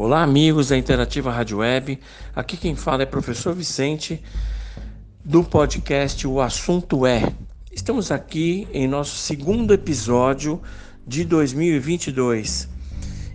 Olá, 0.00 0.22
amigos 0.22 0.68
da 0.68 0.78
Interativa 0.78 1.32
Rádio 1.32 1.58
Web. 1.58 1.98
Aqui 2.32 2.56
quem 2.56 2.76
fala 2.76 3.02
é 3.02 3.04
professor 3.04 3.52
Vicente 3.52 4.22
do 5.24 5.42
podcast 5.42 6.24
O 6.24 6.40
Assunto 6.40 7.04
É. 7.04 7.32
Estamos 7.72 8.12
aqui 8.12 8.68
em 8.72 8.86
nosso 8.86 9.16
segundo 9.16 9.74
episódio 9.74 10.62
de 11.04 11.24
2022 11.24 12.68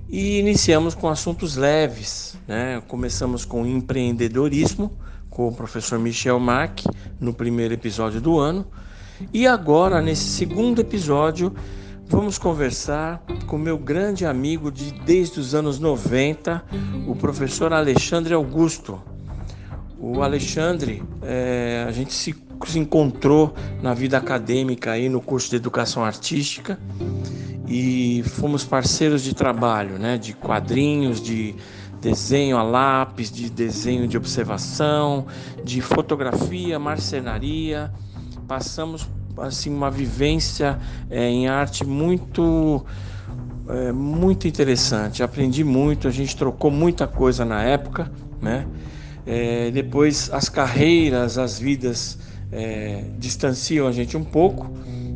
e 0.07 0.39
iniciamos 0.39 0.95
com 0.95 1.09
assuntos 1.09 1.57
leves, 1.57 2.37
né? 2.47 2.81
Começamos 2.87 3.43
com 3.43 3.65
empreendedorismo 3.65 4.97
com 5.29 5.49
o 5.49 5.53
professor 5.53 5.99
Michel 5.99 6.39
Mack 6.39 6.85
no 7.19 7.33
primeiro 7.33 7.73
episódio 7.73 8.21
do 8.21 8.39
ano 8.39 8.65
e 9.33 9.45
agora 9.45 10.01
nesse 10.01 10.29
segundo 10.29 10.79
episódio 10.79 11.53
Vamos 12.07 12.37
conversar 12.37 13.23
com 13.47 13.57
meu 13.57 13.77
grande 13.77 14.25
amigo 14.25 14.71
de 14.71 14.91
desde 14.91 15.39
os 15.39 15.55
anos 15.55 15.79
90, 15.79 16.63
o 17.07 17.15
professor 17.15 17.73
Alexandre 17.73 18.33
Augusto. 18.33 19.01
O 19.97 20.21
Alexandre, 20.21 21.01
é, 21.21 21.85
a 21.87 21.91
gente 21.91 22.13
se, 22.13 22.35
se 22.65 22.79
encontrou 22.79 23.53
na 23.81 23.93
vida 23.93 24.17
acadêmica 24.17 24.91
aí 24.91 25.09
no 25.09 25.21
curso 25.21 25.49
de 25.49 25.55
educação 25.55 26.03
artística 26.03 26.77
e 27.67 28.21
fomos 28.23 28.63
parceiros 28.63 29.23
de 29.23 29.33
trabalho, 29.33 29.97
né, 29.97 30.17
de 30.17 30.33
quadrinhos, 30.33 31.21
de 31.21 31.55
desenho 32.01 32.57
a 32.57 32.63
lápis, 32.63 33.31
de 33.31 33.49
desenho 33.49 34.07
de 34.07 34.17
observação, 34.17 35.25
de 35.63 35.79
fotografia, 35.81 36.77
marcenaria. 36.77 37.91
Passamos 38.45 39.07
assim 39.37 39.69
uma 39.73 39.89
vivência 39.89 40.79
é, 41.09 41.27
em 41.27 41.47
arte 41.47 41.85
muito 41.85 42.85
é, 43.67 43.91
muito 43.91 44.47
interessante. 44.47 45.23
Aprendi 45.23 45.63
muito, 45.63 46.07
a 46.07 46.11
gente 46.11 46.35
trocou 46.35 46.69
muita 46.69 47.07
coisa 47.07 47.45
na 47.45 47.63
época, 47.63 48.11
né? 48.41 48.67
É, 49.25 49.71
depois 49.71 50.29
as 50.33 50.49
carreiras, 50.49 51.37
as 51.37 51.57
vidas 51.57 52.19
é, 52.51 53.05
distanciam 53.17 53.87
a 53.87 53.91
gente 53.91 54.17
um 54.17 54.23
pouco, 54.23 54.69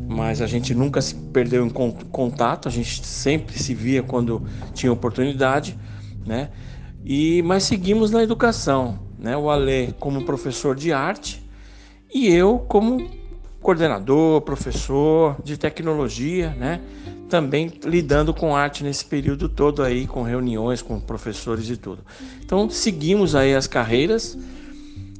mas 0.07 0.41
a 0.41 0.47
gente 0.47 0.73
nunca 0.73 1.01
se 1.01 1.13
perdeu 1.13 1.65
em 1.65 1.69
contato, 1.69 2.67
a 2.67 2.71
gente 2.71 3.05
sempre 3.05 3.59
se 3.59 3.73
via 3.73 4.01
quando 4.01 4.41
tinha 4.73 4.91
oportunidade, 4.91 5.77
né? 6.25 6.49
E 7.03 7.41
mas 7.43 7.63
seguimos 7.63 8.11
na 8.11 8.23
educação, 8.23 8.99
né? 9.19 9.35
O 9.35 9.49
Ale 9.49 9.93
como 9.99 10.23
professor 10.23 10.75
de 10.75 10.93
arte 10.93 11.45
e 12.13 12.27
eu 12.29 12.59
como 12.59 13.05
coordenador, 13.61 14.41
professor 14.41 15.35
de 15.43 15.57
tecnologia, 15.57 16.51
né? 16.51 16.81
Também 17.29 17.73
lidando 17.83 18.33
com 18.33 18.55
arte 18.55 18.83
nesse 18.83 19.03
período 19.03 19.49
todo 19.49 19.83
aí, 19.83 20.07
com 20.07 20.21
reuniões 20.21 20.81
com 20.81 20.99
professores 20.99 21.69
e 21.69 21.75
tudo. 21.75 22.03
Então 22.43 22.69
seguimos 22.69 23.35
aí 23.35 23.53
as 23.53 23.67
carreiras 23.67 24.37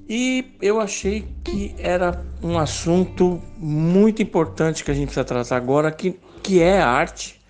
e 0.09 0.53
eu 0.61 0.79
achei 0.79 1.27
que 1.43 1.75
era 1.77 2.23
um 2.41 2.57
assunto 2.57 3.41
muito 3.57 4.21
importante 4.21 4.83
que 4.83 4.91
a 4.91 4.93
gente 4.93 5.07
precisa 5.07 5.25
tratar 5.25 5.57
agora, 5.57 5.91
que, 5.91 6.17
que 6.41 6.61
é 6.61 6.79
arte, 6.79 7.41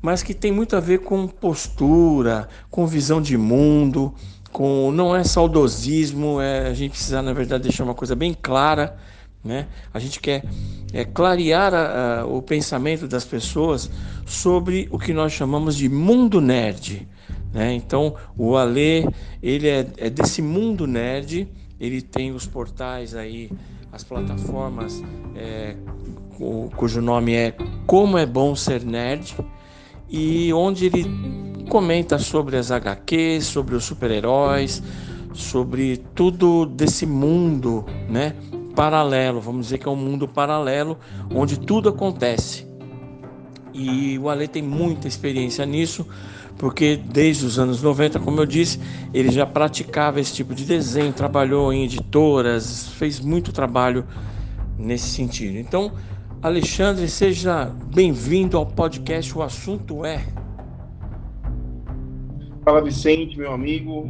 mas 0.00 0.22
que 0.22 0.32
tem 0.32 0.50
muito 0.50 0.74
a 0.74 0.80
ver 0.80 1.00
com 1.00 1.28
postura, 1.28 2.48
com 2.70 2.86
visão 2.86 3.20
de 3.20 3.36
mundo, 3.36 4.14
com 4.50 4.90
não 4.90 5.14
é 5.14 5.22
saudosismo, 5.22 6.40
é, 6.40 6.68
a 6.68 6.72
gente 6.74 6.92
precisa 6.92 7.20
na 7.20 7.34
verdade 7.34 7.64
deixar 7.64 7.84
uma 7.84 7.94
coisa 7.94 8.16
bem 8.16 8.34
clara 8.40 8.96
né? 9.44 9.66
A 9.92 9.98
gente 9.98 10.20
quer 10.20 10.44
é, 10.92 11.04
clarear 11.04 11.74
a, 11.74 12.20
a, 12.20 12.26
o 12.26 12.40
pensamento 12.40 13.08
das 13.08 13.24
pessoas 13.24 13.90
sobre 14.24 14.88
o 14.90 14.98
que 14.98 15.12
nós 15.12 15.32
chamamos 15.32 15.76
de 15.76 15.88
mundo 15.88 16.40
nerd. 16.40 17.08
Né? 17.52 17.74
Então, 17.74 18.14
o 18.36 18.56
Alê, 18.56 19.06
ele 19.42 19.68
é, 19.68 19.86
é 19.96 20.10
desse 20.10 20.40
mundo 20.40 20.86
nerd, 20.86 21.48
ele 21.80 22.00
tem 22.00 22.32
os 22.32 22.46
portais 22.46 23.14
aí, 23.14 23.50
as 23.90 24.04
plataformas 24.04 25.02
é, 25.34 25.76
cujo 26.76 27.00
nome 27.00 27.34
é 27.34 27.54
Como 27.86 28.16
é 28.16 28.24
Bom 28.24 28.54
Ser 28.56 28.84
Nerd, 28.84 29.36
e 30.08 30.52
onde 30.52 30.86
ele 30.86 31.06
comenta 31.68 32.18
sobre 32.18 32.56
as 32.56 32.70
HQs, 32.70 33.46
sobre 33.46 33.74
os 33.74 33.84
super-heróis, 33.84 34.82
sobre 35.32 35.98
tudo 36.14 36.66
desse 36.66 37.06
mundo, 37.06 37.84
né? 38.08 38.34
Paralelo, 38.74 39.40
vamos 39.40 39.66
dizer 39.66 39.78
que 39.78 39.88
é 39.88 39.90
um 39.90 39.96
mundo 39.96 40.26
paralelo 40.26 40.98
onde 41.34 41.58
tudo 41.58 41.88
acontece. 41.88 42.66
E 43.72 44.18
o 44.18 44.28
Ale 44.28 44.46
tem 44.48 44.62
muita 44.62 45.08
experiência 45.08 45.64
nisso, 45.64 46.06
porque 46.58 46.96
desde 46.96 47.46
os 47.46 47.58
anos 47.58 47.82
90, 47.82 48.20
como 48.20 48.40
eu 48.40 48.46
disse, 48.46 48.78
ele 49.14 49.30
já 49.30 49.46
praticava 49.46 50.20
esse 50.20 50.34
tipo 50.34 50.54
de 50.54 50.64
desenho, 50.64 51.12
trabalhou 51.12 51.72
em 51.72 51.84
editoras, 51.84 52.88
fez 52.88 53.18
muito 53.18 53.52
trabalho 53.52 54.06
nesse 54.78 55.08
sentido. 55.08 55.58
Então, 55.58 55.92
Alexandre, 56.42 57.08
seja 57.08 57.66
bem-vindo 57.94 58.56
ao 58.58 58.66
podcast 58.66 59.36
O 59.36 59.42
Assunto 59.42 60.04
É. 60.04 60.24
Fala 62.64 62.82
Vicente, 62.82 63.36
meu 63.38 63.52
amigo, 63.52 64.08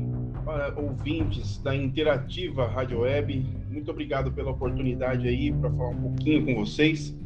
ouvintes 0.77 1.59
da 1.59 1.75
Interativa 1.75 2.67
Rádio 2.67 3.01
Web, 3.01 3.47
muito 3.73 3.91
obrigado 3.91 4.31
pela 4.31 4.51
oportunidade 4.51 5.27
aí 5.27 5.51
para 5.51 5.71
falar 5.71 5.89
um 5.89 6.03
pouquinho 6.03 6.45
com 6.45 6.55
vocês. 6.55 7.17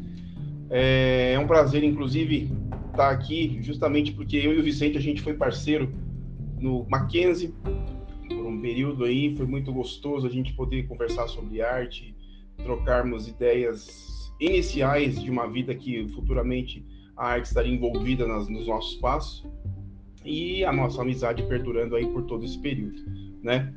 É, 0.70 1.32
é 1.34 1.38
um 1.38 1.46
prazer, 1.46 1.82
inclusive, 1.82 2.50
estar 2.90 3.10
aqui, 3.10 3.58
justamente 3.60 4.12
porque 4.12 4.36
eu 4.36 4.54
e 4.54 4.58
o 4.58 4.62
Vicente 4.62 4.96
a 4.96 5.00
gente 5.00 5.20
foi 5.20 5.34
parceiro 5.34 5.92
no 6.60 6.86
Mackenzie 6.88 7.52
por 8.28 8.46
um 8.46 8.60
período 8.60 9.04
aí, 9.04 9.36
foi 9.36 9.46
muito 9.46 9.72
gostoso 9.72 10.26
a 10.26 10.30
gente 10.30 10.54
poder 10.54 10.86
conversar 10.86 11.28
sobre 11.28 11.60
arte, 11.60 12.14
trocarmos 12.62 13.28
ideias 13.28 14.32
iniciais 14.40 15.20
de 15.20 15.30
uma 15.30 15.50
vida 15.50 15.74
que 15.74 16.08
futuramente 16.14 16.84
a 17.16 17.28
arte 17.28 17.46
estaria 17.46 17.74
envolvida 17.74 18.26
nas, 18.26 18.48
nos 18.48 18.66
nossos 18.66 18.96
passos 18.96 19.44
e 20.24 20.64
a 20.64 20.72
nossa 20.72 21.02
amizade 21.02 21.42
perdurando 21.44 21.96
aí 21.96 22.06
por 22.06 22.22
todo 22.22 22.44
esse 22.44 22.58
período, 22.58 23.00
né? 23.42 23.72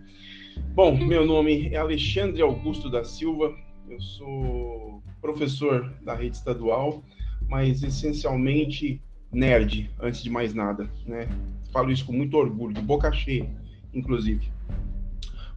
Bom, 0.82 0.96
meu 0.96 1.26
nome 1.26 1.68
é 1.74 1.76
Alexandre 1.76 2.42
Augusto 2.42 2.90
da 2.90 3.04
Silva, 3.04 3.54
eu 3.90 4.00
sou 4.00 5.04
professor 5.20 5.94
da 6.02 6.16
rede 6.16 6.38
estadual, 6.38 7.04
mas 7.50 7.84
essencialmente 7.84 9.02
nerd, 9.30 9.92
antes 10.00 10.24
de 10.24 10.30
mais 10.30 10.54
nada, 10.54 10.90
né? 11.06 11.28
Falo 11.74 11.92
isso 11.92 12.06
com 12.06 12.14
muito 12.14 12.38
orgulho, 12.38 12.74
de 12.74 12.82
boca 12.82 13.12
cheia, 13.12 13.50
inclusive. 13.94 14.50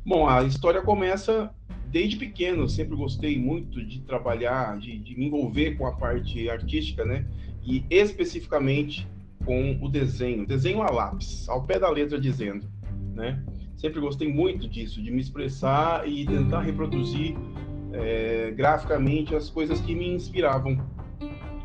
Bom, 0.05 0.27
a 0.27 0.43
história 0.43 0.83
começa 0.83 1.54
desde 1.87 2.16
pequeno, 2.16 2.69
sempre 2.69 2.97
gostei 2.97 3.39
muito 3.39 3.81
de 3.87 4.00
trabalhar, 4.00 4.77
de, 4.77 4.99
de 4.99 5.16
me 5.16 5.27
envolver 5.27 5.77
com 5.77 5.87
a 5.87 5.93
parte 5.93 6.50
artística, 6.50 7.04
né? 7.04 7.25
E 7.62 7.84
especificamente 7.89 9.06
com 9.44 9.78
o 9.81 9.89
desenho, 9.89 10.44
desenho 10.44 10.83
a 10.83 10.91
lápis, 10.91 11.49
ao 11.49 11.62
pé 11.62 11.78
da 11.78 11.89
letra 11.89 12.21
dizendo, 12.21 12.66
né? 13.15 13.41
Sempre 13.82 13.98
gostei 13.98 14.32
muito 14.32 14.69
disso, 14.69 15.03
de 15.03 15.10
me 15.10 15.20
expressar 15.20 16.09
e 16.09 16.25
tentar 16.25 16.60
reproduzir 16.60 17.34
é, 17.93 18.53
graficamente 18.56 19.34
as 19.34 19.50
coisas 19.50 19.81
que 19.81 19.93
me 19.93 20.09
inspiravam. 20.15 20.81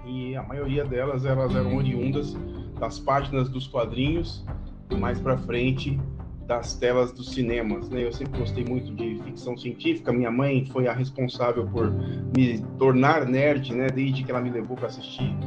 E 0.03 0.35
a 0.35 0.41
maioria 0.41 0.83
delas 0.83 1.25
elas 1.25 1.56
eram 1.56 1.75
oriundas 1.75 2.35
das 2.79 2.97
páginas 2.97 3.50
dos 3.50 3.67
quadrinhos 3.67 4.44
e 4.89 4.95
mais 4.95 5.19
para 5.19 5.38
frente 5.38 6.00
das 6.47 6.73
telas 6.73 7.11
dos 7.11 7.35
cinemas. 7.35 7.88
Né? 7.88 8.06
Eu 8.06 8.11
sempre 8.11 8.39
gostei 8.39 8.66
muito 8.66 8.95
de 8.95 9.22
ficção 9.23 9.56
científica. 9.56 10.11
Minha 10.11 10.31
mãe 10.31 10.66
foi 10.66 10.88
a 10.88 10.94
responsável 10.94 11.67
por 11.67 11.91
me 12.35 12.66
tornar 12.79 13.27
nerd, 13.27 13.75
né? 13.75 13.89
Desde 13.94 14.23
que 14.23 14.31
ela 14.31 14.41
me 14.41 14.50
levou 14.50 14.75
para 14.75 14.88
assistir 14.88 15.38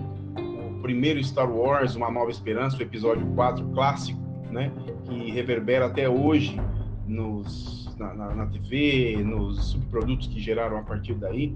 primeiro 0.91 1.22
Star 1.22 1.50
Wars, 1.50 1.94
Uma 1.94 2.10
Nova 2.10 2.30
Esperança, 2.30 2.77
o 2.77 2.83
episódio 2.83 3.27
4 3.34 3.65
clássico, 3.68 4.20
né? 4.50 4.72
Que 5.04 5.30
reverbera 5.30 5.86
até 5.86 6.08
hoje 6.08 6.60
nos, 7.06 7.94
na, 7.98 8.14
na, 8.14 8.34
na 8.34 8.47
TV, 8.47 9.22
nos 9.24 9.72
subprodutos 9.72 10.28
que 10.28 10.41
geraram 10.41 10.78
a 10.78 10.82
partir 10.82 11.14
daí 11.14 11.54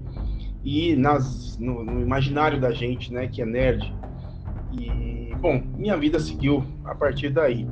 e 0.63 0.95
nas, 0.95 1.57
no, 1.59 1.83
no, 1.83 2.01
imaginário 2.01 2.59
da 2.59 2.71
gente, 2.71 3.13
né? 3.13 3.27
Que 3.27 3.41
é 3.41 3.45
nerd. 3.45 3.93
E, 4.73 5.33
bom, 5.39 5.61
minha 5.77 5.95
vida 5.95 6.19
seguiu 6.19 6.65
a 6.83 6.95
partir 6.95 7.29
daí. 7.29 7.67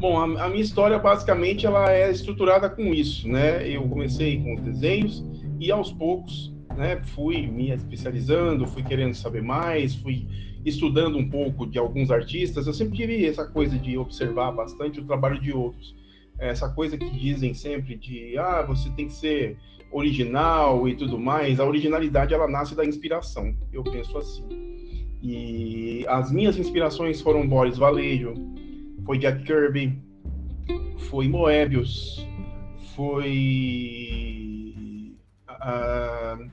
Bom, 0.00 0.18
a, 0.18 0.44
a 0.44 0.48
minha 0.48 0.62
história 0.62 0.98
basicamente 0.98 1.66
ela 1.66 1.90
é 1.92 2.10
estruturada 2.10 2.68
com 2.68 2.82
isso, 2.94 3.28
né? 3.28 3.68
Eu 3.68 3.88
comecei 3.88 4.42
com 4.42 4.54
os 4.54 4.62
desenhos 4.62 5.24
e 5.60 5.70
aos 5.70 5.92
poucos 5.92 6.55
né, 6.76 7.00
fui 7.14 7.46
me 7.46 7.70
especializando, 7.70 8.66
fui 8.66 8.82
querendo 8.82 9.14
saber 9.14 9.42
mais, 9.42 9.94
fui 9.94 10.26
estudando 10.64 11.16
um 11.16 11.28
pouco 11.28 11.66
de 11.66 11.78
alguns 11.78 12.10
artistas. 12.10 12.66
Eu 12.66 12.74
sempre 12.74 12.96
tive 12.96 13.24
essa 13.24 13.46
coisa 13.46 13.78
de 13.78 13.96
observar 13.96 14.52
bastante 14.52 15.00
o 15.00 15.04
trabalho 15.04 15.40
de 15.40 15.52
outros. 15.52 15.94
Essa 16.38 16.68
coisa 16.68 16.98
que 16.98 17.10
dizem 17.10 17.54
sempre 17.54 17.96
de, 17.96 18.36
ah, 18.36 18.62
você 18.62 18.90
tem 18.90 19.06
que 19.06 19.14
ser 19.14 19.56
original 19.90 20.88
e 20.88 20.94
tudo 20.94 21.18
mais. 21.18 21.58
A 21.60 21.64
originalidade, 21.64 22.34
ela 22.34 22.48
nasce 22.48 22.74
da 22.74 22.84
inspiração. 22.84 23.56
Eu 23.72 23.82
penso 23.82 24.18
assim. 24.18 24.44
E 25.22 26.04
as 26.08 26.30
minhas 26.30 26.58
inspirações 26.58 27.20
foram 27.20 27.48
Boris 27.48 27.78
Vallejo, 27.78 28.34
foi 29.04 29.18
Jack 29.18 29.44
Kirby, 29.44 29.98
foi 31.08 31.28
Moebius, 31.28 32.26
foi 32.94 33.76
uh, 35.50 36.50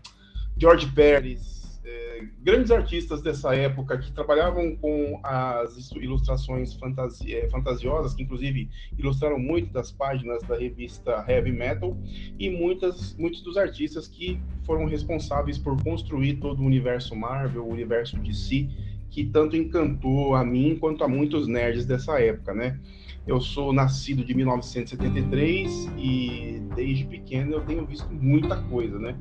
George 0.63 0.87
Pérez, 0.93 1.81
é, 1.83 2.23
grandes 2.41 2.71
artistas 2.71 3.21
dessa 3.21 3.53
época 3.53 3.97
que 3.97 4.09
trabalhavam 4.13 4.77
com 4.77 5.19
as 5.21 5.91
ilustrações 5.91 6.73
fantasi 6.75 7.35
é, 7.35 7.49
fantasiosas, 7.49 8.13
que 8.13 8.23
inclusive 8.23 8.69
ilustraram 8.97 9.37
muito 9.37 9.73
das 9.73 9.91
páginas 9.91 10.41
da 10.43 10.57
revista 10.57 11.25
Heavy 11.27 11.51
Metal, 11.51 11.97
e 12.39 12.49
muitas, 12.49 13.13
muitos 13.17 13.41
dos 13.41 13.57
artistas 13.57 14.07
que 14.07 14.39
foram 14.65 14.85
responsáveis 14.85 15.57
por 15.57 15.75
construir 15.83 16.35
todo 16.35 16.61
o 16.61 16.65
universo 16.65 17.13
Marvel, 17.13 17.65
o 17.65 17.69
universo 17.69 18.17
DC, 18.19 18.69
que 19.09 19.25
tanto 19.25 19.57
encantou 19.57 20.33
a 20.33 20.45
mim 20.45 20.77
quanto 20.79 21.03
a 21.03 21.09
muitos 21.09 21.45
nerds 21.45 21.85
dessa 21.85 22.21
época, 22.21 22.53
né? 22.53 22.79
Eu 23.25 23.39
sou 23.39 23.71
nascido 23.71 24.23
de 24.23 24.33
1973 24.33 25.91
e 25.97 26.61
desde 26.75 27.05
pequeno 27.05 27.53
eu 27.53 27.61
tenho 27.61 27.85
visto 27.85 28.07
muita 28.11 28.57
coisa, 28.57 28.99
né? 28.99 29.15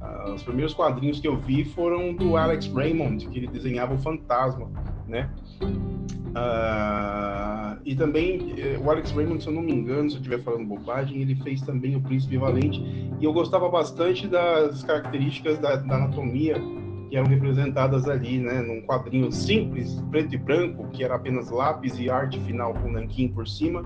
Uh, 0.00 0.34
os 0.34 0.42
primeiros 0.42 0.74
quadrinhos 0.74 1.20
que 1.20 1.26
eu 1.26 1.38
vi 1.38 1.64
foram 1.64 2.14
do 2.14 2.36
Alex 2.36 2.66
Raymond, 2.66 3.26
que 3.28 3.38
ele 3.38 3.46
desenhava 3.46 3.94
o 3.94 3.98
Fantasma, 3.98 4.70
né? 5.08 5.30
Uh, 5.62 7.80
e 7.82 7.94
também 7.94 8.54
eh, 8.58 8.78
o 8.78 8.90
Alex 8.90 9.10
Raymond, 9.12 9.42
se 9.42 9.48
eu 9.48 9.54
não 9.54 9.62
me 9.62 9.72
engano, 9.72 10.10
se 10.10 10.16
eu 10.16 10.20
estiver 10.20 10.42
falando 10.42 10.66
bobagem, 10.66 11.22
ele 11.22 11.34
fez 11.36 11.62
também 11.62 11.96
o 11.96 12.00
Príncipe 12.00 12.36
Valente 12.36 12.78
e 13.18 13.24
eu 13.24 13.32
gostava 13.32 13.70
bastante 13.70 14.28
das 14.28 14.82
características 14.82 15.58
da, 15.58 15.76
da 15.76 15.96
anatomia 15.96 16.60
que 17.08 17.16
eram 17.16 17.26
representadas 17.26 18.08
ali, 18.08 18.38
né, 18.38 18.60
num 18.62 18.82
quadrinho 18.82 19.30
simples, 19.30 20.02
preto 20.10 20.34
e 20.34 20.38
branco, 20.38 20.88
que 20.88 21.04
era 21.04 21.14
apenas 21.14 21.50
lápis 21.50 21.98
e 21.98 22.10
arte 22.10 22.38
final 22.40 22.74
com 22.74 22.90
nanquim 22.90 23.28
por 23.28 23.46
cima, 23.46 23.84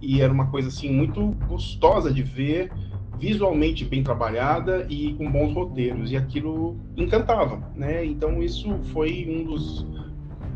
e 0.00 0.20
era 0.20 0.32
uma 0.32 0.46
coisa 0.50 0.68
assim 0.68 0.90
muito 0.90 1.32
gostosa 1.46 2.12
de 2.12 2.22
ver, 2.22 2.72
visualmente 3.18 3.84
bem 3.84 4.02
trabalhada 4.02 4.86
e 4.88 5.14
com 5.14 5.30
bons 5.30 5.52
roteiros, 5.52 6.10
e 6.10 6.16
aquilo 6.16 6.76
encantava, 6.96 7.62
né? 7.76 8.04
Então 8.04 8.42
isso 8.42 8.76
foi 8.92 9.26
um 9.28 9.44
dos 9.44 9.86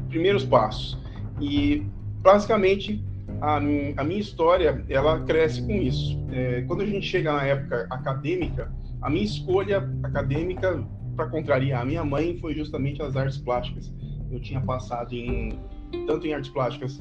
primeiros 0.09 0.45
passos. 0.45 0.99
E 1.41 1.87
basicamente 2.23 3.05
a, 3.41 3.57
a 3.57 3.61
minha 4.05 4.21
história 4.21 4.85
ela 4.89 5.21
cresce 5.21 5.63
com 5.63 5.75
isso. 5.75 6.19
É, 6.33 6.63
quando 6.67 6.83
a 6.83 6.87
gente 6.87 7.07
chega 7.07 7.33
na 7.33 7.45
época 7.45 7.87
acadêmica, 7.91 8.73
a 9.01 9.11
minha 9.11 9.25
escolha 9.25 9.89
acadêmica 10.03 10.85
para 11.17 11.27
contrariar 11.27 11.83
a 11.83 11.85
minha 11.85 12.05
mãe, 12.05 12.37
foi 12.39 12.55
justamente 12.55 13.03
as 13.03 13.17
artes 13.17 13.39
plásticas. 13.39 13.93
Eu 14.31 14.39
tinha 14.39 14.61
passado 14.61 15.15
em 15.15 15.59
tanto 16.07 16.27
em 16.27 16.35
artes 16.35 16.51
plásticas 16.51 17.01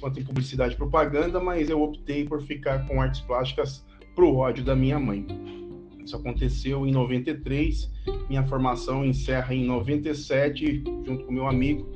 quanto 0.00 0.20
em 0.20 0.24
publicidade 0.24 0.74
e 0.74 0.76
propaganda, 0.76 1.40
mas 1.40 1.68
eu 1.68 1.82
optei 1.82 2.24
por 2.24 2.40
ficar 2.42 2.86
com 2.86 3.00
artes 3.00 3.20
plásticas 3.20 3.84
pro 4.14 4.34
ódio 4.36 4.64
da 4.64 4.76
minha 4.76 4.98
mãe. 4.98 5.26
Isso 6.04 6.14
aconteceu 6.14 6.86
em 6.86 6.92
93, 6.92 7.90
minha 8.28 8.44
formação 8.44 9.04
encerra 9.04 9.52
em 9.52 9.64
97, 9.64 10.84
junto 11.04 11.24
com 11.24 11.32
meu 11.32 11.48
amigo. 11.48 11.90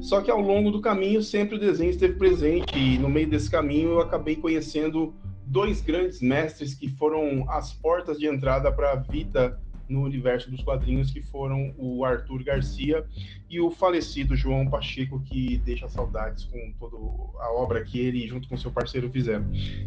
Só 0.00 0.20
que 0.20 0.30
ao 0.30 0.40
longo 0.40 0.70
do 0.70 0.80
caminho 0.80 1.20
sempre 1.22 1.56
o 1.56 1.58
desenho 1.58 1.90
esteve 1.90 2.14
presente 2.14 2.78
e 2.78 2.98
no 2.98 3.08
meio 3.08 3.28
desse 3.28 3.50
caminho 3.50 3.90
eu 3.90 4.00
acabei 4.00 4.36
conhecendo 4.36 5.12
dois 5.44 5.80
grandes 5.80 6.22
mestres 6.22 6.74
que 6.74 6.88
foram 6.88 7.44
as 7.50 7.72
portas 7.72 8.18
de 8.18 8.26
entrada 8.26 8.70
para 8.70 8.92
a 8.92 8.96
vida 8.96 9.60
no 9.92 10.02
universo 10.02 10.50
dos 10.50 10.62
quadrinhos, 10.62 11.10
que 11.10 11.22
foram 11.22 11.74
o 11.76 12.04
Arthur 12.04 12.42
Garcia 12.42 13.04
e 13.48 13.60
o 13.60 13.70
falecido 13.70 14.34
João 14.34 14.66
Pacheco, 14.66 15.20
que 15.20 15.58
deixa 15.58 15.86
saudades 15.86 16.44
com 16.44 16.72
toda 16.80 16.96
a 16.96 17.52
obra 17.52 17.84
que 17.84 18.00
ele, 18.00 18.26
junto 18.26 18.48
com 18.48 18.56
seu 18.56 18.70
parceiro, 18.70 19.10
fizeram. 19.10 19.44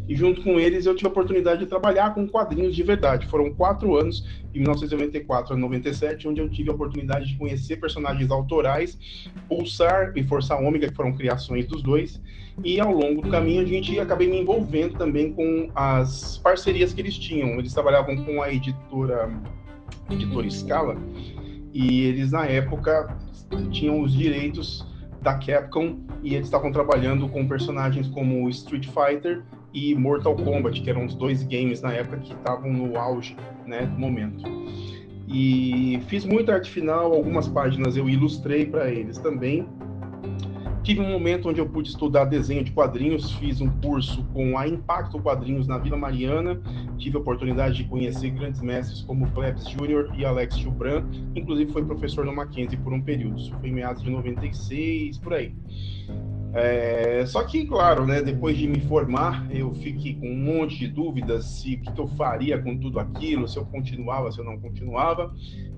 E 0.08 0.16
junto 0.16 0.44
com 0.44 0.60
eles, 0.60 0.86
eu 0.86 0.96
tive 0.96 1.08
a 1.08 1.12
oportunidade 1.12 1.62
de 1.62 1.66
trabalhar 1.66 2.14
com 2.14 2.28
quadrinhos 2.28 2.76
de 2.76 2.84
verdade. 2.84 3.26
Foram 3.26 3.52
quatro 3.54 3.98
anos, 3.98 4.22
de 4.52 4.60
1994 4.60 5.54
a 5.54 5.58
97, 5.58 6.28
onde 6.28 6.40
eu 6.40 6.48
tive 6.48 6.70
a 6.70 6.74
oportunidade 6.74 7.28
de 7.28 7.38
conhecer 7.38 7.78
personagens 7.78 8.30
autorais, 8.30 8.98
Pulsar 9.50 10.14
e 10.16 10.24
Força 10.24 10.56
Ômega, 10.56 10.88
que 10.88 10.96
foram 10.96 11.14
criações 11.14 11.66
dos 11.66 11.82
dois. 11.82 12.22
E 12.64 12.80
ao 12.80 12.92
longo 12.92 13.22
do 13.22 13.30
caminho, 13.30 13.62
a 13.62 13.66
gente 13.66 14.00
acabei 14.00 14.30
me 14.30 14.40
envolvendo 14.40 14.98
também 14.98 15.34
com 15.34 15.70
as 15.76 16.38
parcerias 16.38 16.94
que 16.94 17.02
eles 17.02 17.18
tinham. 17.18 17.60
Eles 17.60 17.74
trabalhavam 17.74 18.16
com 18.24 18.42
a 18.42 18.54
editora 18.54 19.30
editora 20.10 20.50
Scala, 20.50 20.98
e 21.74 22.02
eles 22.02 22.32
na 22.32 22.46
época 22.46 23.18
tinham 23.72 24.02
os 24.02 24.14
direitos 24.14 24.86
da 25.22 25.34
Capcom 25.36 26.00
e 26.24 26.36
eles 26.36 26.48
estavam 26.48 26.72
trabalhando 26.72 27.28
com 27.28 27.48
personagens 27.48 28.08
como 28.08 28.48
Street 28.50 28.88
Fighter 28.88 29.44
e 29.74 29.94
Mortal 29.96 30.36
Kombat, 30.36 30.82
que 30.82 30.90
eram 30.90 31.06
os 31.06 31.16
dois 31.16 31.44
games 31.44 31.82
na 31.82 31.92
época 31.92 32.18
que 32.18 32.34
estavam 32.34 32.72
no 32.72 32.98
auge, 32.98 33.36
né, 33.66 33.86
momento. 33.98 34.44
E 35.28 36.00
fiz 36.08 36.24
muita 36.24 36.54
arte 36.54 36.70
final, 36.70 37.12
algumas 37.12 37.48
páginas 37.48 37.98
eu 37.98 38.08
ilustrei 38.08 38.66
para 38.66 38.90
eles 38.90 39.18
também. 39.18 39.68
Tive 40.86 41.02
um 41.02 41.10
momento 41.10 41.50
onde 41.50 41.60
eu 41.60 41.68
pude 41.68 41.90
estudar 41.90 42.26
desenho 42.26 42.64
de 42.64 42.72
quadrinhos, 42.72 43.32
fiz 43.32 43.60
um 43.60 43.68
curso 43.82 44.24
com 44.32 44.56
a 44.56 44.68
Impacto 44.68 45.20
Quadrinhos 45.20 45.68
na 45.68 45.80
Vila 45.80 45.98
Mariana, 45.98 46.62
tive 47.00 47.18
a 47.18 47.20
oportunidade 47.20 47.78
de 47.78 47.86
conhecer 47.86 48.30
grandes 48.30 48.62
mestres 48.62 49.02
como 49.02 49.28
Plebs 49.32 49.66
Jr. 49.68 50.14
e 50.16 50.24
Alex 50.24 50.56
Gilbran, 50.60 51.04
inclusive 51.36 51.74
foi 51.74 51.84
professor 51.84 52.24
no 52.24 52.36
Mackenzie 52.36 52.78
por 52.78 52.94
um 52.94 53.02
período, 53.02 53.40
isso 53.40 53.52
foi 53.60 53.70
em 53.70 53.74
meados 53.74 54.04
de 54.04 54.12
96, 54.12 55.18
por 55.18 55.34
aí. 55.34 55.56
É, 56.54 57.26
só 57.26 57.44
que, 57.44 57.66
claro, 57.66 58.06
né, 58.06 58.22
depois 58.22 58.56
de 58.56 58.68
me 58.68 58.80
formar, 58.82 59.46
eu 59.52 59.74
fiquei 59.74 60.14
com 60.14 60.30
um 60.30 60.38
monte 60.38 60.78
de 60.78 60.88
dúvidas 60.88 61.46
se 61.46 61.76
o 61.76 61.82
que 61.82 62.00
eu 62.00 62.08
faria 62.10 62.60
com 62.60 62.78
tudo 62.78 63.00
aquilo, 63.00 63.48
se 63.48 63.58
eu 63.58 63.66
continuava, 63.66 64.32
se 64.32 64.38
eu 64.38 64.46
não 64.46 64.60
continuava. 64.60 65.34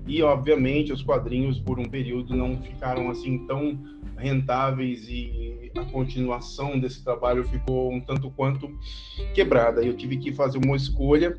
E, 0.08 0.22
obviamente, 0.22 0.92
os 0.92 1.02
quadrinhos, 1.02 1.60
por 1.60 1.78
um 1.78 1.84
período, 1.84 2.34
não 2.34 2.60
ficaram 2.62 3.10
assim 3.10 3.46
tão 3.46 3.78
rentáveis 4.16 5.06
e 5.08 5.70
a 5.76 5.84
continuação 5.84 6.78
desse 6.80 7.04
trabalho 7.04 7.46
ficou 7.46 7.92
um 7.92 8.00
tanto 8.00 8.30
quanto 8.30 8.68
quebrada. 9.34 9.84
Eu 9.84 9.94
tive 9.94 10.16
que 10.16 10.32
fazer 10.32 10.58
uma 10.58 10.76
escolha 10.76 11.38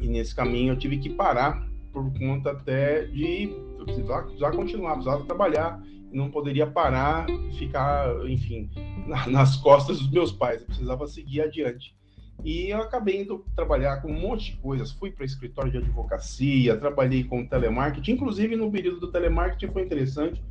e 0.00 0.08
nesse 0.08 0.34
caminho 0.34 0.72
eu 0.72 0.78
tive 0.78 0.96
que 0.98 1.10
parar 1.10 1.68
por 1.92 2.10
conta 2.18 2.50
até 2.50 3.04
de 3.04 3.50
precisar, 3.84 4.22
precisar 4.22 4.50
continuar, 4.52 4.94
precisava 4.94 5.24
trabalhar 5.24 5.80
não 6.12 6.30
poderia 6.30 6.66
parar, 6.66 7.26
ficar, 7.58 8.08
enfim, 8.28 8.70
na, 9.06 9.26
nas 9.26 9.56
costas 9.56 9.98
dos 9.98 10.10
meus 10.10 10.30
pais. 10.30 10.60
Eu 10.60 10.66
precisava 10.66 11.06
seguir 11.06 11.40
adiante. 11.40 11.96
E 12.44 12.70
eu 12.70 12.82
acabei 12.82 13.22
indo 13.22 13.44
trabalhar 13.54 14.02
com 14.02 14.08
um 14.08 14.20
monte 14.20 14.52
de 14.52 14.58
coisas. 14.58 14.90
Fui 14.92 15.10
para 15.10 15.24
escritório 15.24 15.70
de 15.70 15.78
advocacia, 15.78 16.76
trabalhei 16.76 17.24
com 17.24 17.46
telemarketing. 17.46 18.12
Inclusive, 18.12 18.56
no 18.56 18.70
período 18.70 19.00
do 19.00 19.12
telemarketing 19.12 19.72
foi 19.72 19.82
interessante, 19.82 20.42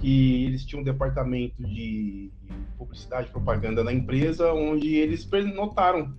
que 0.00 0.44
eles 0.44 0.64
tinham 0.64 0.80
um 0.80 0.84
departamento 0.84 1.62
de 1.62 2.30
publicidade 2.76 3.28
e 3.28 3.32
propaganda 3.32 3.84
na 3.84 3.92
empresa, 3.92 4.52
onde 4.52 4.94
eles 4.94 5.28
notaram 5.54 6.14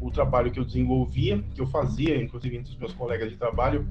o 0.00 0.10
trabalho 0.10 0.50
que 0.50 0.58
eu 0.58 0.64
desenvolvia, 0.64 1.44
que 1.54 1.60
eu 1.60 1.66
fazia, 1.66 2.20
inclusive 2.20 2.56
entre 2.56 2.72
os 2.72 2.78
meus 2.78 2.92
colegas 2.92 3.30
de 3.30 3.36
trabalho, 3.36 3.86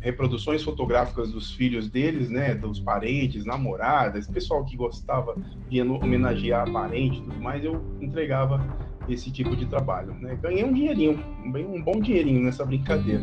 reproduções 0.00 0.62
fotográficas 0.62 1.30
dos 1.30 1.52
filhos 1.52 1.88
deles, 1.88 2.28
né, 2.28 2.54
dos 2.54 2.80
parentes, 2.80 3.44
namoradas, 3.44 4.26
pessoal 4.26 4.64
que 4.64 4.76
gostava 4.76 5.36
de 5.68 5.80
homenagear 5.80 6.70
parente 6.72 7.18
e 7.18 7.22
tudo 7.22 7.40
mais, 7.40 7.64
eu 7.64 7.80
entregava 8.00 8.60
esse 9.08 9.30
tipo 9.30 9.56
de 9.56 9.66
trabalho, 9.66 10.14
né? 10.14 10.38
Ganhei 10.40 10.64
um 10.64 10.72
dinheirinho, 10.72 11.18
um 11.44 11.82
bom 11.82 12.00
dinheirinho 12.00 12.42
nessa 12.42 12.64
brincadeira. 12.64 13.22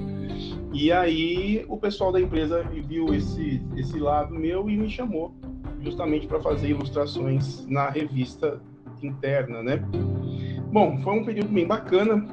E 0.73 0.91
aí 0.91 1.65
o 1.67 1.77
pessoal 1.77 2.11
da 2.11 2.19
empresa 2.19 2.63
viu 2.63 3.13
esse 3.13 3.61
esse 3.75 3.97
lado 3.99 4.33
meu 4.33 4.69
e 4.69 4.77
me 4.77 4.89
chamou 4.89 5.33
justamente 5.81 6.27
para 6.27 6.39
fazer 6.41 6.69
ilustrações 6.69 7.65
na 7.67 7.89
revista 7.89 8.61
interna, 9.01 9.63
né? 9.63 9.77
Bom, 10.71 10.99
foi 11.01 11.19
um 11.19 11.25
período 11.25 11.49
bem 11.49 11.65
bacana. 11.65 12.27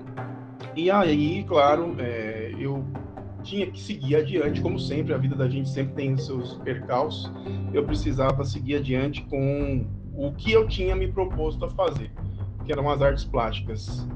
E 0.75 0.91
aí, 0.91 1.45
claro, 1.45 1.97
é, 1.99 2.55
eu 2.59 2.85
tinha 3.43 3.67
que 3.71 3.81
seguir 3.81 4.17
adiante, 4.17 4.61
como 4.61 4.79
sempre, 4.79 5.15
a 5.15 5.19
vida 5.19 5.35
da 5.35 5.49
gente 5.49 5.69
sempre 5.69 5.95
tem 5.95 6.13
os 6.13 6.27
seus 6.27 6.55
percalços. 6.59 7.33
Eu 7.73 7.85
precisava 7.85 8.45
seguir 8.45 8.77
adiante 8.77 9.23
com 9.23 9.87
o 10.15 10.33
que 10.33 10.53
eu 10.53 10.67
tinha 10.67 10.97
me 10.97 11.09
proposto 11.09 11.65
a 11.65 11.71
fazer, 11.71 12.11
que 12.67 12.73
eram 12.73 12.91
as 12.91 13.01
artes 13.01 13.25
plásticas. 13.25 14.07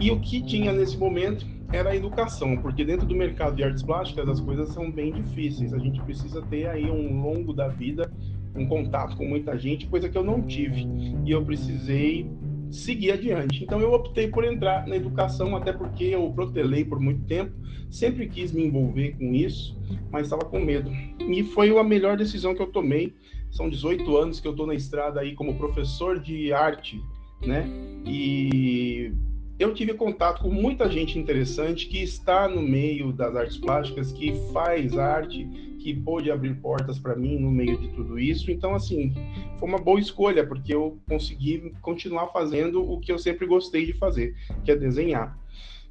E 0.00 0.10
o 0.10 0.20
que 0.20 0.40
tinha 0.40 0.72
nesse 0.72 0.96
momento 0.96 1.44
era 1.72 1.90
a 1.90 1.96
educação, 1.96 2.56
porque 2.56 2.84
dentro 2.84 3.06
do 3.06 3.14
mercado 3.14 3.54
de 3.56 3.62
artes 3.62 3.82
plásticas 3.82 4.28
as 4.28 4.40
coisas 4.40 4.70
são 4.70 4.90
bem 4.90 5.12
difíceis. 5.12 5.74
A 5.74 5.78
gente 5.78 6.00
precisa 6.02 6.40
ter 6.42 6.66
aí 6.66 6.90
um 6.90 7.20
longo 7.22 7.52
da 7.52 7.68
vida 7.68 8.10
um 8.54 8.66
contato 8.66 9.16
com 9.16 9.24
muita 9.24 9.56
gente, 9.58 9.86
coisa 9.86 10.08
que 10.08 10.16
eu 10.16 10.24
não 10.24 10.42
tive. 10.42 10.86
E 11.24 11.30
eu 11.30 11.44
precisei 11.44 12.28
seguir 12.70 13.12
adiante. 13.12 13.64
Então 13.64 13.80
eu 13.80 13.92
optei 13.92 14.28
por 14.28 14.44
entrar 14.44 14.86
na 14.86 14.96
educação, 14.96 15.56
até 15.56 15.72
porque 15.72 16.04
eu 16.04 16.30
protelei 16.32 16.84
por 16.84 17.00
muito 17.00 17.24
tempo, 17.24 17.52
sempre 17.90 18.28
quis 18.28 18.52
me 18.52 18.64
envolver 18.64 19.16
com 19.18 19.34
isso, 19.34 19.78
mas 20.10 20.26
estava 20.26 20.44
com 20.44 20.60
medo. 20.60 20.90
E 21.20 21.42
foi 21.42 21.76
a 21.76 21.84
melhor 21.84 22.16
decisão 22.16 22.54
que 22.54 22.62
eu 22.62 22.68
tomei. 22.68 23.14
São 23.50 23.68
18 23.68 24.16
anos 24.16 24.40
que 24.40 24.46
eu 24.46 24.52
estou 24.52 24.66
na 24.66 24.74
estrada 24.74 25.20
aí 25.20 25.34
como 25.34 25.56
professor 25.56 26.18
de 26.20 26.52
arte 26.52 27.02
né? 27.42 27.68
E 28.04 29.12
eu 29.58 29.74
tive 29.74 29.94
contato 29.94 30.42
com 30.42 30.50
muita 30.50 30.90
gente 30.90 31.18
interessante 31.18 31.86
que 31.86 32.02
está 32.02 32.48
no 32.48 32.62
meio 32.62 33.12
das 33.12 33.36
artes 33.36 33.58
plásticas, 33.58 34.10
que 34.12 34.32
faz 34.52 34.96
arte, 34.96 35.46
que 35.80 35.94
pôde 35.94 36.30
abrir 36.30 36.54
portas 36.56 36.98
para 36.98 37.16
mim 37.16 37.38
no 37.38 37.50
meio 37.50 37.78
de 37.78 37.88
tudo 37.88 38.18
isso. 38.18 38.50
Então, 38.50 38.74
assim, 38.74 39.14
foi 39.58 39.68
uma 39.68 39.78
boa 39.78 40.00
escolha, 40.00 40.46
porque 40.46 40.74
eu 40.74 40.98
consegui 41.08 41.72
continuar 41.80 42.28
fazendo 42.28 42.82
o 42.82 43.00
que 43.00 43.12
eu 43.12 43.18
sempre 43.18 43.46
gostei 43.46 43.86
de 43.86 43.92
fazer, 43.94 44.34
que 44.64 44.70
é 44.70 44.76
desenhar. 44.76 45.38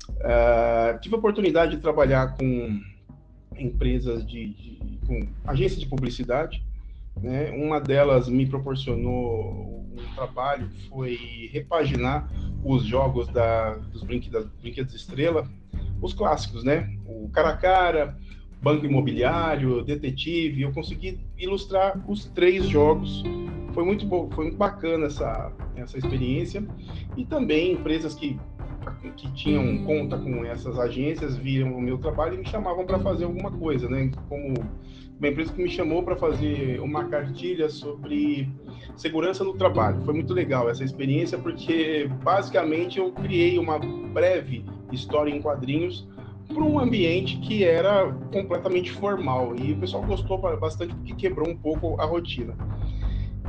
Uh, 0.10 1.00
tive 1.00 1.16
a 1.16 1.20
oportunidade 1.20 1.76
de 1.76 1.82
trabalhar 1.82 2.36
com 2.38 2.82
empresas 3.58 4.26
de, 4.26 4.50
de 4.54 4.80
com 5.06 5.28
agências 5.46 5.80
de 5.80 5.88
publicidade. 5.88 6.64
Né? 7.22 7.52
Uma 7.52 7.80
delas 7.80 8.30
me 8.30 8.46
proporcionou 8.46 9.86
um 9.92 10.16
trabalho 10.16 10.70
que 10.70 10.88
foi 10.88 11.50
repaginar 11.52 12.30
os 12.64 12.84
jogos 12.84 13.28
da, 13.28 13.76
dos 13.76 14.04
brinquedos, 14.04 14.48
brinquedos 14.62 14.94
estrela, 14.94 15.48
os 16.02 16.14
clássicos, 16.14 16.64
né? 16.64 16.96
O 17.06 17.30
cara 17.30 17.50
a 17.50 17.58
cara, 17.58 18.18
Banco 18.62 18.86
Imobiliário, 18.86 19.84
Detetive. 19.84 20.62
Eu 20.62 20.72
consegui 20.72 21.20
ilustrar 21.38 22.02
os 22.10 22.26
três 22.26 22.68
jogos. 22.68 23.24
Foi 23.74 23.84
muito 23.84 24.06
bom, 24.06 24.30
foi 24.32 24.46
muito 24.46 24.58
bacana 24.58 25.08
essa, 25.08 25.52
essa 25.76 25.98
experiência. 25.98 26.66
E 27.16 27.26
também 27.26 27.74
empresas 27.74 28.14
que 28.16 28.38
que 29.16 29.32
tinham 29.34 29.84
conta 29.86 30.18
com 30.18 30.44
essas 30.46 30.80
agências 30.80 31.36
viram 31.38 31.76
o 31.76 31.82
meu 31.82 31.98
trabalho 31.98 32.36
e 32.36 32.38
me 32.40 32.46
chamavam 32.46 32.86
para 32.86 33.00
fazer 33.00 33.26
alguma 33.26 33.52
coisa, 33.52 33.88
né? 33.90 34.10
Como 34.28 34.54
uma 35.20 35.28
empresa 35.28 35.52
que 35.52 35.62
me 35.62 35.70
chamou 35.70 36.02
para 36.02 36.16
fazer 36.16 36.80
uma 36.80 37.04
cartilha 37.06 37.70
sobre 37.70 38.48
segurança 38.96 39.44
no 39.44 39.54
trabalho. 39.54 40.02
Foi 40.06 40.14
muito 40.14 40.34
legal 40.34 40.70
essa 40.70 40.84
experiência 40.84 41.38
porque 41.38 42.10
basicamente 42.24 43.00
eu 43.00 43.12
criei 43.12 43.60
uma 43.60 43.78
breve 43.78 44.66
história 44.92 45.30
em 45.30 45.42
quadrinhos 45.42 46.08
para 46.48 46.64
um 46.64 46.80
ambiente 46.80 47.38
que 47.38 47.64
era 47.64 48.12
completamente 48.32 48.92
formal 48.92 49.56
e 49.56 49.74
o 49.74 49.78
pessoal 49.78 50.04
gostou 50.04 50.38
bastante 50.38 50.96
porque 50.96 51.14
quebrou 51.14 51.48
um 51.50 51.56
pouco 51.56 52.00
a 52.00 52.06
rotina. 52.06 52.56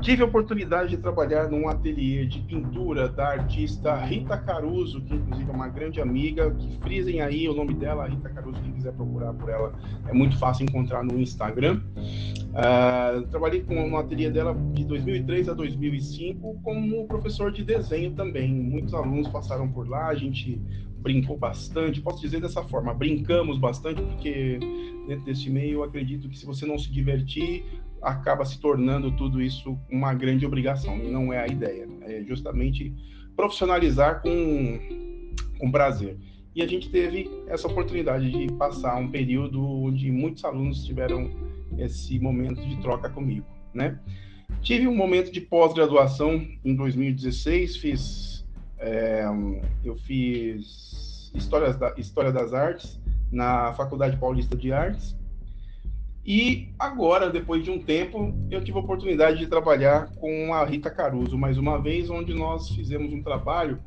Tive 0.01 0.23
a 0.23 0.25
oportunidade 0.25 0.91
de 0.91 0.97
trabalhar 0.97 1.51
num 1.51 1.69
ateliê 1.69 2.25
de 2.25 2.41
pintura 2.41 3.07
da 3.07 3.33
artista 3.33 3.95
Rita 3.97 4.37
Caruso, 4.39 5.03
que 5.03 5.15
inclusive 5.15 5.51
é 5.51 5.53
uma 5.53 5.69
grande 5.69 6.01
amiga, 6.01 6.51
que 6.53 6.79
frisem 6.79 7.21
aí 7.21 7.47
o 7.47 7.55
nome 7.55 7.75
dela, 7.75 8.09
Rita 8.09 8.31
Caruso, 8.31 8.63
quem 8.63 8.73
quiser 8.73 8.95
procurar 8.95 9.35
por 9.35 9.51
ela, 9.51 9.75
é 10.09 10.13
muito 10.15 10.39
fácil 10.39 10.65
encontrar 10.65 11.05
no 11.05 11.21
Instagram. 11.21 11.83
Uh, 11.99 13.27
trabalhei 13.29 13.63
com 13.63 13.75
no 13.89 13.97
ateliê 13.99 14.31
dela 14.31 14.57
de 14.73 14.85
2003 14.87 15.51
a 15.51 15.53
2005 15.53 16.61
como 16.63 17.07
professor 17.07 17.53
de 17.53 17.63
desenho 17.63 18.13
também. 18.13 18.55
Muitos 18.55 18.95
alunos 18.95 19.29
passaram 19.29 19.69
por 19.71 19.87
lá, 19.87 20.09
a 20.09 20.15
gente 20.15 20.59
brincou 21.01 21.37
bastante, 21.37 22.01
posso 22.01 22.23
dizer 22.23 22.41
dessa 22.41 22.63
forma, 22.63 22.95
brincamos 22.95 23.59
bastante, 23.59 24.01
porque 24.03 24.59
dentro 25.07 25.25
desse 25.27 25.51
meio 25.51 25.79
eu 25.79 25.83
acredito 25.83 26.29
que 26.29 26.39
se 26.39 26.47
você 26.47 26.65
não 26.65 26.79
se 26.79 26.91
divertir, 26.91 27.65
acaba 28.03 28.45
se 28.45 28.59
tornando 28.61 29.13
tudo 29.13 29.41
isso 29.41 29.79
uma 29.91 30.15
grande 30.15 30.47
obrigação, 30.47 30.99
e 30.99 31.11
não 31.11 31.33
é 31.33 31.41
a 31.41 31.47
ideia, 31.47 31.89
é 32.03 32.23
justamente 32.23 32.95
profissionalizar 33.37 34.23
com, 34.23 34.79
com 35.59 35.71
prazer. 35.71 36.17
E 36.55 36.63
a 36.63 36.67
gente 36.67 36.91
teve 36.91 37.31
essa 37.47 37.69
oportunidade 37.69 38.31
de 38.31 38.53
passar 38.55 38.97
um 38.97 39.09
período 39.11 39.65
onde 39.65 40.11
muitos 40.11 40.45
alunos 40.45 40.85
tiveram 40.85 41.31
esse 41.79 42.19
momento 42.19 42.61
de 42.61 42.77
troca 42.81 43.09
comigo, 43.09 43.47
né? 43.73 43.99
Tive 44.61 44.87
um 44.89 44.95
momento 44.95 45.31
de 45.31 45.41
pós-graduação 45.41 46.47
em 46.65 46.75
2016, 46.75 47.77
fiz, 47.77 48.47
é, 48.79 49.25
eu 49.85 49.97
fiz 49.97 51.33
da, 51.79 51.95
História 51.97 52.33
das 52.33 52.53
Artes 52.53 53.01
na 53.31 53.73
Faculdade 53.75 54.17
Paulista 54.17 54.57
de 54.57 54.73
Artes, 54.73 55.17
e 56.33 56.69
agora, 56.79 57.29
depois 57.29 57.65
de 57.65 57.73
um 57.73 57.81
tempo, 57.81 58.33
eu 58.49 58.63
tive 58.63 58.79
a 58.79 58.81
oportunidade 58.81 59.41
de 59.41 59.49
trabalhar 59.49 60.13
com 60.15 60.55
a 60.55 60.65
Rita 60.65 60.89
Caruso, 60.89 61.37
mais 61.37 61.59
uma 61.59 61.77
vez, 61.83 62.09
onde 62.09 62.33
nós 62.33 62.69
fizemos 62.69 63.13
um 63.13 63.21
trabalho 63.21 63.81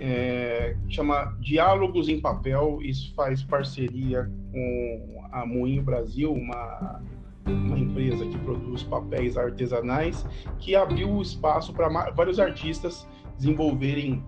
é, 0.00 0.76
chama 0.88 1.36
Diálogos 1.40 2.08
em 2.08 2.18
Papel. 2.18 2.78
Isso 2.80 3.14
faz 3.14 3.42
parceria 3.42 4.32
com 4.50 5.26
a 5.30 5.44
Moinho 5.44 5.82
Brasil, 5.82 6.32
uma, 6.32 7.02
uma 7.44 7.78
empresa 7.78 8.24
que 8.24 8.38
produz 8.38 8.82
papéis 8.82 9.36
artesanais, 9.36 10.26
que 10.58 10.74
abriu 10.74 11.10
o 11.10 11.20
espaço 11.20 11.74
para 11.74 11.90
vários 12.12 12.40
artistas 12.40 13.06
desenvolverem 13.36 14.24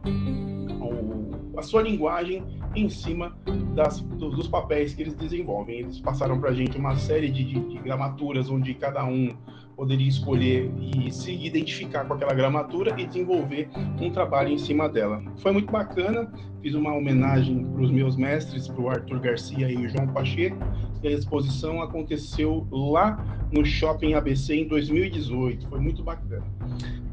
o, 0.79 1.59
a 1.59 1.63
sua 1.63 1.81
linguagem 1.81 2.45
em 2.77 2.89
cima 2.91 3.37
das, 3.75 4.01
dos 4.01 4.47
papéis 4.47 4.95
que 4.95 5.03
eles 5.03 5.15
desenvolvem. 5.15 5.81
Eles 5.81 5.99
passaram 5.99 6.39
para 6.39 6.51
a 6.51 6.55
gente 6.55 6.77
uma 6.77 6.97
série 6.97 7.31
de, 7.31 7.43
de, 7.43 7.61
de, 7.61 7.79
gramaturas 7.79 8.51
onde 8.51 8.75
cada 8.75 9.05
um 9.05 9.35
poderia 9.75 10.09
escolher 10.09 10.71
e 10.79 11.11
se 11.11 11.33
identificar 11.33 12.05
com 12.05 12.15
aquela 12.15 12.33
gramatura 12.33 12.99
e 12.99 13.07
desenvolver 13.07 13.69
um 14.01 14.11
trabalho 14.11 14.51
em 14.51 14.59
cima 14.59 14.89
dela. 14.89 15.23
Foi 15.39 15.53
muito 15.53 15.71
bacana, 15.71 16.33
fiz 16.63 16.75
uma 16.75 16.95
homenagem 16.95 17.65
para 17.65 17.83
os 17.83 17.91
meus 17.91 18.17
mestres, 18.17 18.69
para 18.69 18.81
o 18.81 18.89
Arthur 18.89 19.21
Garcia 19.21 19.71
e 19.71 19.77
o 19.77 19.89
João 19.89 20.07
Pacheco, 20.09 20.57
e 21.03 21.09
a 21.09 21.11
exposição 21.11 21.83
aconteceu 21.83 22.67
lá 22.71 23.23
no 23.53 23.65
Shopping 23.65 24.15
ABC 24.15 24.55
em 24.55 24.67
2018, 24.67 25.69
foi 25.69 25.79
muito 25.79 26.03
bacana. 26.03 26.45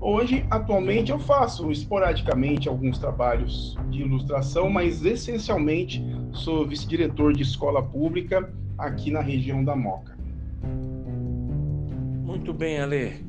Hoje, 0.05 0.45
atualmente, 0.51 1.13
eu 1.13 1.17
faço 1.17 1.71
esporadicamente 1.71 2.67
alguns 2.67 2.97
trabalhos 2.97 3.77
de 3.89 4.01
ilustração, 4.01 4.69
mas 4.69 5.05
essencialmente 5.05 6.03
sou 6.33 6.67
vice-diretor 6.67 7.31
de 7.31 7.41
escola 7.41 7.81
pública 7.81 8.53
aqui 8.77 9.09
na 9.09 9.21
região 9.21 9.63
da 9.63 9.77
Moca. 9.77 10.17
Muito 12.21 12.51
bem, 12.51 12.81
Ale. 12.81 13.25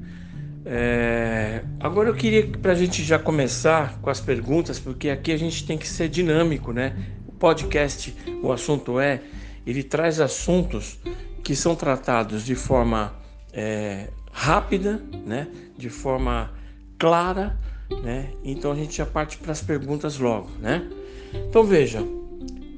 É... 0.65 1.63
Agora 1.79 2.09
eu 2.09 2.15
queria 2.17 2.45
para 2.59 2.73
a 2.73 2.75
gente 2.75 3.05
já 3.05 3.21
começar 3.21 4.01
com 4.01 4.11
as 4.11 4.21
perguntas, 4.21 4.81
porque 4.81 5.11
aqui 5.11 5.31
a 5.31 5.37
gente 5.37 5.65
tem 5.65 5.79
que 5.79 5.87
ser 5.87 6.09
dinâmico, 6.09 6.73
né? 6.73 6.97
O 7.29 7.33
podcast, 7.35 8.13
o 8.43 8.51
assunto 8.51 8.99
é, 8.99 9.23
ele 9.65 9.85
traz 9.85 10.19
assuntos 10.19 10.99
que 11.45 11.55
são 11.55 11.77
tratados 11.77 12.45
de 12.45 12.57
forma 12.57 13.15
é, 13.53 14.09
rápida, 14.33 15.01
né? 15.25 15.47
De 15.79 15.89
forma 15.89 16.51
clara, 17.05 17.55
né? 18.03 18.31
Então 18.43 18.73
a 18.73 18.75
gente 18.75 18.97
já 18.97 19.05
parte 19.05 19.37
para 19.37 19.53
as 19.53 19.61
perguntas 19.61 20.17
logo, 20.19 20.49
né? 20.59 20.89
Então 21.51 21.63
veja, 21.63 22.03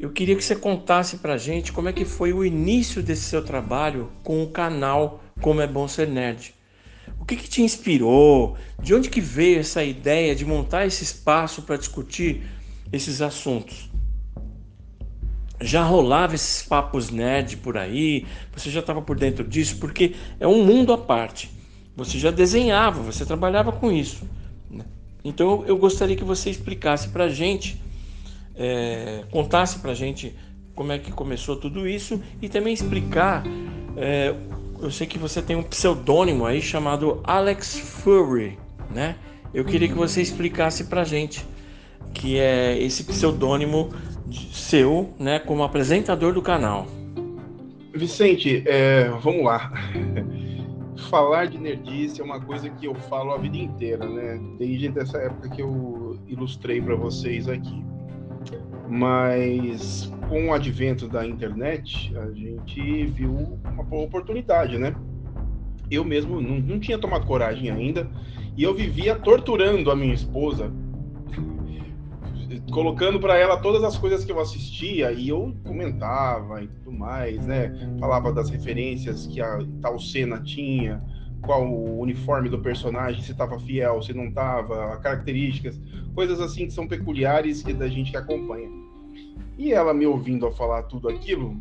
eu 0.00 0.10
queria 0.10 0.34
que 0.34 0.42
você 0.42 0.56
contasse 0.56 1.18
para 1.18 1.34
a 1.34 1.38
gente 1.38 1.72
como 1.72 1.88
é 1.88 1.92
que 1.92 2.04
foi 2.04 2.32
o 2.32 2.44
início 2.44 3.00
desse 3.04 3.22
seu 3.22 3.44
trabalho 3.44 4.10
com 4.24 4.42
o 4.42 4.48
canal 4.48 5.22
Como 5.40 5.60
é 5.60 5.66
Bom 5.68 5.86
Ser 5.86 6.08
Nerd. 6.08 6.52
O 7.20 7.24
que, 7.24 7.36
que 7.36 7.48
te 7.48 7.62
inspirou? 7.62 8.56
De 8.82 8.92
onde 8.96 9.08
que 9.08 9.20
veio 9.20 9.60
essa 9.60 9.84
ideia 9.84 10.34
de 10.34 10.44
montar 10.44 10.86
esse 10.86 11.04
espaço 11.04 11.62
para 11.62 11.76
discutir 11.76 12.42
esses 12.92 13.22
assuntos? 13.22 13.88
Já 15.60 15.84
rolava 15.84 16.34
esses 16.34 16.64
papos 16.64 17.10
nerd 17.10 17.58
por 17.58 17.78
aí? 17.78 18.26
Você 18.56 18.70
já 18.70 18.80
estava 18.80 19.00
por 19.00 19.16
dentro 19.16 19.46
disso? 19.46 19.76
Porque 19.78 20.16
é 20.40 20.48
um 20.48 20.64
mundo 20.64 20.92
à 20.92 20.98
parte. 20.98 21.54
Você 21.96 22.18
já 22.18 22.30
desenhava, 22.30 23.02
você 23.02 23.24
trabalhava 23.24 23.72
com 23.72 23.90
isso. 23.90 24.28
Né? 24.70 24.84
Então 25.24 25.64
eu 25.66 25.76
gostaria 25.76 26.14
que 26.14 26.24
você 26.24 26.50
explicasse 26.50 27.08
para 27.08 27.24
a 27.24 27.28
gente, 27.28 27.82
é, 28.54 29.24
contasse 29.30 29.78
para 29.78 29.92
a 29.92 29.94
gente 29.94 30.34
como 30.74 30.92
é 30.92 30.98
que 30.98 31.10
começou 31.10 31.56
tudo 31.56 31.88
isso 31.88 32.22
e 32.40 32.48
também 32.48 32.74
explicar. 32.74 33.42
É, 33.96 34.34
eu 34.80 34.90
sei 34.90 35.06
que 35.06 35.18
você 35.18 35.40
tem 35.40 35.56
um 35.56 35.62
pseudônimo 35.62 36.44
aí 36.44 36.60
chamado 36.60 37.20
Alex 37.24 37.78
Fury, 37.78 38.58
né? 38.90 39.16
Eu 39.54 39.64
queria 39.64 39.88
que 39.88 39.94
você 39.94 40.20
explicasse 40.20 40.84
para 40.84 41.00
a 41.00 41.04
gente 41.04 41.42
que 42.12 42.38
é 42.38 42.78
esse 42.78 43.04
pseudônimo 43.04 43.90
seu, 44.52 45.14
né, 45.18 45.38
como 45.38 45.62
apresentador 45.62 46.32
do 46.32 46.42
canal. 46.42 46.86
Vicente, 47.94 48.62
é, 48.66 49.08
vamos 49.22 49.44
lá. 49.44 49.72
falar 51.06 51.46
de 51.46 51.58
nerdice 51.58 52.20
é 52.20 52.24
uma 52.24 52.40
coisa 52.40 52.68
que 52.68 52.86
eu 52.86 52.94
falo 52.94 53.32
a 53.32 53.38
vida 53.38 53.56
inteira, 53.56 54.06
né? 54.06 54.40
Desde 54.58 54.98
essa 54.98 55.18
época 55.18 55.48
que 55.48 55.62
eu 55.62 56.18
ilustrei 56.26 56.80
para 56.80 56.94
vocês 56.94 57.48
aqui. 57.48 57.84
Mas 58.88 60.12
com 60.28 60.48
o 60.48 60.52
advento 60.52 61.08
da 61.08 61.26
internet, 61.26 62.16
a 62.16 62.30
gente 62.32 63.06
viu 63.06 63.58
uma 63.64 63.82
boa 63.82 64.04
oportunidade, 64.04 64.78
né? 64.78 64.94
Eu 65.90 66.04
mesmo 66.04 66.40
não, 66.40 66.58
não 66.58 66.80
tinha 66.80 66.98
tomado 66.98 67.26
coragem 67.26 67.70
ainda 67.70 68.08
e 68.56 68.62
eu 68.62 68.74
vivia 68.74 69.14
torturando 69.14 69.90
a 69.90 69.96
minha 69.96 70.14
esposa 70.14 70.72
colocando 72.70 73.20
para 73.20 73.36
ela 73.36 73.56
todas 73.56 73.82
as 73.84 73.96
coisas 73.96 74.24
que 74.24 74.32
eu 74.32 74.40
assistia 74.40 75.12
e 75.12 75.28
eu 75.28 75.54
comentava 75.64 76.62
e 76.62 76.68
tudo 76.68 76.92
mais, 76.92 77.44
né? 77.46 77.72
Falava 78.00 78.32
das 78.32 78.50
referências 78.50 79.26
que 79.26 79.40
a 79.40 79.58
tal 79.80 79.98
cena 79.98 80.40
tinha 80.42 81.02
qual 81.42 81.66
o 81.66 82.00
uniforme 82.00 82.48
do 82.48 82.58
personagem, 82.58 83.22
se 83.22 83.32
estava 83.32 83.58
fiel, 83.60 84.02
se 84.02 84.12
não 84.12 84.26
estava, 84.26 84.96
características, 84.98 85.80
coisas 86.14 86.40
assim 86.40 86.66
que 86.66 86.72
são 86.72 86.88
peculiares 86.88 87.62
e 87.62 87.72
da 87.72 87.88
gente 87.88 88.10
que 88.10 88.16
acompanha. 88.16 88.68
E 89.56 89.72
ela 89.72 89.94
me 89.94 90.06
ouvindo 90.06 90.46
a 90.46 90.52
falar 90.52 90.82
tudo 90.84 91.08
aquilo, 91.08 91.56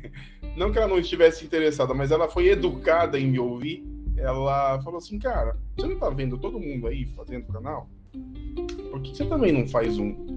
não 0.56 0.72
que 0.72 0.78
ela 0.78 0.88
não 0.88 0.98
estivesse 0.98 1.44
interessada, 1.44 1.94
mas 1.94 2.10
ela 2.10 2.28
foi 2.28 2.48
educada 2.48 3.18
em 3.18 3.28
me 3.28 3.38
ouvir. 3.38 3.88
Ela 4.16 4.82
falou 4.82 4.98
assim, 4.98 5.18
cara, 5.18 5.56
você 5.74 5.86
não 5.86 5.98
tá 5.98 6.10
vendo 6.10 6.36
todo 6.36 6.60
mundo 6.60 6.86
aí 6.86 7.06
fazendo 7.16 7.46
canal? 7.46 7.88
Por 8.90 9.00
que 9.00 9.16
você 9.16 9.24
também 9.24 9.52
não 9.52 9.66
faz 9.66 9.98
um? 9.98 10.29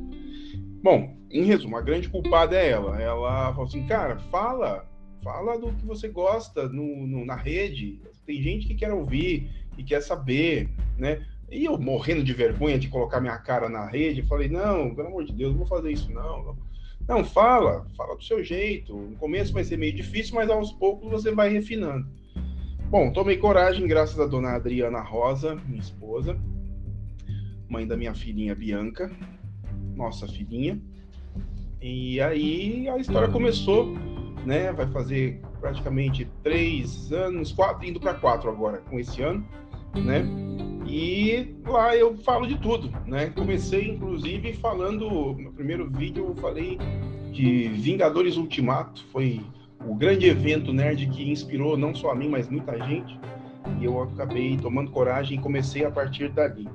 Bom, 0.83 1.15
em 1.31 1.45
resumo, 1.45 1.77
a 1.77 1.81
grande 1.81 2.09
culpada 2.09 2.57
é 2.57 2.71
ela. 2.71 3.01
Ela 3.01 3.51
falou 3.53 3.63
assim, 3.63 3.87
cara, 3.87 4.17
fala, 4.29 4.85
fala 5.23 5.57
do 5.57 5.71
que 5.71 5.85
você 5.85 6.09
gosta 6.09 6.67
no, 6.67 7.07
no, 7.07 7.25
na 7.25 7.37
rede. 7.37 8.01
Tem 8.25 8.41
gente 8.41 8.67
que 8.67 8.75
quer 8.75 8.91
ouvir 8.91 9.49
e 9.77 9.83
quer 9.83 10.01
saber, 10.01 10.69
né? 10.97 11.25
E 11.49 11.63
eu 11.63 11.79
morrendo 11.79 12.21
de 12.21 12.33
vergonha 12.33 12.77
de 12.77 12.89
colocar 12.89 13.21
minha 13.21 13.37
cara 13.37 13.69
na 13.69 13.85
rede, 13.85 14.23
falei, 14.23 14.49
não, 14.49 14.93
pelo 14.93 15.07
amor 15.07 15.23
de 15.23 15.31
Deus, 15.31 15.51
não 15.51 15.59
vou 15.59 15.67
fazer 15.67 15.91
isso, 15.91 16.11
não. 16.11 16.57
não. 17.07 17.23
Fala, 17.23 17.87
fala 17.95 18.17
do 18.17 18.23
seu 18.23 18.43
jeito. 18.43 18.93
No 18.93 19.15
começo 19.15 19.53
vai 19.53 19.63
ser 19.63 19.77
meio 19.77 19.93
difícil, 19.93 20.35
mas 20.35 20.49
aos 20.49 20.73
poucos 20.73 21.09
você 21.09 21.31
vai 21.31 21.47
refinando. 21.47 22.05
Bom, 22.89 23.09
tomei 23.13 23.37
coragem, 23.37 23.87
graças 23.87 24.19
à 24.19 24.25
dona 24.25 24.55
Adriana 24.55 24.99
Rosa, 24.99 25.55
minha 25.65 25.79
esposa, 25.79 26.37
mãe 27.69 27.87
da 27.87 27.95
minha 27.95 28.13
filhinha 28.13 28.53
Bianca, 28.53 29.09
nossa 29.95 30.27
filhinha. 30.27 30.79
E 31.81 32.21
aí 32.21 32.87
a 32.87 32.97
história 32.97 33.27
começou, 33.27 33.93
né? 34.45 34.71
Vai 34.71 34.87
fazer 34.87 35.41
praticamente 35.59 36.27
três 36.41 37.11
anos, 37.11 37.51
quatro, 37.51 37.85
indo 37.85 37.99
para 37.99 38.13
quatro 38.13 38.49
agora 38.49 38.77
com 38.89 38.99
esse 38.99 39.21
ano, 39.21 39.45
né? 39.95 40.25
E 40.87 41.55
lá 41.65 41.95
eu 41.95 42.17
falo 42.17 42.45
de 42.45 42.57
tudo, 42.57 42.91
né? 43.05 43.27
Comecei 43.31 43.89
inclusive 43.89 44.53
falando, 44.53 45.09
no 45.33 45.51
primeiro 45.51 45.89
vídeo 45.89 46.27
eu 46.27 46.35
falei 46.35 46.77
de 47.31 47.67
Vingadores 47.69 48.37
Ultimato, 48.37 49.03
foi 49.11 49.41
o 49.85 49.95
grande 49.95 50.27
evento 50.27 50.71
nerd 50.71 51.07
que 51.07 51.29
inspirou 51.29 51.75
não 51.77 51.93
só 51.93 52.11
a 52.11 52.15
mim, 52.15 52.29
mas 52.29 52.49
muita 52.49 52.77
gente. 52.85 53.19
E 53.79 53.85
eu 53.85 54.01
acabei 54.03 54.57
tomando 54.57 54.91
coragem 54.91 55.37
e 55.37 55.41
comecei 55.41 55.83
a 55.83 55.91
partir 55.91 56.29
dali. 56.29 56.67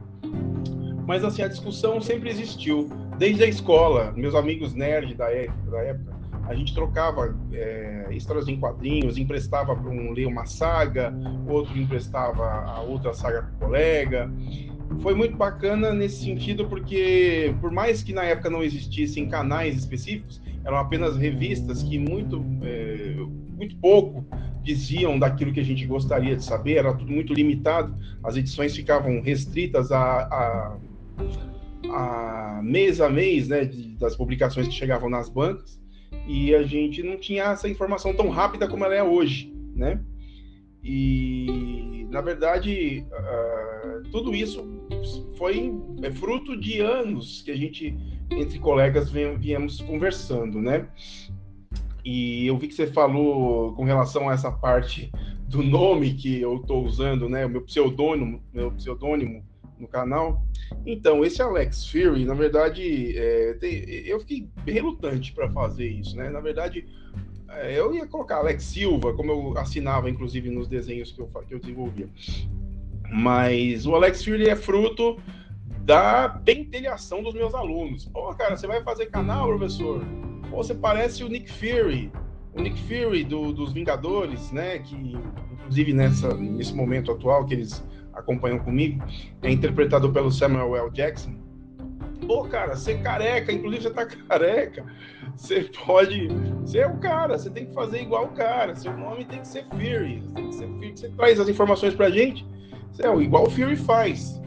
Mas 1.07 1.25
assim, 1.25 1.43
a 1.43 1.49
discussão 1.49 2.01
sempre 2.01 2.29
existiu, 2.29 2.89
desde 3.19 3.43
a 3.43 3.47
escola, 3.47 4.13
meus 4.17 4.35
amigos 4.35 4.75
nerds 4.75 5.17
da 5.17 5.31
época, 5.31 5.71
da 5.71 5.83
época 5.83 6.19
a 6.45 6.55
gente 6.55 6.73
trocava 6.73 7.37
é, 7.53 8.07
histórias 8.13 8.49
em 8.49 8.59
quadrinhos, 8.59 9.19
emprestava 9.19 9.77
para 9.77 9.91
um 9.91 10.13
ler 10.13 10.27
uma 10.27 10.47
saga, 10.47 11.13
outro 11.47 11.77
emprestava 11.77 12.43
a 12.43 12.81
outra 12.81 13.13
saga 13.13 13.43
para 13.43 13.55
o 13.55 13.59
colega. 13.59 14.31
Foi 15.03 15.15
muito 15.15 15.37
bacana 15.37 15.93
nesse 15.93 16.25
sentido, 16.25 16.67
porque 16.67 17.55
por 17.61 17.71
mais 17.71 18.03
que 18.03 18.15
na 18.15 18.25
época 18.25 18.49
não 18.49 18.63
existissem 18.63 19.29
canais 19.29 19.77
específicos, 19.77 20.41
eram 20.65 20.79
apenas 20.79 21.17
revistas 21.19 21.83
que 21.83 21.99
muito, 21.99 22.43
é, 22.63 23.17
muito 23.55 23.77
pouco 23.77 24.25
diziam 24.63 25.19
daquilo 25.19 25.53
que 25.53 25.61
a 25.61 25.65
gente 25.65 25.85
gostaria 25.85 26.35
de 26.35 26.43
saber, 26.43 26.77
era 26.77 26.95
tudo 26.95 27.13
muito 27.13 27.35
limitado, 27.35 27.95
as 28.25 28.37
edições 28.37 28.75
ficavam 28.75 29.21
restritas 29.21 29.93
a, 29.93 30.23
a, 30.23 30.77
a 31.91 32.61
mês 32.63 33.01
a 33.01 33.09
mês 33.09 33.49
né, 33.49 33.65
de, 33.65 33.97
das 33.97 34.17
publicações 34.17 34.69
que 34.69 34.75
chegavam 34.75 35.09
nas 35.09 35.29
bancas 35.29 35.81
e 36.27 36.55
a 36.55 36.63
gente 36.63 37.03
não 37.03 37.19
tinha 37.19 37.45
essa 37.45 37.69
informação 37.69 38.15
tão 38.15 38.29
rápida 38.29 38.69
como 38.69 38.85
ela 38.85 38.95
é 38.95 39.03
hoje, 39.03 39.53
né? 39.75 40.01
E 40.83 42.07
na 42.11 42.21
verdade 42.21 43.05
uh, 43.11 44.03
tudo 44.11 44.35
isso 44.35 44.67
foi 45.37 45.73
é 46.03 46.11
fruto 46.11 46.59
de 46.59 46.81
anos 46.81 47.43
que 47.43 47.51
a 47.51 47.57
gente 47.57 47.97
entre 48.31 48.59
colegas 48.59 49.11
viemos 49.11 49.81
conversando, 49.81 50.61
né? 50.61 50.89
E 52.05 52.47
eu 52.47 52.57
vi 52.57 52.69
que 52.69 52.75
você 52.75 52.87
falou 52.87 53.75
com 53.75 53.85
relação 53.85 54.29
a 54.29 54.33
essa 54.33 54.51
parte 54.51 55.11
do 55.47 55.63
nome 55.63 56.15
que 56.15 56.41
eu 56.41 56.57
estou 56.57 56.85
usando, 56.85 57.29
né? 57.29 57.47
O 57.47 57.51
meu 57.51 57.63
pseudônimo, 57.63 58.43
meu 58.53 58.71
pseudônimo 58.73 59.45
no 59.79 59.89
canal. 59.89 60.43
Então, 60.85 61.25
esse 61.25 61.41
Alex 61.41 61.89
Fury, 61.89 62.25
na 62.25 62.35
verdade, 62.35 63.17
é, 63.17 63.55
tem, 63.55 63.73
eu 64.07 64.21
fiquei 64.21 64.49
relutante 64.67 65.33
para 65.33 65.51
fazer 65.51 65.89
isso, 65.89 66.17
né? 66.17 66.29
Na 66.31 66.41
verdade, 66.41 66.87
é, 67.49 67.79
eu 67.79 67.95
ia 67.95 68.07
colocar 68.07 68.37
Alex 68.37 68.63
Silva, 68.65 69.15
como 69.15 69.33
eu 69.33 69.59
assinava, 69.59 70.11
inclusive, 70.11 70.51
nos 70.51 70.69
desenhos 70.69 71.13
que 71.13 71.21
eu, 71.21 71.27
que 71.47 71.55
eu 71.55 71.59
desenvolvia. 71.59 72.09
Mas 73.11 73.87
o 73.87 73.95
Alex 73.95 74.23
Fury 74.23 74.49
é 74.49 74.57
fruto 74.57 75.19
da 75.81 76.29
pentelhação 76.29 77.23
dos 77.23 77.33
meus 77.33 77.55
alunos. 77.55 78.05
Pô, 78.05 78.35
cara, 78.35 78.57
você 78.57 78.67
vai 78.67 78.83
fazer 78.83 79.07
canal, 79.07 79.49
professor? 79.49 80.05
Pô, 80.51 80.59
você 80.59 80.75
parece 80.75 81.25
o 81.25 81.29
Nick 81.29 81.51
Fury, 81.51 82.13
o 82.55 82.61
Nick 82.61 82.79
Fury 82.83 83.25
do, 83.25 83.53
dos 83.53 83.73
Vingadores, 83.73 84.53
né? 84.53 84.81
Que, 84.81 84.95
inclusive, 85.53 85.95
nessa, 85.95 86.35
nesse 86.35 86.75
momento 86.75 87.11
atual 87.11 87.47
que 87.47 87.55
eles 87.55 87.83
acompanham 88.19 88.59
comigo, 88.59 89.03
é 89.43 89.51
interpretado 89.51 90.13
pelo 90.13 90.31
Samuel 90.31 90.77
L. 90.77 90.91
Jackson. 90.91 91.35
Pô, 92.27 92.45
cara, 92.45 92.77
você 92.77 92.95
careca, 92.99 93.53
inclusive 93.53 93.85
você 93.85 93.91
tá 93.91 94.07
careca, 94.29 94.85
você 95.37 95.71
pode. 95.85 96.29
Você 96.61 96.79
é 96.79 96.87
o 96.87 96.99
cara, 96.99 97.39
você 97.39 97.49
tem 97.49 97.67
que 97.67 97.75
fazer 97.75 98.03
igual 98.03 98.27
o 98.27 98.33
cara, 98.33 98.75
seu 98.75 98.97
nome 98.97 99.25
tem 99.25 99.41
que 99.41 99.49
ser 99.49 99.65
Fury, 99.71 100.23
tem 100.35 100.49
que 100.49 100.55
ser 100.55 100.67
Fury, 100.67 100.93
você 100.95 101.09
traz 101.11 101.41
as 101.41 101.49
informações 101.49 101.95
pra 101.95 102.11
gente, 102.11 102.47
é 102.99 103.09
igual 103.23 103.47
o 103.47 103.51
Fury 103.51 103.77
faz. 103.77 104.39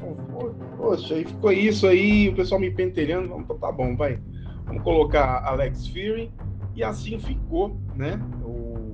Poxa, 0.77 1.13
aí 1.13 1.25
ficou 1.25 1.51
isso 1.51 1.87
aí, 1.87 2.29
o 2.29 2.35
pessoal 2.35 2.59
me 2.59 2.71
pentelhando, 2.71 3.35
então 3.39 3.57
tá 3.57 3.71
bom, 3.71 3.95
vai. 3.95 4.19
Vamos 4.65 4.83
colocar 4.83 5.43
Alex 5.45 5.87
Fury, 5.87 6.31
e 6.75 6.83
assim 6.83 7.19
ficou, 7.19 7.79
né? 7.95 8.19
O, 8.43 8.93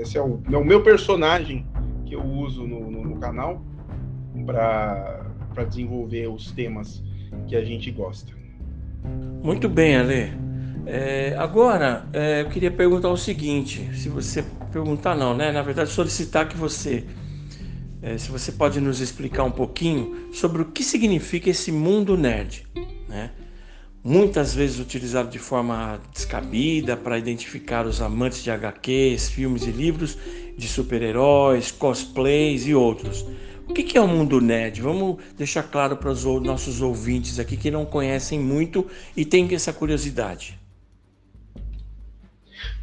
esse 0.00 0.18
é 0.18 0.22
o, 0.22 0.40
é 0.50 0.56
o 0.56 0.64
meu 0.64 0.82
personagem 0.82 1.66
que 2.10 2.16
eu 2.16 2.24
uso 2.24 2.66
no, 2.66 2.90
no, 2.90 3.04
no 3.04 3.16
canal 3.20 3.62
para 4.44 5.64
desenvolver 5.68 6.28
os 6.28 6.50
temas 6.50 7.02
que 7.46 7.54
a 7.54 7.64
gente 7.64 7.88
gosta. 7.92 8.32
Muito 9.42 9.68
bem, 9.68 9.96
Ale. 9.96 10.32
É, 10.86 11.36
agora, 11.38 12.04
é, 12.12 12.42
eu 12.42 12.48
queria 12.48 12.70
perguntar 12.70 13.10
o 13.10 13.16
seguinte: 13.16 13.88
se 13.94 14.08
você 14.08 14.44
perguntar, 14.72 15.14
não, 15.14 15.36
né? 15.36 15.52
Na 15.52 15.62
verdade, 15.62 15.90
solicitar 15.90 16.48
que 16.48 16.56
você, 16.56 17.06
é, 18.02 18.18
se 18.18 18.28
você 18.28 18.50
pode 18.50 18.80
nos 18.80 19.00
explicar 19.00 19.44
um 19.44 19.52
pouquinho 19.52 20.32
sobre 20.32 20.62
o 20.62 20.64
que 20.64 20.82
significa 20.82 21.48
esse 21.48 21.70
mundo 21.70 22.16
nerd, 22.16 22.66
né? 23.08 23.30
Muitas 24.02 24.54
vezes 24.54 24.80
utilizado 24.80 25.28
de 25.28 25.38
forma 25.38 26.00
descabida 26.12 26.96
para 26.96 27.18
identificar 27.18 27.86
os 27.86 28.00
amantes 28.00 28.42
de 28.42 28.50
HQs, 28.50 29.28
filmes 29.28 29.66
e 29.66 29.70
livros 29.70 30.18
de 30.60 30.68
super-heróis, 30.68 31.72
cosplays 31.72 32.66
e 32.66 32.74
outros. 32.74 33.26
O 33.66 33.72
que 33.72 33.96
é 33.96 34.00
o 34.00 34.06
mundo 34.06 34.40
nerd? 34.40 34.82
Vamos 34.82 35.16
deixar 35.38 35.62
claro 35.62 35.96
para 35.96 36.10
os 36.10 36.24
nossos 36.24 36.82
ouvintes 36.82 37.38
aqui 37.38 37.56
que 37.56 37.70
não 37.70 37.86
conhecem 37.86 38.38
muito 38.38 38.86
e 39.16 39.24
têm 39.24 39.48
essa 39.54 39.72
curiosidade. 39.72 40.58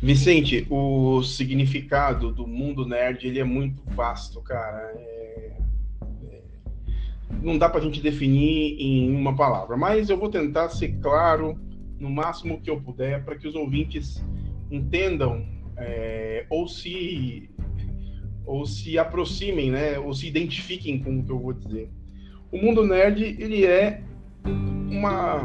Vicente, 0.02 0.66
o 0.70 1.22
significado 1.22 2.32
do 2.32 2.48
mundo 2.48 2.86
nerd 2.86 3.28
ele 3.28 3.40
é 3.40 3.44
muito 3.44 3.84
vasto, 3.94 4.42
cara. 4.42 4.94
É... 4.96 5.52
É... 6.32 6.42
Não 7.44 7.58
dá 7.58 7.70
para 7.70 7.82
a 7.82 7.84
gente 7.84 8.02
definir 8.02 8.78
em 8.80 9.14
uma 9.16 9.36
palavra, 9.36 9.78
mas 9.78 10.10
eu 10.10 10.18
vou 10.18 10.30
tentar 10.30 10.70
ser 10.70 10.98
claro 11.00 11.60
no 12.00 12.10
máximo 12.10 12.62
que 12.62 12.70
eu 12.70 12.80
puder 12.80 13.24
para 13.24 13.36
que 13.36 13.48
os 13.48 13.56
ouvintes 13.56 14.24
entendam 14.72 15.46
é... 15.76 16.46
ou 16.50 16.68
se 16.68 17.50
ou 18.48 18.66
se 18.66 18.98
aproximem, 18.98 19.70
né, 19.70 20.00
ou 20.00 20.14
se 20.14 20.26
identifiquem 20.26 20.98
com 20.98 21.20
o 21.20 21.24
que 21.24 21.32
eu 21.32 21.38
vou 21.38 21.54
dizer. 21.54 21.90
O 22.50 22.58
mundo 22.58 22.84
nerd 22.84 23.36
ele 23.40 23.66
é 23.66 24.02
uma 24.46 25.44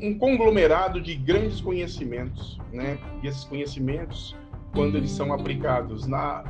um, 0.00 0.14
conglomerado 0.16 1.00
de 1.00 1.16
grandes 1.16 1.60
conhecimentos, 1.60 2.58
né? 2.72 2.96
E 3.22 3.26
esses 3.26 3.42
conhecimentos, 3.44 4.36
quando 4.72 4.96
eles 4.96 5.10
são 5.10 5.32
aplicados 5.32 6.06
na 6.06 6.44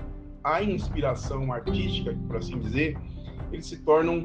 a 0.44 0.62
inspiração 0.62 1.53
artística, 1.53 2.16
por 2.26 2.37
assim 2.37 2.59
dizer, 2.59 2.96
eles 3.53 3.66
se 3.66 3.79
tornam 3.79 4.24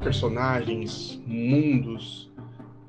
personagens, 0.00 1.22
mundos, 1.26 2.30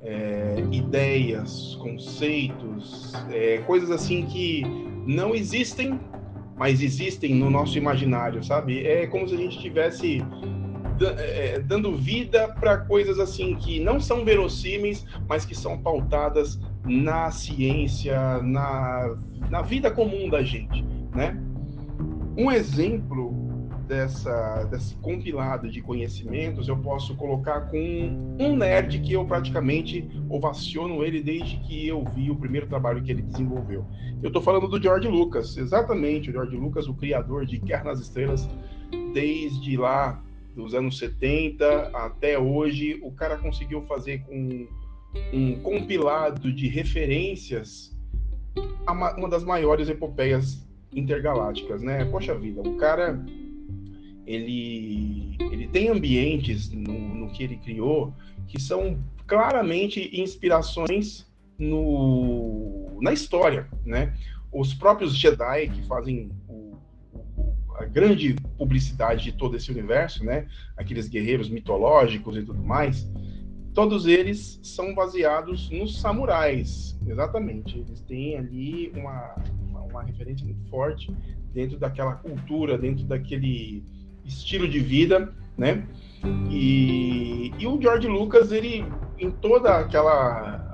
é, 0.02 0.62
ideias, 0.70 1.74
conceitos, 1.76 3.12
é, 3.30 3.58
coisas 3.58 3.90
assim 3.90 4.26
que 4.26 4.62
não 5.06 5.34
existem 5.34 5.98
mas 6.56 6.80
existem 6.80 7.34
no 7.34 7.50
nosso 7.50 7.76
imaginário, 7.76 8.42
sabe? 8.44 8.86
É 8.86 9.06
como 9.06 9.28
se 9.28 9.34
a 9.34 9.38
gente 9.38 9.56
estivesse 9.56 10.22
é, 11.18 11.58
dando 11.58 11.96
vida 11.96 12.48
para 12.48 12.78
coisas 12.78 13.18
assim 13.18 13.56
que 13.56 13.80
não 13.80 13.98
são 13.98 14.24
verossímeis, 14.24 15.04
mas 15.28 15.44
que 15.44 15.54
são 15.54 15.78
pautadas 15.78 16.60
na 16.84 17.30
ciência, 17.30 18.40
na, 18.42 19.16
na 19.50 19.62
vida 19.62 19.90
comum 19.90 20.28
da 20.28 20.42
gente, 20.42 20.84
né? 21.14 21.36
Um 22.36 22.50
exemplo 22.50 23.33
dessa, 23.86 24.64
desse 24.64 24.94
compilado 24.96 25.70
de 25.70 25.80
conhecimentos 25.80 26.68
eu 26.68 26.76
posso 26.76 27.14
colocar 27.16 27.62
com 27.62 28.36
um 28.38 28.56
nerd 28.56 28.98
que 29.00 29.12
eu 29.12 29.24
praticamente 29.24 30.08
ovaciono 30.28 31.04
ele 31.04 31.22
desde 31.22 31.56
que 31.58 31.86
eu 31.86 32.04
vi 32.14 32.30
o 32.30 32.36
primeiro 32.36 32.66
trabalho 32.66 33.02
que 33.02 33.10
ele 33.10 33.22
desenvolveu. 33.22 33.86
Eu 34.22 34.28
estou 34.28 34.42
falando 34.42 34.68
do 34.68 34.82
George 34.82 35.08
Lucas, 35.08 35.56
exatamente, 35.56 36.30
o 36.30 36.32
George 36.32 36.56
Lucas, 36.56 36.88
o 36.88 36.94
criador 36.94 37.46
de 37.46 37.58
Guerra 37.58 37.84
nas 37.84 38.00
Estrelas, 38.00 38.48
desde 39.12 39.76
lá 39.76 40.22
dos 40.54 40.74
anos 40.74 40.98
70 40.98 41.90
até 41.92 42.38
hoje, 42.38 43.00
o 43.02 43.12
cara 43.12 43.36
conseguiu 43.36 43.82
fazer 43.82 44.20
com 44.20 44.66
um 45.32 45.60
compilado 45.60 46.52
de 46.52 46.68
referências 46.68 47.94
uma 48.86 49.28
das 49.28 49.44
maiores 49.44 49.88
epopeias 49.88 50.64
intergalácticas, 50.92 51.82
né? 51.82 52.04
Poxa 52.04 52.34
vida, 52.34 52.60
o 52.60 52.76
cara 52.76 53.24
ele, 54.26 55.36
ele 55.52 55.68
tem 55.68 55.88
ambientes 55.88 56.70
no, 56.70 56.92
no 56.92 57.30
que 57.30 57.42
ele 57.42 57.56
criou 57.56 58.12
que 58.46 58.60
são 58.60 58.98
claramente 59.26 60.10
inspirações 60.20 61.26
no, 61.58 62.98
na 63.00 63.12
história, 63.12 63.68
né? 63.84 64.14
Os 64.52 64.74
próprios 64.74 65.16
Jedi 65.16 65.68
que 65.68 65.86
fazem 65.86 66.30
o, 66.48 66.76
a 67.76 67.84
grande 67.84 68.36
publicidade 68.56 69.24
de 69.24 69.32
todo 69.32 69.56
esse 69.56 69.70
universo, 69.70 70.24
né? 70.24 70.46
Aqueles 70.76 71.08
guerreiros 71.08 71.48
mitológicos 71.48 72.36
e 72.36 72.42
tudo 72.42 72.62
mais, 72.62 73.08
todos 73.72 74.06
eles 74.06 74.60
são 74.62 74.94
baseados 74.94 75.68
nos 75.70 76.00
samurais, 76.00 76.98
exatamente. 77.06 77.78
Eles 77.78 78.00
têm 78.00 78.36
ali 78.36 78.92
uma, 78.94 79.34
uma, 79.68 79.80
uma 79.80 80.02
referência 80.02 80.46
muito 80.46 80.68
forte 80.68 81.12
dentro 81.52 81.78
daquela 81.78 82.14
cultura, 82.14 82.78
dentro 82.78 83.04
daquele 83.04 83.84
estilo 84.24 84.68
de 84.68 84.78
vida, 84.78 85.32
né? 85.56 85.84
E, 86.50 87.52
e 87.58 87.66
o 87.66 87.80
George 87.80 88.08
Lucas, 88.08 88.50
ele 88.50 88.84
em 89.18 89.30
toda 89.30 89.78
aquela 89.78 90.64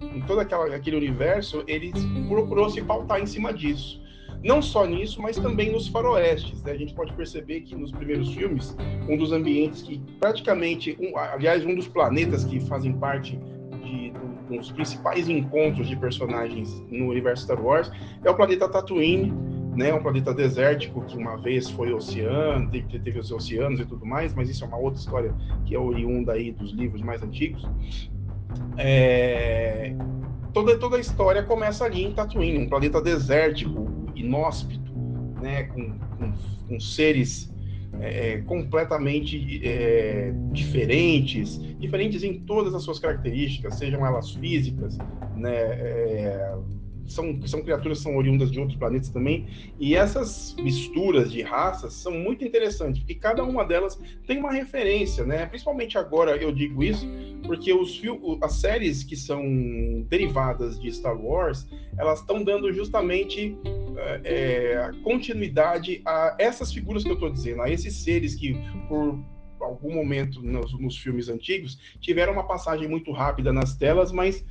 em 0.00 0.20
todo 0.22 0.40
aquela, 0.40 0.74
aquele 0.74 0.96
universo, 0.96 1.64
ele 1.66 1.92
procurou 2.28 2.70
se 2.70 2.80
pautar 2.82 3.20
em 3.20 3.26
cima 3.26 3.52
disso. 3.52 4.00
Não 4.42 4.62
só 4.62 4.86
nisso, 4.86 5.20
mas 5.20 5.36
também 5.36 5.72
nos 5.72 5.88
faroestes. 5.88 6.62
Né? 6.62 6.72
A 6.72 6.76
gente 6.76 6.94
pode 6.94 7.12
perceber 7.14 7.62
que 7.62 7.74
nos 7.74 7.90
primeiros 7.90 8.32
filmes, 8.32 8.76
um 9.08 9.16
dos 9.16 9.32
ambientes 9.32 9.82
que 9.82 10.00
praticamente, 10.20 10.96
um, 11.00 11.18
aliás, 11.18 11.64
um 11.64 11.74
dos 11.74 11.88
planetas 11.88 12.44
que 12.44 12.60
fazem 12.60 12.92
parte 12.92 13.36
de, 13.82 14.12
dos 14.48 14.70
principais 14.70 15.28
encontros 15.28 15.88
de 15.88 15.96
personagens 15.96 16.80
no 16.88 17.08
universo 17.08 17.44
Star 17.44 17.60
Wars 17.60 17.90
é 18.24 18.30
o 18.30 18.34
planeta 18.34 18.68
Tatooine, 18.68 19.34
né, 19.78 19.94
um 19.94 20.02
planeta 20.02 20.34
desértico 20.34 21.02
que 21.02 21.16
uma 21.16 21.36
vez 21.36 21.70
foi 21.70 21.92
oceano, 21.92 22.68
teve, 22.68 22.98
teve 22.98 23.20
os 23.20 23.30
oceanos 23.30 23.78
e 23.78 23.86
tudo 23.86 24.04
mais, 24.04 24.34
mas 24.34 24.50
isso 24.50 24.64
é 24.64 24.66
uma 24.66 24.76
outra 24.76 24.98
história 24.98 25.32
que 25.64 25.72
é 25.72 25.78
oriunda 25.78 26.32
aí 26.32 26.50
dos 26.50 26.72
livros 26.72 27.00
mais 27.00 27.22
antigos. 27.22 27.64
É, 28.76 29.94
toda, 30.52 30.76
toda 30.76 30.96
a 30.96 31.00
história 31.00 31.44
começa 31.44 31.84
ali 31.84 32.02
em 32.02 32.12
Tatooine, 32.12 32.58
um 32.58 32.68
planeta 32.68 33.00
desértico, 33.00 33.88
inóspito, 34.16 34.92
né, 35.40 35.62
com, 35.62 35.96
com, 36.18 36.32
com 36.68 36.80
seres 36.80 37.48
é, 38.00 38.38
completamente 38.46 39.64
é, 39.64 40.32
diferentes, 40.50 41.56
diferentes 41.78 42.24
em 42.24 42.40
todas 42.40 42.74
as 42.74 42.82
suas 42.82 42.98
características, 42.98 43.76
sejam 43.76 44.04
elas 44.04 44.32
físicas, 44.32 44.98
né, 45.36 45.54
é, 45.54 46.58
são, 47.08 47.40
são 47.46 47.62
criaturas 47.62 47.98
que 47.98 48.04
são 48.04 48.16
oriundas 48.16 48.50
de 48.50 48.60
outros 48.60 48.78
planetas 48.78 49.08
também, 49.08 49.46
e 49.78 49.94
essas 49.94 50.54
misturas 50.58 51.32
de 51.32 51.42
raças 51.42 51.94
são 51.94 52.12
muito 52.12 52.44
interessantes, 52.44 53.00
porque 53.00 53.14
cada 53.14 53.42
uma 53.42 53.64
delas 53.64 53.98
tem 54.26 54.38
uma 54.38 54.52
referência, 54.52 55.24
né? 55.24 55.46
Principalmente 55.46 55.98
agora 55.98 56.36
eu 56.36 56.52
digo 56.52 56.82
isso, 56.82 57.06
porque 57.44 57.72
os 57.72 58.00
as 58.42 58.54
séries 58.54 59.02
que 59.02 59.16
são 59.16 59.42
derivadas 60.08 60.78
de 60.78 60.92
Star 60.92 61.18
Wars, 61.18 61.68
elas 61.98 62.20
estão 62.20 62.42
dando 62.42 62.72
justamente 62.72 63.56
é, 64.24 64.90
continuidade 65.02 66.00
a 66.04 66.36
essas 66.38 66.72
figuras 66.72 67.02
que 67.02 67.10
eu 67.10 67.14
estou 67.14 67.30
dizendo, 67.30 67.62
a 67.62 67.70
esses 67.70 67.94
seres 67.94 68.34
que 68.34 68.54
por 68.88 69.18
algum 69.60 69.92
momento 69.92 70.40
nos, 70.40 70.78
nos, 70.78 70.96
filmes 70.96 71.28
antigos 71.28 71.78
tiveram 72.00 72.32
uma 72.32 72.46
passagem 72.46 72.88
muito 72.88 73.10
rápida 73.10 73.52
nas 73.52 73.76
telas, 73.76 74.12
mas 74.12 74.44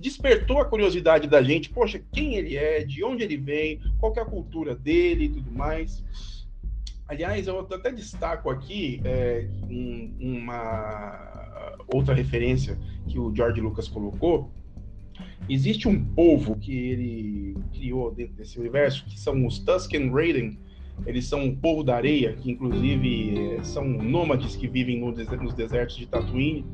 despertou 0.00 0.58
a 0.58 0.64
curiosidade 0.64 1.28
da 1.28 1.42
gente, 1.42 1.68
poxa, 1.68 2.00
quem 2.12 2.34
ele 2.34 2.56
é, 2.56 2.82
de 2.82 3.04
onde 3.04 3.22
ele 3.22 3.36
vem, 3.36 3.80
qual 3.98 4.12
é 4.16 4.20
a 4.20 4.24
cultura 4.24 4.74
dele 4.74 5.26
e 5.26 5.28
tudo 5.28 5.52
mais. 5.52 6.02
Aliás, 7.06 7.46
eu 7.46 7.60
até 7.60 7.92
destaco 7.92 8.48
aqui 8.50 9.00
é, 9.04 9.46
um, 9.68 10.16
uma 10.18 11.82
outra 11.92 12.14
referência 12.14 12.78
que 13.08 13.18
o 13.18 13.34
George 13.34 13.60
Lucas 13.60 13.88
colocou. 13.88 14.50
Existe 15.48 15.86
um 15.86 16.02
povo 16.02 16.56
que 16.56 16.72
ele 16.72 17.56
criou 17.74 18.10
dentro 18.10 18.34
desse 18.34 18.58
universo, 18.58 19.04
que 19.04 19.18
são 19.18 19.44
os 19.44 19.58
Tusken 19.58 20.10
Raiden. 20.10 20.58
Eles 21.04 21.26
são 21.26 21.42
um 21.44 21.54
povo 21.54 21.82
da 21.82 21.96
areia, 21.96 22.34
que 22.34 22.50
inclusive 22.50 23.56
é, 23.56 23.64
são 23.64 23.84
nômades 23.84 24.54
que 24.54 24.68
vivem 24.68 25.00
no, 25.00 25.12
nos 25.12 25.54
desertos 25.54 25.96
de 25.96 26.06
Tatooine 26.06 26.64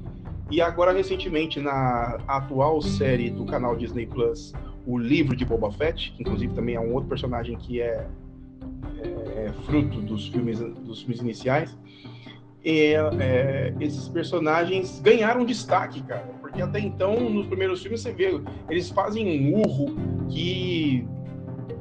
e 0.50 0.60
agora, 0.60 0.92
recentemente, 0.92 1.60
na 1.60 2.18
atual 2.28 2.80
série 2.80 3.30
do 3.30 3.44
canal 3.44 3.76
Disney 3.76 4.06
Plus, 4.06 4.52
o 4.86 4.96
livro 4.96 5.34
de 5.34 5.44
Boba 5.44 5.72
Fett, 5.72 6.12
que 6.12 6.22
inclusive 6.22 6.54
também 6.54 6.76
é 6.76 6.80
um 6.80 6.92
outro 6.92 7.08
personagem 7.08 7.56
que 7.56 7.80
é, 7.80 8.06
é 9.02 9.52
fruto 9.64 10.00
dos 10.00 10.28
filmes, 10.28 10.60
dos 10.60 11.00
filmes 11.02 11.20
iniciais, 11.20 11.76
é, 12.64 13.72
esses 13.80 14.08
personagens 14.08 15.00
ganharam 15.00 15.44
destaque, 15.44 16.02
cara. 16.02 16.28
Porque 16.40 16.60
até 16.60 16.80
então, 16.80 17.18
nos 17.30 17.46
primeiros 17.46 17.80
filmes, 17.80 18.00
você 18.00 18.12
vê, 18.12 18.40
eles 18.68 18.90
fazem 18.90 19.40
um 19.40 19.54
urro 19.60 19.94
que 20.28 21.06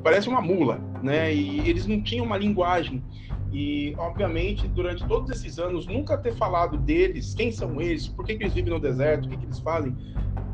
parece 0.04 0.30
uma 0.30 0.42
mula, 0.42 0.80
né? 1.02 1.34
E 1.34 1.68
eles 1.68 1.88
não 1.88 2.02
tinham 2.02 2.26
uma 2.26 2.38
linguagem. 2.38 3.04
E, 3.52 3.94
obviamente, 3.98 4.68
durante 4.68 5.06
todos 5.08 5.30
esses 5.30 5.58
anos, 5.60 5.88
nunca 5.88 6.18
ter 6.18 6.34
falado 6.34 6.78
deles, 6.78 7.34
quem 7.34 7.52
são 7.52 7.80
eles, 7.80 8.08
por 8.08 8.26
que, 8.26 8.36
que 8.36 8.44
eles 8.44 8.54
vivem 8.54 8.74
no 8.74 8.80
deserto, 8.80 9.26
o 9.26 9.30
que, 9.30 9.38
que 9.38 9.46
eles 9.46 9.60
fazem, 9.60 9.96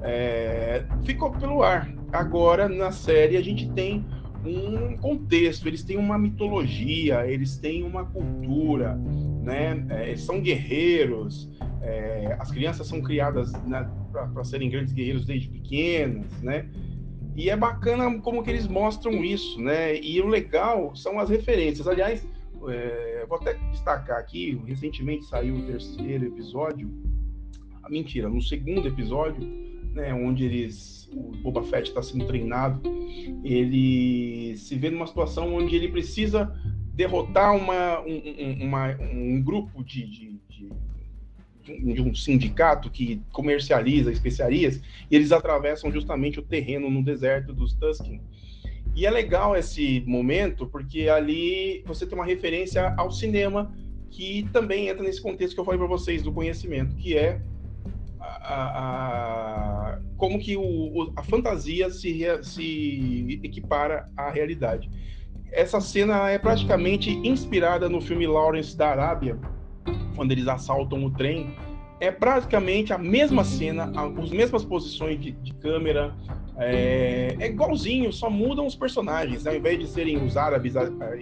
é, 0.04 0.86
ficou 1.04 1.32
pelo 1.32 1.64
ar. 1.64 1.92
Agora, 2.12 2.68
na 2.68 2.92
série, 2.92 3.38
a 3.38 3.42
gente 3.42 3.70
tem 3.72 4.06
um 4.46 4.98
contexto, 4.98 5.68
eles 5.68 5.84
têm 5.84 5.98
uma 5.98 6.18
mitologia, 6.18 7.26
eles 7.28 7.58
têm 7.58 7.84
uma 7.84 8.06
cultura, 8.06 8.96
né? 9.44 9.86
É, 9.90 10.10
eles 10.10 10.22
são 10.22 10.42
guerreiros, 10.42 11.50
é, 11.82 12.36
as 12.40 12.52
crianças 12.52 12.88
são 12.88 13.02
criadas 13.02 13.52
né, 13.64 13.90
para 14.12 14.44
serem 14.44 14.70
grandes 14.70 14.94
guerreiros 14.94 15.26
desde 15.26 15.48
pequenas, 15.50 16.42
né? 16.42 16.68
E 17.36 17.50
é 17.50 17.56
bacana 17.56 18.20
como 18.20 18.44
que 18.44 18.50
eles 18.50 18.68
mostram 18.68 19.24
isso, 19.24 19.60
né? 19.62 19.98
E 20.00 20.20
o 20.22 20.28
legal 20.28 20.96
são 20.96 21.20
as 21.20 21.30
referências. 21.30 21.88
Aliás, 21.88 22.28
é, 22.70 23.26
vou 23.28 23.38
até 23.38 23.54
destacar 23.72 24.20
aqui, 24.20 24.62
recentemente 24.66 25.26
saiu 25.26 25.56
o 25.56 25.66
terceiro 25.66 26.26
episódio, 26.26 26.90
a 27.82 27.88
ah, 27.88 27.90
mentira, 27.90 28.30
no 28.30 28.42
segundo 28.42 28.88
episódio, 28.88 29.42
né, 29.94 30.14
onde 30.14 30.46
eles, 30.46 31.10
o 31.12 31.32
Boba 31.42 31.64
Fett 31.64 31.90
está 31.90 32.02
sendo 32.02 32.26
treinado, 32.26 32.82
ele 33.44 34.56
se 34.58 34.76
vê 34.76 34.90
numa 34.90 35.08
situação 35.08 35.54
onde 35.54 35.76
ele 35.76 35.90
precisa 35.90 36.54
derrotar 36.94 37.56
uma, 37.56 38.00
um, 38.02 38.64
uma, 38.64 38.96
um 39.12 39.42
grupo 39.42 39.84
de, 39.84 40.06
de, 40.06 40.40
de, 40.50 41.94
de, 41.94 42.02
um 42.02 42.14
sindicato 42.14 42.90
que 42.90 43.22
comercializa 43.32 44.12
especiarias, 44.12 44.82
e 45.10 45.16
eles 45.16 45.32
atravessam 45.32 45.92
justamente 45.92 46.40
o 46.40 46.44
terreno 46.44 46.90
no 46.90 47.04
deserto 47.04 47.54
dos 47.54 47.74
Tusken. 47.74 48.22
E 48.96 49.06
é 49.06 49.10
legal 49.10 49.56
esse 49.56 50.04
momento, 50.06 50.68
porque 50.68 51.08
ali 51.08 51.84
você 51.86 52.06
tem 52.06 52.18
uma 52.18 52.26
referência 52.26 52.94
ao 52.98 53.12
cinema 53.12 53.74
que 54.10 54.48
também 54.52 54.90
entra 54.90 55.02
nesse 55.02 55.22
contexto 55.22 55.54
que 55.54 55.60
eu 55.60 55.66
falei 55.66 55.80
para 55.80 55.88
vocês 55.88 56.22
do 56.22 56.32
conhecimento, 56.32 56.96
que 56.98 57.18
é 57.18 57.42
a, 58.20 59.94
a, 59.94 60.00
como 60.18 60.38
que 60.38 60.58
o, 60.58 61.14
a 61.16 61.24
fantasia 61.24 61.90
se, 61.90 62.22
se 62.44 63.40
equipara 63.44 64.06
à 64.18 64.30
realidade. 64.30 64.90
Essa 65.52 65.82
cena 65.82 66.30
é 66.30 66.38
praticamente 66.38 67.10
inspirada 67.28 67.90
no 67.90 68.02
filme 68.02 68.28
Lawrence 68.28 68.76
da 68.76 68.90
Arábia, 68.90 69.38
quando 70.16 70.32
eles 70.32 70.48
assaltam 70.48 71.06
o 71.06 71.12
trem. 71.12 71.56
É 72.02 72.10
praticamente 72.10 72.92
a 72.92 72.98
mesma 72.98 73.44
cena, 73.44 73.92
as 73.96 74.32
mesmas 74.32 74.66
posições 74.66 75.20
de, 75.20 75.32
de 75.34 75.54
câmera, 75.54 76.12
é, 76.58 77.36
é 77.40 77.46
igualzinho, 77.46 78.12
só 78.12 78.28
mudam 78.28 78.66
os 78.66 78.76
personagens. 78.76 79.46
Ao 79.46 79.56
invés 79.56 79.78
de 79.78 79.86
serem 79.86 80.18
os 80.18 80.36
árabes 80.36 80.74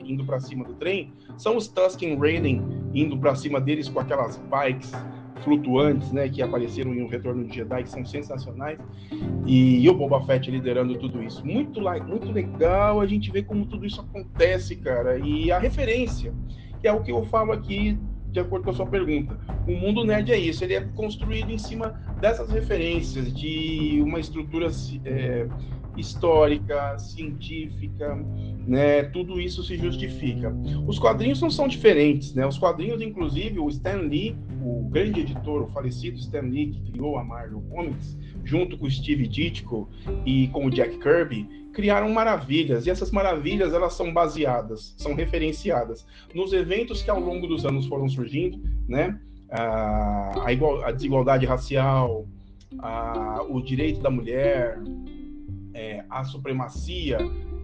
indo 0.05 0.23
para 0.23 0.39
cima 0.39 0.63
do 0.63 0.73
trem, 0.75 1.11
são 1.37 1.57
os 1.57 1.67
Tusken 1.67 2.17
Raiden 2.17 2.63
indo 2.93 3.17
para 3.17 3.35
cima 3.35 3.59
deles 3.59 3.89
com 3.89 3.99
aquelas 3.99 4.37
bikes 4.37 4.93
flutuantes, 5.43 6.13
né, 6.13 6.29
que 6.29 6.41
apareceram 6.41 6.93
em 6.93 7.01
O 7.01 7.09
Retorno 7.09 7.45
de 7.45 7.57
Jedi, 7.57 7.83
que 7.83 7.89
são 7.89 8.05
sensacionais, 8.05 8.79
e, 9.45 9.83
e 9.83 9.89
o 9.89 9.93
Boba 9.93 10.21
Fett 10.25 10.49
liderando 10.49 10.97
tudo 10.97 11.21
isso. 11.21 11.45
Muito, 11.45 11.81
muito 12.07 12.31
legal 12.31 13.01
a 13.01 13.05
gente 13.05 13.29
ver 13.31 13.43
como 13.43 13.65
tudo 13.65 13.85
isso 13.85 13.99
acontece, 13.99 14.77
cara, 14.77 15.17
e 15.17 15.51
a 15.51 15.59
referência. 15.59 16.33
que 16.79 16.87
é 16.87 16.93
o 16.93 17.01
que 17.01 17.11
eu 17.11 17.25
falo 17.25 17.51
aqui 17.51 17.97
de 18.31 18.39
acordo 18.39 18.65
com 18.65 18.71
a 18.71 18.73
sua 18.73 18.85
pergunta. 18.85 19.37
O 19.67 19.71
mundo 19.71 20.03
nerd 20.03 20.31
é 20.31 20.37
isso, 20.37 20.63
ele 20.63 20.75
é 20.75 20.81
construído 20.95 21.51
em 21.51 21.57
cima 21.57 21.99
dessas 22.19 22.49
referências 22.49 23.33
de 23.33 24.01
uma 24.03 24.19
estrutura 24.19 24.67
é, 25.05 25.47
histórica, 25.97 26.97
científica, 26.97 28.15
né? 28.67 29.03
Tudo 29.03 29.39
isso 29.39 29.63
se 29.63 29.77
justifica. 29.77 30.53
Os 30.87 30.97
quadrinhos 30.97 31.41
não 31.41 31.49
são 31.49 31.67
diferentes, 31.67 32.33
né? 32.33 32.45
Os 32.45 32.57
quadrinhos, 32.57 33.01
inclusive, 33.01 33.59
o 33.59 33.67
Stan 33.69 34.01
Lee, 34.01 34.35
o 34.61 34.87
grande 34.89 35.21
editor, 35.21 35.63
o 35.63 35.67
falecido 35.67 36.17
Stan 36.17 36.41
Lee, 36.41 36.67
que 36.67 36.91
criou 36.91 37.17
a 37.17 37.23
Marvel 37.23 37.61
Comics, 37.69 38.17
junto 38.43 38.77
com 38.77 38.85
o 38.85 38.91
Steve 38.91 39.27
Ditko 39.27 39.89
e 40.25 40.47
com 40.49 40.65
o 40.65 40.69
Jack 40.69 40.97
Kirby, 40.97 41.47
criaram 41.79 42.09
maravilhas, 42.09 42.85
e 42.85 42.89
essas 42.89 43.09
maravilhas 43.09 43.73
elas 43.73 43.93
são 43.93 44.11
baseadas, 44.11 44.93
são 44.97 45.15
referenciadas 45.15 46.05
nos 46.35 46.51
eventos 46.51 47.01
que 47.01 47.09
ao 47.09 47.21
longo 47.21 47.47
dos 47.47 47.65
anos 47.65 47.85
foram 47.87 48.09
surgindo, 48.09 48.61
né? 48.85 49.17
A, 49.49 50.45
a, 50.45 50.51
igual, 50.51 50.83
a 50.83 50.91
desigualdade 50.91 51.45
racial, 51.45 52.27
a, 52.79 53.45
o 53.47 53.61
direito 53.61 54.01
da 54.01 54.09
mulher, 54.09 54.77
é, 55.73 56.03
a 56.09 56.25
supremacia 56.25 57.17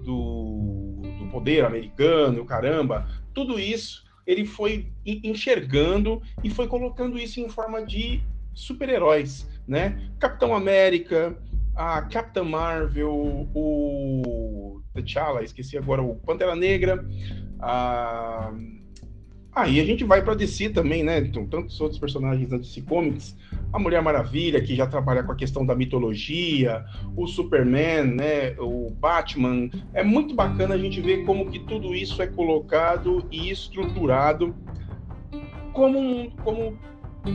do, 0.06 1.02
do 1.20 1.28
poder 1.30 1.66
americano, 1.66 2.42
o 2.42 2.46
caramba, 2.46 3.06
tudo 3.34 3.60
isso 3.60 4.06
ele 4.26 4.46
foi 4.46 4.88
enxergando 5.06 6.22
e 6.42 6.50
foi 6.50 6.68
colocando 6.70 7.20
isso 7.20 7.42
em 7.42 7.50
forma 7.50 7.86
de 7.86 8.22
super-heróis, 8.54 9.46
né? 9.68 10.10
Capitão 10.18 10.56
América, 10.56 11.38
a 11.76 12.02
Capitã 12.04 12.44
Marvel, 12.44 13.50
o 13.54 14.82
T'Challa, 14.94 15.44
esqueci 15.44 15.78
agora, 15.78 16.02
o 16.02 16.16
Pantera 16.16 16.56
Negra, 16.56 17.06
a... 17.60 18.54
Aí 19.54 19.80
ah, 19.80 19.84
a 19.84 19.86
gente 19.86 20.04
vai 20.04 20.22
para 20.22 20.34
DC 20.36 20.72
também, 20.72 21.02
né? 21.02 21.20
Então, 21.20 21.48
tantos 21.48 21.80
outros 21.80 21.98
personagens 21.98 22.50
da 22.50 22.58
DC 22.58 22.82
Comics, 22.82 23.38
a 23.72 23.80
Mulher 23.80 24.02
Maravilha, 24.02 24.62
que 24.62 24.76
já 24.76 24.86
trabalha 24.86 25.24
com 25.24 25.32
a 25.32 25.36
questão 25.36 25.66
da 25.66 25.74
mitologia, 25.74 26.84
o 27.16 27.26
Superman, 27.26 28.04
né? 28.04 28.54
O 28.60 28.90
Batman. 28.90 29.70
É 29.94 30.04
muito 30.04 30.36
bacana 30.36 30.76
a 30.76 30.78
gente 30.78 31.00
ver 31.00 31.24
como 31.24 31.50
que 31.50 31.60
tudo 31.60 31.96
isso 31.96 32.22
é 32.22 32.28
colocado 32.28 33.26
e 33.32 33.50
estruturado 33.50 34.54
como, 35.76 36.32
como 36.44 36.80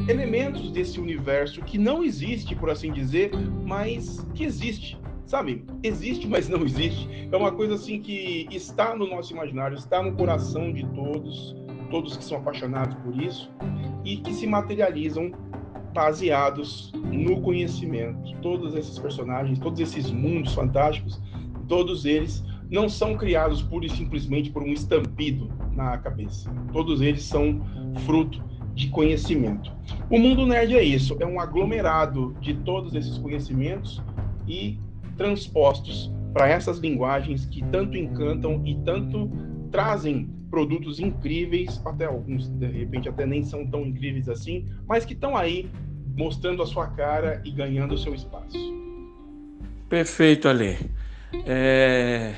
elementos 0.08 0.70
desse 0.70 1.00
universo 1.00 1.62
que 1.62 1.78
não 1.78 2.02
existe, 2.02 2.54
por 2.54 2.70
assim 2.70 2.92
dizer, 2.92 3.30
mas 3.64 4.26
que 4.34 4.44
existe. 4.44 4.98
Sabe? 5.26 5.64
Existe, 5.82 6.26
mas 6.26 6.48
não 6.48 6.64
existe. 6.64 7.28
É 7.30 7.36
uma 7.36 7.52
coisa 7.52 7.74
assim 7.74 8.00
que 8.00 8.48
está 8.50 8.96
no 8.96 9.06
nosso 9.06 9.32
imaginário, 9.32 9.76
está 9.76 10.02
no 10.02 10.12
coração 10.16 10.72
de 10.72 10.84
todos, 10.88 11.54
todos 11.88 12.16
que 12.16 12.24
são 12.24 12.38
apaixonados 12.38 12.96
por 12.96 13.16
isso, 13.16 13.48
e 14.04 14.16
que 14.16 14.34
se 14.34 14.46
materializam 14.46 15.30
baseados 15.92 16.92
no 16.94 17.40
conhecimento. 17.42 18.34
Todos 18.42 18.74
esses 18.74 18.98
personagens, 18.98 19.58
todos 19.58 19.78
esses 19.78 20.10
mundos 20.10 20.52
fantásticos, 20.52 21.20
todos 21.68 22.04
eles 22.04 22.44
não 22.68 22.88
são 22.88 23.16
criados 23.16 23.62
pura 23.62 23.86
e 23.86 23.90
simplesmente 23.90 24.50
por 24.50 24.62
um 24.62 24.72
estampido 24.72 25.48
na 25.72 25.98
cabeça. 25.98 26.50
Todos 26.72 27.00
eles 27.00 27.22
são 27.22 27.60
fruto 28.04 28.42
de 28.74 28.88
conhecimento. 28.88 29.72
O 30.08 30.18
mundo 30.18 30.46
nerd 30.46 30.76
é 30.76 30.82
isso, 30.82 31.16
é 31.20 31.26
um 31.26 31.40
aglomerado 31.40 32.34
de 32.40 32.54
todos 32.54 32.94
esses 32.94 33.18
conhecimentos 33.18 34.02
e 34.46 34.78
transpostos 35.16 36.10
para 36.32 36.48
essas 36.48 36.78
linguagens 36.78 37.44
que 37.46 37.62
tanto 37.66 37.96
encantam 37.96 38.62
e 38.64 38.76
tanto 38.84 39.30
trazem 39.70 40.28
produtos 40.50 40.98
incríveis, 40.98 41.80
até 41.84 42.06
alguns 42.06 42.48
de 42.48 42.66
repente 42.66 43.08
até 43.08 43.24
nem 43.24 43.44
são 43.44 43.66
tão 43.66 43.86
incríveis 43.86 44.28
assim, 44.28 44.68
mas 44.86 45.04
que 45.04 45.12
estão 45.12 45.36
aí 45.36 45.70
mostrando 46.16 46.62
a 46.62 46.66
sua 46.66 46.88
cara 46.88 47.40
e 47.44 47.50
ganhando 47.50 47.94
o 47.94 47.98
seu 47.98 48.14
espaço. 48.14 48.58
Perfeito, 49.88 50.48
Ale. 50.48 50.76
É... 51.46 52.34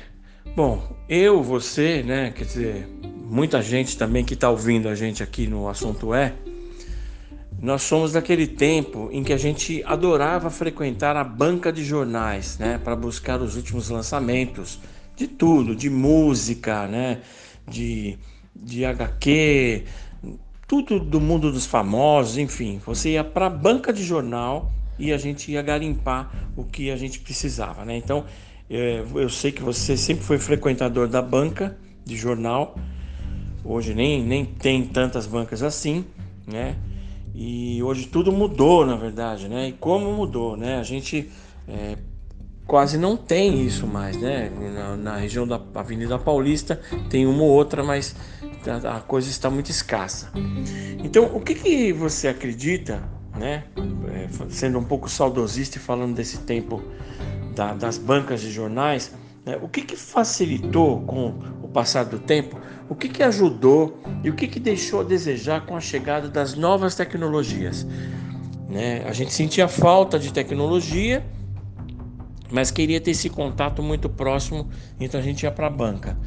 Bom, 0.55 0.95
eu, 1.09 1.41
você, 1.41 2.03
né, 2.03 2.31
quer 2.31 2.43
dizer, 2.43 2.87
muita 3.33 3.63
gente 3.63 3.97
também 3.97 4.23
que 4.23 4.35
está 4.35 4.47
ouvindo 4.47 4.87
a 4.87 4.93
gente 4.93 5.23
aqui 5.23 5.47
no 5.47 5.67
assunto 5.67 6.13
é, 6.13 6.33
nós 7.59 7.81
somos 7.81 8.11
daquele 8.11 8.45
tempo 8.45 9.09
em 9.11 9.23
que 9.23 9.33
a 9.33 9.37
gente 9.37 9.83
adorava 9.85 10.51
frequentar 10.51 11.17
a 11.17 11.23
banca 11.23 11.73
de 11.73 11.83
jornais, 11.83 12.59
né, 12.59 12.79
para 12.83 12.95
buscar 12.95 13.41
os 13.41 13.55
últimos 13.55 13.89
lançamentos 13.89 14.79
de 15.15 15.25
tudo, 15.25 15.75
de 15.75 15.89
música, 15.89 16.85
né, 16.85 17.21
de, 17.67 18.19
de 18.55 18.85
HQ, 18.85 19.83
tudo 20.67 20.99
do 20.99 21.19
mundo 21.19 21.51
dos 21.51 21.65
famosos, 21.65 22.37
enfim. 22.37 22.79
Você 22.85 23.13
ia 23.13 23.23
para 23.23 23.47
a 23.47 23.49
banca 23.49 23.91
de 23.91 24.03
jornal 24.03 24.71
e 24.99 25.11
a 25.11 25.17
gente 25.17 25.51
ia 25.51 25.61
garimpar 25.63 26.51
o 26.55 26.63
que 26.63 26.91
a 26.91 26.95
gente 26.95 27.19
precisava, 27.19 27.83
né? 27.83 27.97
Então, 27.97 28.25
é, 28.69 29.03
eu 29.15 29.29
sei 29.29 29.51
que 29.51 29.63
você 29.63 29.97
sempre 29.97 30.23
foi 30.23 30.37
frequentador 30.37 31.07
da 31.07 31.21
banca 31.21 31.75
de 32.05 32.15
jornal 32.15 32.75
Hoje 33.65 33.93
nem, 33.93 34.23
nem 34.23 34.45
tem 34.45 34.85
tantas 34.85 35.25
bancas 35.25 35.63
assim, 35.63 36.05
né? 36.45 36.75
E 37.33 37.81
hoje 37.81 38.07
tudo 38.07 38.31
mudou, 38.31 38.85
na 38.85 38.95
verdade, 38.95 39.47
né? 39.47 39.69
E 39.69 39.71
como 39.71 40.11
mudou, 40.11 40.55
né? 40.57 40.77
A 40.77 40.83
gente 40.83 41.31
é, 41.67 41.97
quase 42.67 42.97
não 42.97 43.15
tem 43.17 43.65
isso 43.65 43.87
mais, 43.87 44.17
né? 44.17 44.51
Na, 44.75 44.97
na, 44.97 45.17
região 45.17 45.47
da 45.47 45.59
Avenida 45.75 46.19
Paulista 46.19 46.79
tem 47.09 47.25
uma 47.25 47.43
ou 47.43 47.49
outra, 47.49 47.83
mas 47.83 48.15
a, 48.67 48.97
a 48.97 48.99
coisa 49.01 49.29
está 49.29 49.49
muito 49.49 49.71
escassa. 49.71 50.31
Então, 51.03 51.35
o 51.35 51.39
que, 51.39 51.55
que 51.55 51.93
você 51.93 52.27
acredita, 52.27 53.01
né? 53.35 53.63
É, 54.13 54.27
sendo 54.49 54.77
um 54.77 54.83
pouco 54.83 55.09
saudosista 55.09 55.77
e 55.77 55.81
falando 55.81 56.15
desse 56.15 56.39
tempo 56.39 56.81
da, 57.55 57.73
das 57.73 57.97
bancas 57.97 58.41
de 58.41 58.51
jornais, 58.51 59.13
né? 59.45 59.57
o 59.61 59.67
que, 59.67 59.81
que 59.81 59.95
facilitou 59.95 61.01
com 61.01 61.33
passar 61.73 62.05
do 62.05 62.19
tempo 62.19 62.57
o 62.87 62.95
que, 62.95 63.09
que 63.09 63.23
ajudou 63.23 63.99
e 64.23 64.29
o 64.29 64.33
que, 64.33 64.47
que 64.47 64.59
deixou 64.59 65.01
a 65.01 65.03
desejar 65.03 65.65
com 65.65 65.75
a 65.75 65.79
chegada 65.79 66.29
das 66.29 66.53
novas 66.55 66.95
tecnologias. 66.95 67.87
Né? 68.69 69.03
A 69.05 69.13
gente 69.13 69.33
sentia 69.33 69.67
falta 69.67 70.19
de 70.19 70.31
tecnologia, 70.31 71.25
mas 72.51 72.69
queria 72.71 73.01
ter 73.01 73.11
esse 73.11 73.29
contato 73.29 73.81
muito 73.81 74.09
próximo, 74.09 74.69
então 74.99 75.19
a 75.19 75.23
gente 75.23 75.43
ia 75.43 75.51
para 75.51 75.67
a 75.67 75.69
banca. 75.69 76.17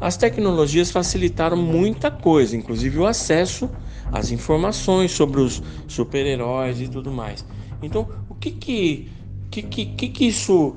As 0.00 0.16
tecnologias 0.16 0.90
facilitaram 0.90 1.56
muita 1.56 2.10
coisa, 2.10 2.56
inclusive 2.56 2.98
o 2.98 3.06
acesso 3.06 3.70
às 4.10 4.30
informações 4.30 5.12
sobre 5.12 5.40
os 5.40 5.62
super-heróis 5.86 6.80
e 6.80 6.88
tudo 6.88 7.10
mais. 7.10 7.44
Então, 7.82 8.08
o 8.28 8.34
que 8.34 8.50
que, 8.50 9.08
que, 9.50 9.62
que, 9.62 10.08
que 10.08 10.24
isso 10.26 10.76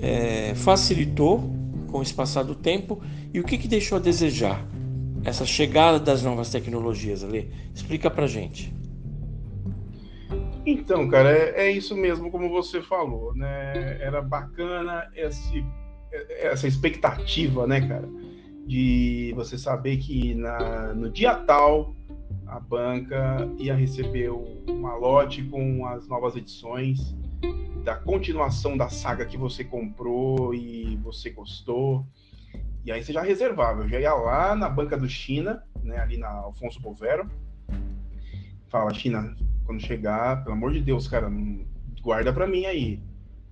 é, 0.00 0.52
facilitou 0.54 1.59
com 1.90 2.00
esse 2.00 2.14
passar 2.14 2.42
do 2.42 2.54
tempo 2.54 3.02
e 3.32 3.40
o 3.40 3.44
que, 3.44 3.58
que 3.58 3.68
deixou 3.68 3.98
a 3.98 4.00
desejar? 4.00 4.66
Essa 5.22 5.44
chegada 5.44 5.98
das 5.98 6.22
novas 6.22 6.50
tecnologias 6.50 7.22
ali. 7.22 7.50
Explica 7.74 8.10
pra 8.10 8.26
gente. 8.26 8.72
Então, 10.64 11.08
cara, 11.08 11.30
é, 11.30 11.66
é 11.66 11.70
isso 11.70 11.96
mesmo 11.96 12.30
como 12.30 12.48
você 12.48 12.80
falou, 12.80 13.34
né? 13.34 13.98
Era 14.00 14.22
bacana 14.22 15.10
esse, 15.14 15.64
essa 16.38 16.66
expectativa, 16.66 17.66
né, 17.66 17.86
cara? 17.86 18.08
De 18.66 19.32
você 19.34 19.58
saber 19.58 19.96
que 19.96 20.34
na, 20.34 20.94
no 20.94 21.10
dia 21.10 21.34
tal 21.34 21.94
a 22.46 22.60
banca 22.60 23.48
ia 23.58 23.74
receber 23.74 24.30
um 24.30 24.80
malote 24.80 25.42
com 25.44 25.86
as 25.86 26.06
novas 26.08 26.36
edições 26.36 27.16
da 27.84 27.94
continuação 27.94 28.76
da 28.76 28.88
saga 28.88 29.24
que 29.24 29.36
você 29.36 29.64
comprou 29.64 30.54
e 30.54 30.96
você 31.02 31.30
gostou. 31.30 32.06
E 32.84 32.92
aí 32.92 33.02
você 33.02 33.12
já 33.12 33.22
reservava. 33.22 33.82
Eu 33.82 33.88
já 33.88 34.00
ia 34.00 34.14
lá 34.14 34.54
na 34.54 34.68
banca 34.68 34.96
do 34.96 35.08
China, 35.08 35.62
né, 35.82 35.98
ali 35.98 36.16
na 36.16 36.28
Alfonso 36.28 36.80
Bovero. 36.80 37.28
Fala, 38.68 38.94
China, 38.94 39.36
quando 39.64 39.80
chegar, 39.80 40.42
pelo 40.42 40.54
amor 40.54 40.72
de 40.72 40.80
Deus, 40.80 41.08
cara, 41.08 41.30
guarda 42.02 42.32
para 42.32 42.46
mim 42.46 42.66
aí. 42.66 43.00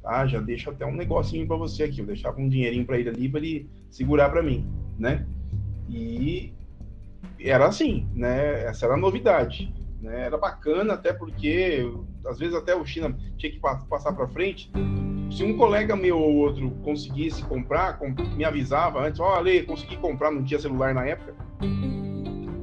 Tá? 0.03 0.27
Já 0.27 0.41
deixa 0.41 0.71
até 0.71 0.87
um 0.87 0.95
negocinho 0.95 1.47
para 1.47 1.57
você 1.57 1.85
aqui. 1.85 2.01
Eu 2.01 2.07
deixava 2.07 2.41
um 2.41 2.49
dinheirinho 2.49 2.87
para 2.87 2.99
ele 2.99 3.09
ali 3.09 3.29
para 3.29 3.41
ele 3.41 3.69
segurar 3.91 4.31
para 4.31 4.43
mim, 4.43 4.67
né? 4.99 5.27
E 5.89 6.53
era 7.41 7.67
assim, 7.67 8.09
né? 8.15 8.65
Essa 8.65 8.87
era 8.87 8.95
a 8.95 8.99
novidade. 8.99 9.73
Né? 10.01 10.27
Era 10.27 10.39
bacana, 10.39 10.95
até 10.95 11.13
porque 11.13 11.91
às 12.27 12.39
vezes 12.39 12.55
até 12.55 12.75
o 12.75 12.85
China 12.85 13.17
tinha 13.37 13.51
que 13.51 13.61
passar 13.61 14.13
para 14.13 14.29
frente. 14.29 14.71
Se 15.31 15.45
um 15.45 15.57
colega 15.57 15.95
meu 15.95 16.19
ou 16.19 16.37
outro 16.37 16.71
conseguisse 16.83 17.43
comprar, 17.45 18.01
me 18.37 18.45
avisava 18.45 19.07
antes, 19.07 19.21
ó, 19.21 19.35
Ale, 19.35 19.63
consegui 19.65 19.97
comprar, 19.97 20.31
não 20.31 20.43
tinha 20.43 20.59
celular 20.59 20.95
na 20.95 21.05
época. 21.05 21.35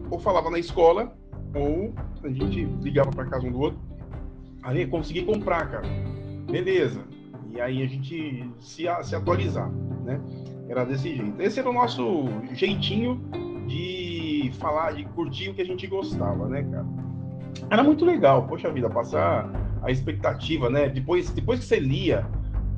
Ou 0.09 0.19
falava 0.19 0.49
na 0.49 0.57
escola, 0.57 1.15
ou 1.53 1.93
a 2.23 2.29
gente 2.29 2.65
ligava 2.81 3.11
para 3.11 3.25
casa 3.25 3.45
um 3.45 3.51
do 3.51 3.59
outro. 3.59 3.79
Ale, 4.63 4.87
consegui 4.87 5.23
comprar, 5.23 5.69
cara. 5.69 5.87
Beleza. 6.49 7.03
E 7.51 7.61
aí 7.61 7.83
a 7.83 7.87
gente 7.87 8.49
se, 8.59 8.85
se 9.03 9.15
atualizar, 9.15 9.69
né? 10.03 10.19
Era 10.67 10.83
desse 10.83 11.15
jeito. 11.15 11.39
Esse 11.39 11.59
era 11.59 11.69
o 11.69 11.73
nosso 11.73 12.25
jeitinho 12.53 13.21
de 13.67 14.51
falar, 14.59 14.93
de 14.93 15.05
curtir 15.05 15.49
o 15.49 15.53
que 15.53 15.61
a 15.61 15.65
gente 15.65 15.85
gostava, 15.87 16.47
né, 16.47 16.63
cara? 16.63 17.04
Era 17.69 17.83
muito 17.83 18.05
legal, 18.05 18.47
poxa 18.47 18.71
vida, 18.71 18.89
passar 18.89 19.49
a 19.81 19.91
expectativa, 19.91 20.69
né? 20.69 20.89
Depois, 20.89 21.29
depois 21.29 21.59
que 21.59 21.65
você 21.65 21.79
lia 21.79 22.25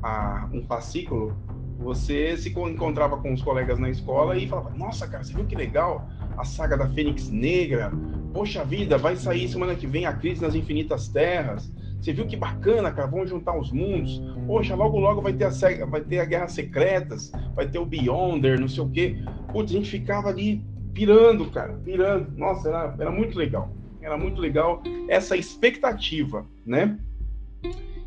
a, 0.02 0.48
um 0.52 0.62
fascículo, 0.62 1.36
você 1.78 2.36
se 2.36 2.50
encontrava 2.50 3.16
com 3.18 3.32
os 3.32 3.42
colegas 3.42 3.78
na 3.78 3.88
escola 3.88 4.36
e 4.36 4.48
falava: 4.48 4.70
Nossa, 4.70 5.06
cara, 5.06 5.22
você 5.22 5.32
viu 5.32 5.44
que 5.44 5.54
legal 5.54 6.08
a 6.36 6.44
saga 6.44 6.76
da 6.76 6.88
Fênix 6.88 7.30
Negra? 7.30 7.92
Poxa 8.32 8.64
vida, 8.64 8.98
vai 8.98 9.16
sair 9.16 9.48
semana 9.48 9.74
que 9.74 9.86
vem 9.86 10.04
a 10.04 10.12
Crise 10.12 10.42
nas 10.42 10.54
Infinitas 10.54 11.08
Terras. 11.08 11.72
Você 12.00 12.12
viu 12.12 12.26
que 12.26 12.36
bacana, 12.36 12.92
cara? 12.92 13.08
Vamos 13.08 13.30
juntar 13.30 13.58
os 13.58 13.72
mundos. 13.72 14.22
Poxa, 14.46 14.74
logo 14.74 14.98
logo 14.98 15.20
vai 15.20 15.32
ter 15.32 15.44
a, 15.44 15.86
vai 15.86 16.00
ter 16.00 16.20
a 16.20 16.24
Guerra 16.24 16.48
Secretas, 16.48 17.32
vai 17.54 17.66
ter 17.68 17.78
o 17.78 17.86
Beyonder, 17.86 18.60
não 18.60 18.68
sei 18.68 18.82
o 18.82 18.88
quê. 18.88 19.16
Putz, 19.52 19.70
a 19.70 19.74
gente 19.74 19.90
ficava 19.90 20.28
ali 20.28 20.64
pirando, 20.92 21.50
cara, 21.50 21.74
pirando. 21.84 22.36
Nossa, 22.36 22.68
era, 22.68 22.94
era 22.98 23.10
muito 23.10 23.38
legal. 23.38 23.70
Era 24.08 24.16
muito 24.16 24.40
legal 24.40 24.82
essa 25.06 25.36
expectativa, 25.36 26.46
né? 26.64 26.98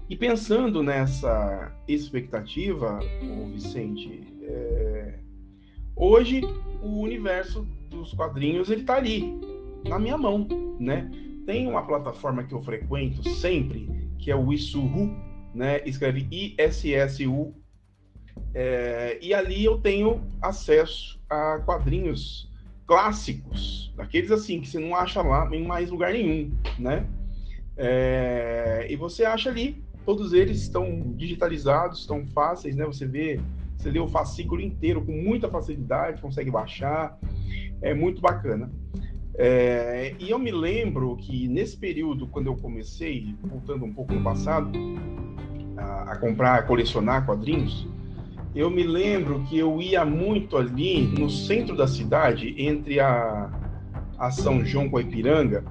E 0.10 0.16
pensando 0.16 0.82
nessa 0.82 1.72
expectativa, 1.88 3.00
Vicente, 3.54 4.24
é... 4.42 5.20
hoje 5.96 6.42
o 6.82 7.02
universo 7.02 7.68
dos 7.88 8.16
quadrinhos 8.16 8.72
ele 8.72 8.82
está 8.82 8.96
ali, 8.96 9.40
na 9.88 10.00
minha 10.00 10.18
mão, 10.18 10.48
né? 10.80 11.08
Tem 11.46 11.68
uma 11.68 11.86
plataforma 11.86 12.44
que 12.44 12.56
eu 12.56 12.64
frequento 12.64 13.30
sempre, 13.30 13.88
que 14.18 14.32
é 14.32 14.36
o 14.36 14.52
Isuhu, 14.52 15.16
né? 15.54 15.84
Escreve 15.86 16.28
I-S-S-U. 16.32 17.54
É... 18.56 19.20
e 19.22 19.36
ali 19.36 19.64
eu 19.64 19.78
tenho 19.78 20.20
acesso 20.42 21.22
a 21.30 21.60
quadrinhos 21.60 22.51
clássicos, 22.92 23.94
daqueles 23.96 24.32
assim 24.32 24.60
que 24.60 24.68
você 24.68 24.80
não 24.80 24.94
acha 24.94 25.22
lá 25.22 25.50
em 25.56 25.66
mais 25.66 25.90
lugar 25.90 26.12
nenhum, 26.12 26.52
né? 26.78 27.06
É... 27.78 28.86
e 28.90 28.96
você 28.98 29.24
acha 29.24 29.50
ali 29.50 29.82
Todos 30.06 30.34
eles 30.34 30.62
estão 30.62 31.14
digitalizados, 31.16 32.02
estão 32.02 32.26
fáceis, 32.28 32.76
né? 32.76 32.86
Você 32.86 33.06
vê, 33.06 33.40
você 33.78 33.92
lê 33.92 34.00
o 34.00 34.08
fascículo 34.08 34.62
inteiro 34.62 35.02
com 35.06 35.12
muita 35.12 35.48
facilidade, 35.48 36.22
consegue 36.22 36.50
baixar, 36.50 37.20
é 37.82 37.94
muito 37.94 38.20
bacana. 38.20 38.72
É, 39.36 40.16
e 40.20 40.30
eu 40.30 40.40
me 40.40 40.52
lembro 40.52 41.16
que 41.18 41.48
nesse 41.48 41.78
período, 41.78 42.28
quando 42.28 42.48
eu 42.48 42.56
comecei, 42.58 43.36
voltando 43.44 43.86
um 43.86 43.94
pouco 43.94 44.14
no 44.14 44.24
passado, 44.24 44.72
a, 45.78 46.14
a 46.14 46.18
comprar, 46.18 46.56
a 46.56 46.64
colecionar 46.64 47.26
quadrinhos, 47.26 47.88
eu 48.54 48.70
me 48.70 48.84
lembro 48.84 49.44
que 49.44 49.58
eu 49.58 49.82
ia 49.82 50.04
muito 50.04 50.58
ali 50.58 51.02
no 51.08 51.30
centro 51.30 51.76
da 51.76 51.88
cidade, 51.88 52.54
entre 52.58 53.00
a, 53.00 53.50
a 54.18 54.30
São 54.32 54.64
João 54.66 54.90
com 54.90 54.98
a 54.98 55.02
Ipiranga, 55.02 55.64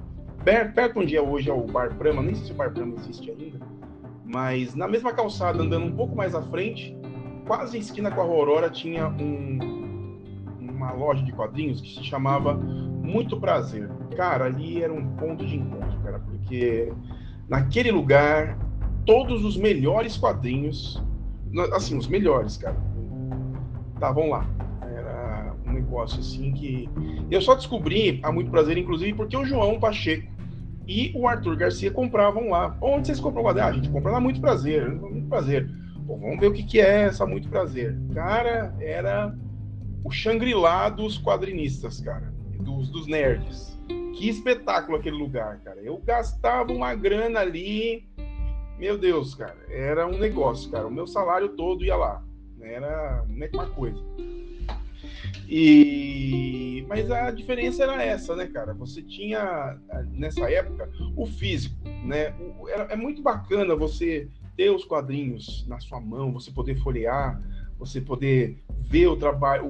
perto, 0.43 0.99
onde 0.99 1.15
é 1.15 1.21
hoje 1.21 1.49
é 1.49 1.53
o 1.53 1.65
Bar 1.65 1.93
Brahma, 1.93 2.23
nem 2.23 2.33
sei 2.33 2.45
se 2.45 2.51
o 2.51 2.55
Bar 2.55 2.71
Brahma 2.73 2.95
existe 2.97 3.29
ainda, 3.29 3.59
mas 4.25 4.73
na 4.73 4.87
mesma 4.87 5.13
calçada, 5.13 5.61
andando 5.61 5.85
um 5.85 5.95
pouco 5.95 6.15
mais 6.15 6.33
à 6.33 6.41
frente, 6.41 6.97
quase 7.45 7.77
em 7.77 7.81
esquina 7.81 8.09
com 8.09 8.21
a 8.21 8.23
Aurora, 8.23 8.69
tinha 8.69 9.07
um, 9.07 9.59
uma 10.59 10.91
loja 10.91 11.23
de 11.23 11.31
quadrinhos 11.31 11.81
que 11.81 11.95
se 11.95 12.03
chamava 12.03 12.55
Muito 12.55 13.39
Prazer. 13.39 13.89
Cara, 14.15 14.45
ali 14.45 14.81
era 14.81 14.91
um 14.91 15.15
ponto 15.15 15.45
de 15.45 15.55
encontro, 15.55 15.99
cara, 16.03 16.19
porque 16.19 16.91
naquele 17.47 17.91
lugar, 17.91 18.57
todos 19.05 19.45
os 19.45 19.55
melhores 19.55 20.17
quadrinhos, 20.17 21.01
assim, 21.73 21.97
os 21.97 22.07
melhores, 22.07 22.57
cara, 22.57 22.77
estavam 23.93 24.29
lá. 24.29 24.45
Era 24.81 25.53
um 25.65 25.73
negócio 25.73 26.19
assim 26.19 26.51
que. 26.53 26.89
Eu 27.29 27.41
só 27.41 27.55
descobri 27.55 28.19
a 28.23 28.31
Muito 28.31 28.51
Prazer, 28.51 28.77
inclusive, 28.77 29.13
porque 29.13 29.37
o 29.37 29.45
João 29.45 29.79
Pacheco 29.79 30.31
e 30.87 31.11
o 31.15 31.27
Arthur 31.27 31.55
Garcia 31.55 31.91
compravam 31.91 32.49
lá. 32.49 32.75
Onde 32.81 33.07
vocês 33.07 33.19
compram 33.19 33.43
lá? 33.43 33.51
Ah, 33.63 33.67
a 33.67 33.71
gente 33.71 33.89
compra 33.89 34.11
lá 34.11 34.19
Muito 34.19 34.41
Prazer, 34.41 34.89
Muito 34.89 35.27
Prazer. 35.27 35.69
Bom, 35.99 36.19
vamos 36.19 36.39
ver 36.39 36.47
o 36.47 36.53
que, 36.53 36.63
que 36.63 36.81
é 36.81 37.03
essa 37.03 37.25
Muito 37.25 37.47
Prazer. 37.47 37.97
Cara, 38.13 38.75
era 38.79 39.33
o 40.03 40.11
Shangri-La 40.11 40.89
dos 40.89 41.17
quadrinistas, 41.17 42.01
cara, 42.01 42.33
dos, 42.59 42.89
dos 42.89 43.07
nerds. 43.07 43.79
Que 44.15 44.29
espetáculo 44.29 44.97
aquele 44.97 45.15
lugar, 45.15 45.59
cara. 45.63 45.79
Eu 45.81 45.97
gastava 45.99 46.71
uma 46.71 46.93
grana 46.93 47.39
ali, 47.39 48.07
meu 48.81 48.97
Deus, 48.97 49.35
cara, 49.35 49.59
era 49.69 50.07
um 50.07 50.17
negócio, 50.17 50.71
cara. 50.71 50.87
O 50.87 50.91
meu 50.91 51.05
salário 51.05 51.49
todo 51.49 51.85
ia 51.85 51.95
lá. 51.95 52.23
Era 52.59 53.23
uma 53.29 53.67
coisa. 53.67 54.01
E 55.47 56.83
mas 56.87 57.11
a 57.11 57.29
diferença 57.29 57.83
era 57.83 58.03
essa, 58.03 58.35
né, 58.35 58.47
cara? 58.47 58.73
Você 58.73 59.03
tinha 59.03 59.77
nessa 60.09 60.49
época 60.49 60.89
o 61.15 61.27
físico, 61.27 61.75
né? 62.03 62.33
é 62.89 62.95
muito 62.95 63.21
bacana 63.21 63.75
você 63.75 64.27
ter 64.57 64.71
os 64.71 64.83
quadrinhos 64.83 65.63
na 65.67 65.79
sua 65.79 66.01
mão, 66.01 66.33
você 66.33 66.49
poder 66.49 66.75
folhear, 66.79 67.39
você 67.77 68.01
poder 68.01 68.63
ver 68.79 69.07
o 69.07 69.15
trabalho, 69.15 69.63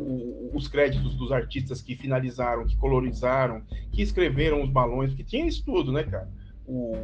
os 0.53 0.69
créditos 0.69 1.15
dos 1.15 1.33
artistas 1.33 1.81
que 1.81 1.97
finalizaram, 1.97 2.65
que 2.65 2.77
colorizaram, 2.77 3.61
que 3.91 4.01
escreveram 4.01 4.63
os 4.63 4.69
balões, 4.69 5.09
porque 5.09 5.25
tinha 5.25 5.45
isso 5.45 5.65
tudo, 5.65 5.91
né, 5.91 6.03
cara? 6.03 6.29
O 6.65 6.95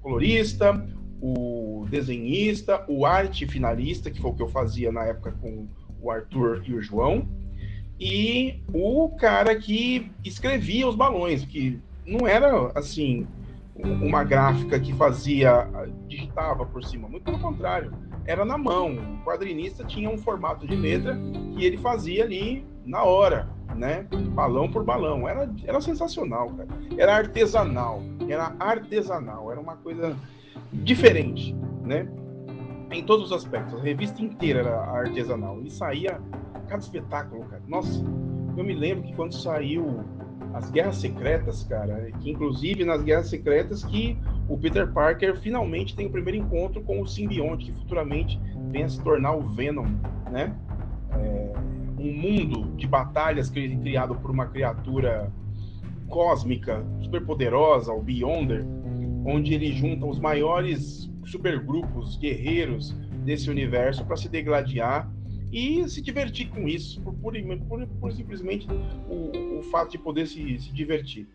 colorista, 0.00 0.72
o 1.26 1.86
desenhista, 1.88 2.84
o 2.86 3.06
arte 3.06 3.46
finalista, 3.46 4.10
que 4.10 4.20
foi 4.20 4.30
o 4.30 4.34
que 4.34 4.42
eu 4.42 4.48
fazia 4.48 4.92
na 4.92 5.04
época 5.04 5.32
com 5.40 5.66
o 6.00 6.10
Arthur 6.10 6.62
e 6.66 6.74
o 6.74 6.82
João 6.82 7.26
e 7.98 8.60
o 8.72 9.08
cara 9.10 9.54
que 9.54 10.10
escrevia 10.24 10.88
os 10.88 10.94
balões, 10.94 11.44
que 11.44 11.80
não 12.06 12.26
era 12.26 12.70
assim 12.74 13.26
uma 13.76 14.22
gráfica 14.22 14.78
que 14.78 14.92
fazia, 14.92 15.68
digitava 16.06 16.64
por 16.64 16.84
cima, 16.84 17.08
muito 17.08 17.24
pelo 17.24 17.38
contrário, 17.38 17.92
era 18.24 18.44
na 18.44 18.56
mão. 18.56 18.94
O 18.94 19.24
quadrinista 19.24 19.84
tinha 19.84 20.08
um 20.08 20.18
formato 20.18 20.66
de 20.66 20.76
letra 20.76 21.18
que 21.56 21.64
ele 21.64 21.78
fazia 21.78 22.24
ali 22.24 22.64
na 22.84 23.02
hora, 23.02 23.48
né? 23.74 24.06
Balão 24.32 24.70
por 24.70 24.84
balão. 24.84 25.28
Era, 25.28 25.50
era 25.64 25.80
sensacional, 25.80 26.50
cara. 26.50 26.68
Era 26.96 27.16
artesanal, 27.16 28.02
era 28.28 28.54
artesanal, 28.60 29.50
era 29.50 29.60
uma 29.60 29.76
coisa 29.76 30.16
diferente, 30.82 31.54
né? 31.82 32.08
Em 32.90 33.04
todos 33.04 33.26
os 33.26 33.32
aspectos. 33.32 33.80
A 33.80 33.82
revista 33.82 34.22
inteira 34.22 34.60
era 34.60 34.80
artesanal 34.80 35.60
e 35.62 35.70
saía 35.70 36.20
cada 36.68 36.82
espetáculo, 36.82 37.44
cara. 37.44 37.62
Nossa, 37.66 38.04
eu 38.56 38.64
me 38.64 38.74
lembro 38.74 39.04
que 39.04 39.14
quando 39.14 39.34
saiu 39.34 40.04
as 40.54 40.70
Guerras 40.70 40.96
Secretas, 40.96 41.64
cara, 41.64 42.10
que 42.20 42.30
inclusive 42.30 42.84
nas 42.84 43.02
Guerras 43.02 43.28
Secretas 43.28 43.84
que 43.84 44.16
o 44.48 44.56
Peter 44.56 44.90
Parker 44.92 45.36
finalmente 45.40 45.96
tem 45.96 46.06
o 46.06 46.10
primeiro 46.10 46.38
encontro 46.38 46.80
com 46.82 47.00
o 47.00 47.06
simbionte, 47.06 47.66
que 47.66 47.72
futuramente 47.72 48.40
vem 48.70 48.84
a 48.84 48.88
se 48.88 49.02
tornar 49.02 49.34
o 49.34 49.40
Venom, 49.40 49.86
né? 50.30 50.54
É, 51.12 51.52
um 51.98 52.12
mundo 52.12 52.76
de 52.76 52.86
batalhas 52.86 53.50
criado 53.50 54.14
por 54.16 54.30
uma 54.30 54.46
criatura 54.46 55.32
cósmica, 56.08 56.84
superpoderosa, 57.00 57.92
o 57.92 58.00
Beyonder, 58.00 58.64
onde 59.24 59.54
ele 59.54 59.72
junta 59.72 60.06
os 60.06 60.18
maiores 60.18 61.10
supergrupos 61.24 62.16
guerreiros 62.16 62.94
desse 63.24 63.48
universo 63.48 64.04
para 64.04 64.16
se 64.16 64.28
degladiar 64.28 65.10
e 65.50 65.88
se 65.88 66.02
divertir 66.02 66.48
com 66.48 66.68
isso, 66.68 67.00
por, 67.00 67.14
por, 67.14 67.34
por, 67.68 67.86
por 67.86 68.12
simplesmente 68.12 68.66
o, 69.08 69.58
o, 69.58 69.62
fato 69.62 69.92
de 69.92 69.98
poder 69.98 70.26
se, 70.26 70.58
se 70.58 70.72
divertir. 70.72 71.28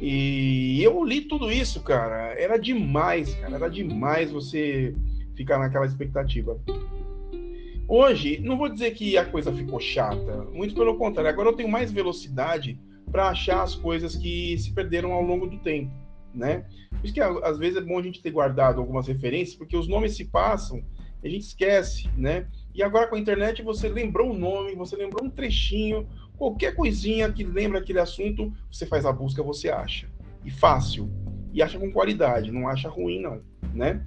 E 0.00 0.80
eu 0.82 1.02
li 1.02 1.22
tudo 1.22 1.50
isso, 1.50 1.82
cara. 1.82 2.34
Era 2.38 2.58
demais, 2.58 3.34
cara. 3.34 3.56
Era 3.56 3.68
demais 3.68 4.30
você 4.30 4.94
ficar 5.34 5.58
naquela 5.58 5.86
expectativa. 5.86 6.58
Hoje, 7.88 8.40
não 8.40 8.56
vou 8.56 8.68
dizer 8.68 8.92
que 8.92 9.16
a 9.16 9.24
coisa 9.24 9.52
ficou 9.52 9.78
chata, 9.80 10.44
muito 10.52 10.74
pelo 10.74 10.96
contrário. 10.96 11.30
Agora 11.30 11.48
eu 11.48 11.54
tenho 11.54 11.68
mais 11.68 11.92
velocidade 11.92 12.78
para 13.10 13.28
achar 13.28 13.62
as 13.62 13.74
coisas 13.74 14.16
que 14.16 14.56
se 14.58 14.72
perderam 14.72 15.12
ao 15.12 15.22
longo 15.22 15.46
do 15.46 15.58
tempo, 15.58 15.90
né? 16.34 16.64
Por 16.90 17.04
isso 17.04 17.14
que 17.14 17.20
às 17.20 17.58
vezes 17.58 17.76
é 17.76 17.80
bom 17.80 17.98
a 17.98 18.02
gente 18.02 18.20
ter 18.20 18.30
guardado 18.30 18.80
algumas 18.80 19.06
referências, 19.06 19.56
porque 19.56 19.76
os 19.76 19.86
nomes 19.86 20.16
se 20.16 20.24
passam, 20.24 20.82
a 21.22 21.28
gente 21.28 21.42
esquece, 21.42 22.08
né? 22.16 22.46
E 22.74 22.82
agora 22.82 23.06
com 23.06 23.14
a 23.14 23.18
internet 23.18 23.62
você 23.62 23.88
lembrou 23.88 24.30
o 24.30 24.38
nome, 24.38 24.74
você 24.74 24.96
lembrou 24.96 25.24
um 25.24 25.30
trechinho, 25.30 26.06
qualquer 26.36 26.74
coisinha 26.74 27.32
que 27.32 27.44
lembra 27.44 27.78
aquele 27.78 28.00
assunto, 28.00 28.52
você 28.70 28.84
faz 28.84 29.06
a 29.06 29.12
busca, 29.12 29.42
você 29.42 29.70
acha. 29.70 30.08
E 30.44 30.50
fácil. 30.50 31.10
E 31.52 31.62
acha 31.62 31.78
com 31.78 31.90
qualidade, 31.92 32.50
não 32.50 32.68
acha 32.68 32.88
ruim 32.88 33.20
não, 33.20 33.40
né? 33.72 34.04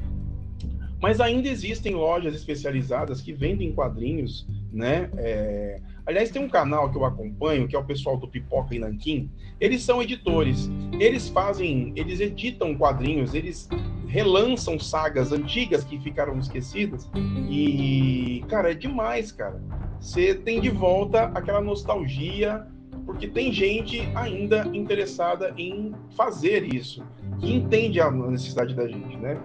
Mas 1.01 1.21
ainda 1.21 1.47
existem 1.47 1.93
lojas 1.93 2.33
especializadas 2.33 3.21
que 3.21 3.31
vendem 3.31 3.73
quadrinhos, 3.73 4.47
né? 4.71 5.09
É... 5.17 5.81
Aliás, 6.07 6.31
tem 6.31 6.41
um 6.41 6.47
canal 6.47 6.89
que 6.89 6.97
eu 6.97 7.03
acompanho, 7.03 7.67
que 7.67 7.75
é 7.75 7.79
o 7.79 7.83
pessoal 7.83 8.15
do 8.15 8.29
Pipoca 8.29 8.73
e 8.73 8.79
Nanquim. 8.79 9.29
Eles 9.59 9.83
são 9.83 10.01
editores. 10.01 10.69
Eles 10.97 11.27
fazem, 11.27 11.91
eles 11.97 12.21
editam 12.21 12.73
quadrinhos, 12.75 13.33
eles 13.33 13.67
relançam 14.07 14.79
sagas 14.79 15.33
antigas 15.33 15.83
que 15.83 15.99
ficaram 15.99 16.39
esquecidas. 16.39 17.09
E, 17.49 18.41
cara, 18.47 18.71
é 18.71 18.73
demais, 18.73 19.33
cara. 19.33 19.61
Você 19.99 20.33
tem 20.33 20.61
de 20.61 20.69
volta 20.69 21.25
aquela 21.35 21.59
nostalgia 21.59 22.65
porque 23.05 23.27
tem 23.27 23.51
gente 23.51 24.01
ainda 24.15 24.67
interessada 24.73 25.53
em 25.57 25.93
fazer 26.15 26.63
isso, 26.63 27.03
que 27.39 27.53
entende 27.53 28.01
a 28.01 28.11
necessidade 28.11 28.73
da 28.73 28.87
gente, 28.87 29.15
né? 29.17 29.37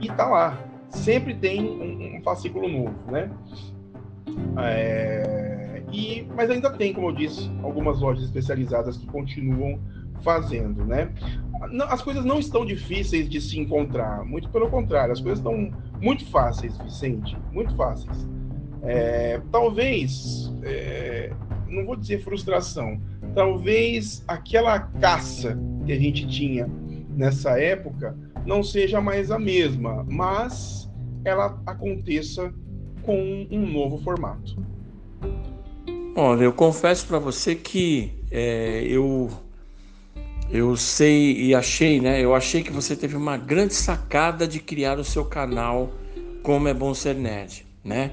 E 0.00 0.08
tá 0.08 0.26
lá, 0.26 0.58
sempre 0.90 1.34
tem 1.34 1.62
um, 1.62 2.18
um 2.18 2.22
fascículo 2.22 2.68
novo, 2.68 2.94
né? 3.10 3.30
É, 4.58 5.45
e, 5.92 6.26
mas 6.34 6.50
ainda 6.50 6.70
tem, 6.70 6.92
como 6.92 7.08
eu 7.08 7.14
disse, 7.14 7.50
algumas 7.62 8.00
lojas 8.00 8.24
especializadas 8.24 8.96
que 8.96 9.06
continuam 9.06 9.80
fazendo, 10.22 10.84
né? 10.84 11.10
As 11.88 12.02
coisas 12.02 12.24
não 12.24 12.38
estão 12.38 12.64
difíceis 12.64 13.28
de 13.28 13.40
se 13.40 13.58
encontrar, 13.58 14.24
muito 14.24 14.48
pelo 14.50 14.68
contrário, 14.68 15.12
as 15.12 15.20
coisas 15.20 15.38
estão 15.38 15.72
muito 16.00 16.24
fáceis, 16.26 16.76
Vicente, 16.78 17.36
muito 17.52 17.74
fáceis. 17.76 18.28
É, 18.82 19.40
talvez, 19.50 20.52
é, 20.62 21.32
não 21.68 21.84
vou 21.84 21.96
dizer 21.96 22.22
frustração, 22.22 23.00
talvez 23.34 24.24
aquela 24.28 24.78
caça 24.78 25.58
que 25.84 25.92
a 25.92 25.98
gente 25.98 26.26
tinha 26.26 26.68
nessa 27.10 27.58
época 27.58 28.16
não 28.44 28.62
seja 28.62 29.00
mais 29.00 29.30
a 29.30 29.38
mesma, 29.38 30.04
mas 30.08 30.90
ela 31.24 31.60
aconteça 31.66 32.52
com 33.02 33.46
um 33.50 33.66
novo 33.72 33.98
formato. 33.98 34.56
Olha, 36.18 36.44
eu 36.44 36.52
confesso 36.54 37.06
para 37.06 37.18
você 37.18 37.54
que 37.54 38.10
é, 38.30 38.82
eu 38.88 39.30
eu 40.50 40.74
sei 40.74 41.36
e 41.42 41.54
achei, 41.54 42.00
né? 42.00 42.24
Eu 42.24 42.34
achei 42.34 42.62
que 42.62 42.72
você 42.72 42.96
teve 42.96 43.14
uma 43.14 43.36
grande 43.36 43.74
sacada 43.74 44.48
de 44.48 44.58
criar 44.58 44.98
o 44.98 45.04
seu 45.04 45.26
canal 45.26 45.92
Como 46.42 46.68
é 46.68 46.72
Bom 46.72 46.94
Ser 46.94 47.16
Nerd, 47.16 47.66
né? 47.84 48.12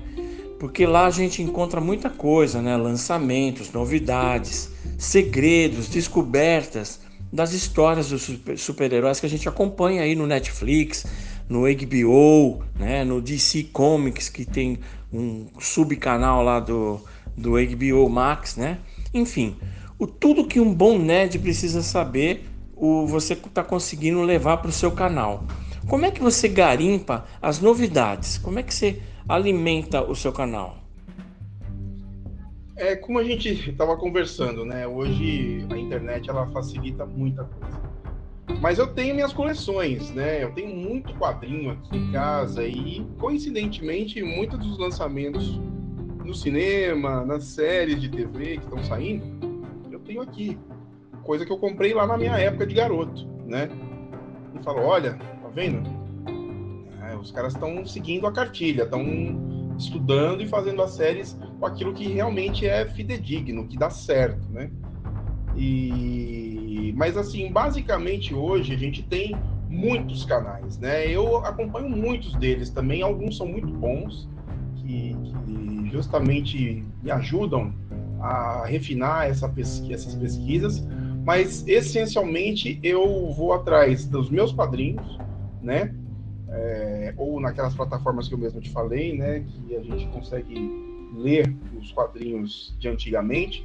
Porque 0.59 0.85
lá 0.85 1.05
a 1.05 1.11
gente 1.11 1.41
encontra 1.41 1.79
muita 1.79 2.09
coisa, 2.09 2.61
né? 2.61 2.75
Lançamentos, 2.75 3.71
novidades, 3.71 4.69
segredos, 4.97 5.87
descobertas 5.87 6.99
das 7.31 7.53
histórias 7.53 8.09
dos 8.09 8.29
super-heróis 8.57 9.21
que 9.21 9.27
a 9.27 9.29
gente 9.29 9.47
acompanha 9.47 10.01
aí 10.01 10.13
no 10.13 10.27
Netflix, 10.27 11.05
no 11.47 11.61
HBO, 11.61 12.65
né? 12.77 13.05
No 13.05 13.21
DC 13.21 13.69
Comics, 13.71 14.27
que 14.27 14.43
tem 14.43 14.77
um 15.13 15.47
subcanal 15.57 16.43
lá 16.43 16.59
do, 16.59 16.99
do 17.37 17.51
HBO 17.51 18.09
Max, 18.09 18.55
né? 18.55 18.79
Enfim, 19.13 19.55
o 19.97 20.07
tudo 20.07 20.47
que 20.47 20.59
um 20.59 20.73
bom 20.73 20.97
nerd 20.97 21.39
precisa 21.39 21.81
saber, 21.81 22.45
o 22.75 23.05
você 23.05 23.33
está 23.33 23.63
conseguindo 23.63 24.21
levar 24.21 24.57
para 24.57 24.69
o 24.69 24.73
seu 24.73 24.91
canal. 24.91 25.43
Como 25.87 26.05
é 26.05 26.11
que 26.11 26.21
você 26.21 26.47
garimpa 26.47 27.25
as 27.41 27.59
novidades? 27.59 28.37
Como 28.37 28.59
é 28.59 28.63
que 28.63 28.73
você 28.73 29.01
alimenta 29.27 30.01
o 30.01 30.15
seu 30.15 30.31
canal? 30.31 30.77
É 32.75 32.95
como 32.95 33.19
a 33.19 33.23
gente 33.23 33.69
estava 33.69 33.95
conversando, 33.97 34.65
né? 34.65 34.87
Hoje 34.87 35.65
a 35.69 35.77
internet 35.77 36.29
ela 36.29 36.49
facilita 36.51 37.05
muita 37.05 37.43
coisa. 37.43 37.81
Mas 38.61 38.79
eu 38.79 38.87
tenho 38.87 39.13
minhas 39.13 39.31
coleções, 39.31 40.09
né? 40.11 40.43
Eu 40.43 40.51
tenho 40.51 40.75
muito 40.75 41.13
quadrinho 41.15 41.71
aqui 41.71 41.97
em 41.97 42.11
casa 42.11 42.65
e 42.65 43.05
coincidentemente 43.19 44.21
muitos 44.23 44.59
dos 44.59 44.77
lançamentos 44.77 45.59
no 46.23 46.33
cinema, 46.33 47.25
nas 47.25 47.43
séries 47.45 47.99
de 47.99 48.09
TV 48.09 48.57
que 48.57 48.63
estão 48.63 48.83
saindo, 48.83 49.43
tenho 50.03 50.21
aqui. 50.21 50.57
Coisa 51.23 51.45
que 51.45 51.51
eu 51.51 51.57
comprei 51.57 51.93
lá 51.93 52.05
na 52.05 52.17
minha 52.17 52.37
época 52.37 52.67
de 52.67 52.75
garoto, 52.75 53.25
né? 53.45 53.69
E 54.59 54.63
falou, 54.63 54.85
olha, 54.85 55.13
tá 55.13 55.49
vendo? 55.53 55.89
É, 57.01 57.15
os 57.15 57.31
caras 57.31 57.53
estão 57.53 57.85
seguindo 57.85 58.27
a 58.27 58.31
cartilha, 58.31 58.83
estão 58.83 59.03
estudando 59.77 60.41
e 60.41 60.47
fazendo 60.47 60.81
as 60.81 60.91
séries 60.91 61.37
com 61.59 61.65
aquilo 61.65 61.93
que 61.93 62.07
realmente 62.07 62.67
é 62.67 62.85
fidedigno, 62.85 63.67
que 63.67 63.77
dá 63.77 63.89
certo, 63.89 64.47
né? 64.49 64.69
E 65.55 66.93
mas 66.95 67.17
assim, 67.17 67.51
basicamente 67.51 68.35
hoje 68.35 68.73
a 68.73 68.77
gente 68.77 69.01
tem 69.01 69.35
muitos 69.67 70.25
canais, 70.25 70.77
né? 70.77 71.07
Eu 71.07 71.37
acompanho 71.37 71.89
muitos 71.89 72.35
deles 72.35 72.69
também, 72.69 73.01
alguns 73.01 73.37
são 73.37 73.47
muito 73.47 73.71
bons, 73.73 74.29
que, 74.75 75.15
que 75.15 75.42
justamente 75.93 76.83
me 77.03 77.11
ajudam 77.11 77.71
a 78.19 78.65
refinar 78.65 79.29
essa 79.29 79.53
essas 79.55 80.15
pesquisas, 80.15 80.83
mas 81.23 81.65
essencialmente 81.67 82.79
eu 82.81 83.31
vou 83.31 83.53
atrás 83.53 84.05
dos 84.05 84.29
meus 84.29 84.51
padrinhos, 84.51 85.19
né? 85.61 85.93
É, 86.49 87.13
ou 87.15 87.39
naquelas 87.39 87.75
plataformas 87.75 88.27
que 88.27 88.33
eu 88.33 88.37
mesmo 88.37 88.59
te 88.59 88.71
falei, 88.71 89.15
né? 89.15 89.45
Que 89.67 89.75
a 89.75 89.83
gente 89.83 90.07
consegue 90.07 90.55
ler 91.15 91.55
os 91.79 91.91
quadrinhos 91.91 92.75
de 92.79 92.87
antigamente. 92.87 93.63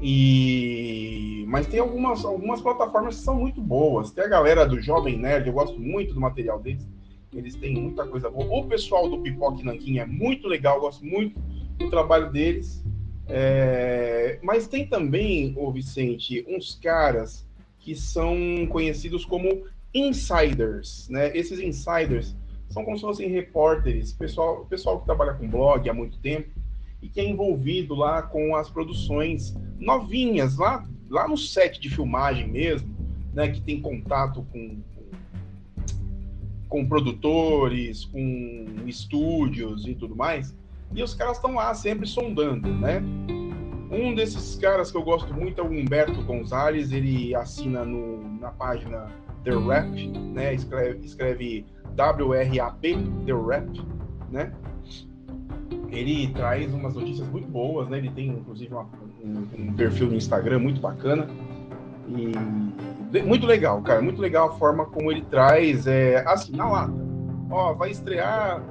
E 0.00 1.44
mas 1.48 1.66
tem 1.66 1.80
algumas, 1.80 2.24
algumas 2.24 2.60
plataformas 2.60 3.16
que 3.16 3.22
são 3.22 3.34
muito 3.34 3.60
boas. 3.60 4.12
Tem 4.12 4.24
a 4.24 4.28
galera 4.28 4.64
do 4.64 4.80
Jovem 4.80 5.18
Nerd, 5.18 5.48
eu 5.48 5.52
gosto 5.52 5.78
muito 5.80 6.14
do 6.14 6.20
material 6.20 6.60
deles. 6.60 6.86
Eles 7.32 7.54
têm 7.54 7.74
muita 7.74 8.06
coisa 8.06 8.28
boa. 8.28 8.60
O 8.60 8.66
pessoal 8.66 9.08
do 9.08 9.20
Pipoque 9.20 9.64
Nanquim 9.64 9.98
é 9.98 10.06
muito 10.06 10.48
legal, 10.48 10.80
gosto 10.80 11.04
muito 11.04 11.40
do 11.78 11.88
trabalho 11.88 12.30
deles. 12.30 12.84
É, 13.28 14.40
mas 14.42 14.66
tem 14.66 14.86
também, 14.86 15.54
o 15.56 15.70
Vicente, 15.70 16.44
uns 16.48 16.74
caras 16.74 17.48
que 17.78 17.94
são 17.94 18.36
conhecidos 18.68 19.24
como 19.24 19.64
insiders, 19.94 21.08
né? 21.08 21.36
Esses 21.36 21.60
insiders 21.60 22.36
são 22.68 22.84
como 22.84 22.96
se 22.96 23.02
fossem 23.02 23.28
repórteres, 23.28 24.12
pessoal, 24.12 24.66
pessoal 24.66 25.00
que 25.00 25.06
trabalha 25.06 25.34
com 25.34 25.48
blog 25.48 25.88
há 25.88 25.94
muito 25.94 26.18
tempo 26.18 26.50
e 27.00 27.08
que 27.08 27.20
é 27.20 27.24
envolvido 27.24 27.94
lá 27.94 28.22
com 28.22 28.54
as 28.54 28.68
produções 28.68 29.56
novinhas, 29.78 30.56
lá, 30.56 30.86
lá 31.08 31.26
no 31.26 31.36
set 31.36 31.80
de 31.80 31.88
filmagem 31.88 32.48
mesmo, 32.48 32.94
né? 33.32 33.48
Que 33.48 33.60
tem 33.60 33.80
contato 33.80 34.44
com, 34.52 34.82
com 36.70 36.86
produtores, 36.86 38.06
com 38.06 38.66
estúdios 38.86 39.86
e 39.86 39.94
tudo 39.94 40.16
mais. 40.16 40.56
E 40.94 41.02
os 41.02 41.14
caras 41.14 41.36
estão 41.36 41.56
lá 41.56 41.74
sempre 41.74 42.06
sondando, 42.06 42.72
né? 42.72 43.02
Um 43.90 44.14
desses 44.14 44.56
caras 44.56 44.90
que 44.90 44.96
eu 44.96 45.02
gosto 45.02 45.34
muito 45.34 45.60
é 45.60 45.64
o 45.64 45.66
Humberto 45.66 46.22
Gonzalez, 46.22 46.92
ele 46.92 47.34
assina 47.34 47.84
no, 47.84 48.38
na 48.38 48.50
página 48.50 49.08
The 49.42 49.50
Rap, 49.50 50.08
né? 50.08 50.54
Escreve, 50.54 51.04
escreve 51.04 51.66
W-R-A-P, 51.96 52.96
The 53.26 53.32
Rap, 53.32 53.82
né? 54.30 54.52
Ele 55.90 56.28
traz 56.28 56.72
umas 56.72 56.94
notícias 56.94 57.28
muito 57.28 57.48
boas, 57.48 57.88
né? 57.88 57.98
Ele 57.98 58.10
tem, 58.10 58.28
inclusive, 58.28 58.72
uma, 58.72 58.88
um, 59.24 59.46
um, 59.58 59.72
perfil 59.74 60.06
no 60.06 60.14
Instagram 60.14 60.60
muito 60.60 60.80
bacana. 60.80 61.26
E 62.08 62.32
muito 63.24 63.46
legal, 63.46 63.82
cara. 63.82 64.00
Muito 64.00 64.20
legal 64.20 64.50
a 64.50 64.52
forma 64.52 64.86
como 64.86 65.10
ele 65.10 65.22
traz, 65.22 65.86
é, 65.86 66.24
assim, 66.26 66.56
na 66.56 66.68
lata. 66.68 66.94
Ó, 67.50 67.74
vai 67.74 67.90
estrear, 67.90 68.62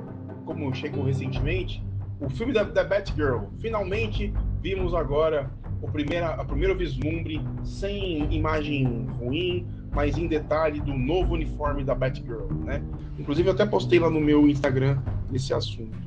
como 0.46 0.74
chegou 0.74 1.04
recentemente, 1.04 1.84
o 2.20 2.30
filme 2.30 2.54
da, 2.54 2.64
da 2.64 2.84
Batgirl. 2.84 3.46
Finalmente 3.60 4.34
vimos 4.62 4.94
agora 4.94 5.50
o 5.82 5.88
primeira, 5.90 6.30
a 6.30 6.46
primeiro 6.46 6.78
vislumbre, 6.78 7.42
sem 7.64 8.34
imagem 8.34 9.08
ruim, 9.20 9.68
mas 9.92 10.18
em 10.18 10.28
detalhe 10.28 10.80
do 10.82 10.94
novo 10.94 11.34
uniforme 11.34 11.84
da 11.84 11.96
Batgirl, 11.96 12.48
né? 12.66 12.82
Inclusive 13.18 13.50
eu 13.50 13.54
até 13.54 13.66
postei 13.66 14.00
lá 14.00 14.10
no 14.10 14.20
meu 14.20 14.48
Instagram 14.48 15.00
esse 15.34 15.54
assunto. 15.54 15.98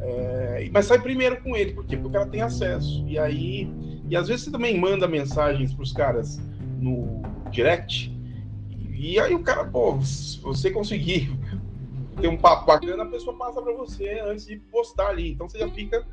É, 0.00 0.68
mas 0.72 0.86
sai 0.86 1.00
primeiro 1.00 1.40
com 1.42 1.56
ele, 1.56 1.72
porque, 1.72 1.96
porque 1.96 2.16
ela 2.16 2.26
tem 2.26 2.40
acesso. 2.40 3.04
E 3.06 3.18
aí, 3.18 3.68
e 4.08 4.16
às 4.16 4.28
vezes 4.28 4.44
você 4.44 4.50
também 4.50 4.78
manda 4.78 5.08
mensagens 5.08 5.72
para 5.72 5.82
os 5.82 5.92
caras 5.92 6.40
no 6.78 7.22
direct. 7.48 8.16
E 8.92 9.18
aí 9.20 9.34
o 9.34 9.42
cara, 9.42 9.64
pô, 9.64 10.00
se 10.02 10.40
você 10.40 10.70
conseguir 10.70 11.30
tem 12.20 12.28
um 12.28 12.36
papo 12.36 12.66
bacana, 12.66 13.04
a 13.04 13.06
pessoa 13.06 13.36
passa 13.36 13.62
para 13.62 13.72
você 13.72 14.20
antes 14.26 14.46
de 14.46 14.56
postar 14.56 15.08
ali. 15.08 15.30
Então 15.30 15.48
você 15.48 15.58
já 15.58 15.68
fica 15.70 16.04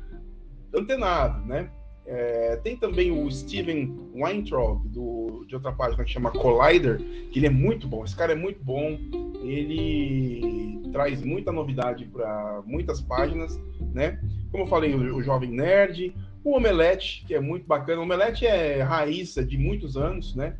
antenado, 0.74 1.44
né? 1.46 1.70
É, 2.06 2.56
tem 2.62 2.76
também 2.76 3.10
o 3.10 3.28
Steven 3.30 3.98
Weintraub, 4.14 4.86
do, 4.86 5.44
de 5.48 5.56
outra 5.56 5.72
página 5.72 6.04
que 6.04 6.10
chama 6.10 6.30
Collider, 6.30 6.98
que 7.32 7.40
ele 7.40 7.46
é 7.46 7.50
muito 7.50 7.88
bom. 7.88 8.04
Esse 8.04 8.14
cara 8.14 8.32
é 8.32 8.36
muito 8.36 8.62
bom. 8.62 8.96
Ele 9.42 10.88
traz 10.92 11.20
muita 11.22 11.50
novidade 11.50 12.04
para 12.04 12.62
muitas 12.64 13.00
páginas, 13.00 13.60
né? 13.92 14.20
Como 14.52 14.62
eu 14.62 14.68
falei, 14.68 14.94
o, 14.94 15.16
o, 15.16 15.22
Jovem 15.22 15.50
Nerd, 15.50 16.14
o 16.44 16.56
Omelete, 16.56 17.24
que 17.26 17.34
é 17.34 17.40
muito 17.40 17.66
bacana. 17.66 18.00
O 18.00 18.04
Omelete 18.04 18.46
é 18.46 18.82
raiz 18.82 19.34
de 19.34 19.58
muitos 19.58 19.96
anos, 19.96 20.36
né? 20.36 20.56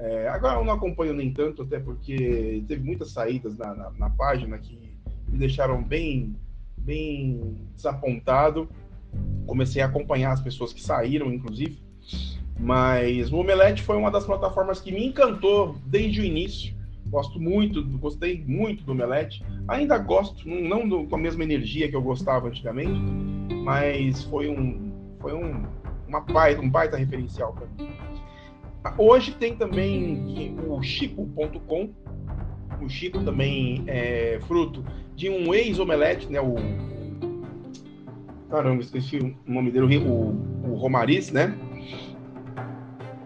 É, 0.00 0.28
agora 0.28 0.58
eu 0.58 0.64
não 0.64 0.72
acompanho 0.72 1.12
nem 1.12 1.30
tanto, 1.30 1.62
até 1.62 1.78
porque 1.78 2.64
teve 2.66 2.82
muitas 2.82 3.10
saídas 3.10 3.58
na, 3.58 3.74
na, 3.74 3.90
na 3.90 4.10
página 4.10 4.56
que 4.56 4.78
me 5.28 5.38
deixaram 5.38 5.82
bem, 5.82 6.34
bem 6.78 7.58
desapontado. 7.76 8.66
Comecei 9.46 9.82
a 9.82 9.86
acompanhar 9.86 10.32
as 10.32 10.40
pessoas 10.40 10.72
que 10.72 10.82
saíram, 10.82 11.30
inclusive. 11.30 11.82
Mas 12.58 13.30
o 13.30 13.36
Omelete 13.36 13.82
foi 13.82 13.96
uma 13.96 14.10
das 14.10 14.24
plataformas 14.24 14.80
que 14.80 14.90
me 14.90 15.06
encantou 15.06 15.76
desde 15.84 16.22
o 16.22 16.24
início. 16.24 16.74
Gosto 17.06 17.38
muito, 17.38 17.84
gostei 17.98 18.42
muito 18.46 18.84
do 18.84 18.92
Omelete. 18.92 19.44
Ainda 19.68 19.98
gosto, 19.98 20.48
não 20.48 20.88
do, 20.88 21.04
com 21.04 21.16
a 21.16 21.18
mesma 21.18 21.44
energia 21.44 21.90
que 21.90 21.96
eu 21.96 22.02
gostava 22.02 22.48
antigamente, 22.48 22.98
mas 23.64 24.24
foi 24.24 24.48
um, 24.48 24.92
foi 25.20 25.34
um, 25.34 25.62
uma 26.08 26.20
baita, 26.20 26.62
um 26.62 26.70
baita 26.70 26.96
referencial 26.96 27.52
para 27.52 27.66
mim. 27.66 27.90
Hoje 28.96 29.32
tem 29.32 29.56
também 29.56 30.56
o 30.66 30.82
Chico.com. 30.82 31.90
O 32.80 32.88
Chico 32.88 33.22
também 33.22 33.84
é 33.86 34.38
fruto 34.46 34.84
de 35.14 35.28
um 35.28 35.52
ex-omelete, 35.54 36.30
né? 36.30 36.40
O 36.40 36.56
caramba, 38.48 38.82
esqueci 38.82 39.18
o 39.18 39.36
nome 39.46 39.70
dele, 39.70 39.98
o, 39.98 40.34
o 40.68 40.74
Romariz, 40.74 41.30
né? 41.30 41.56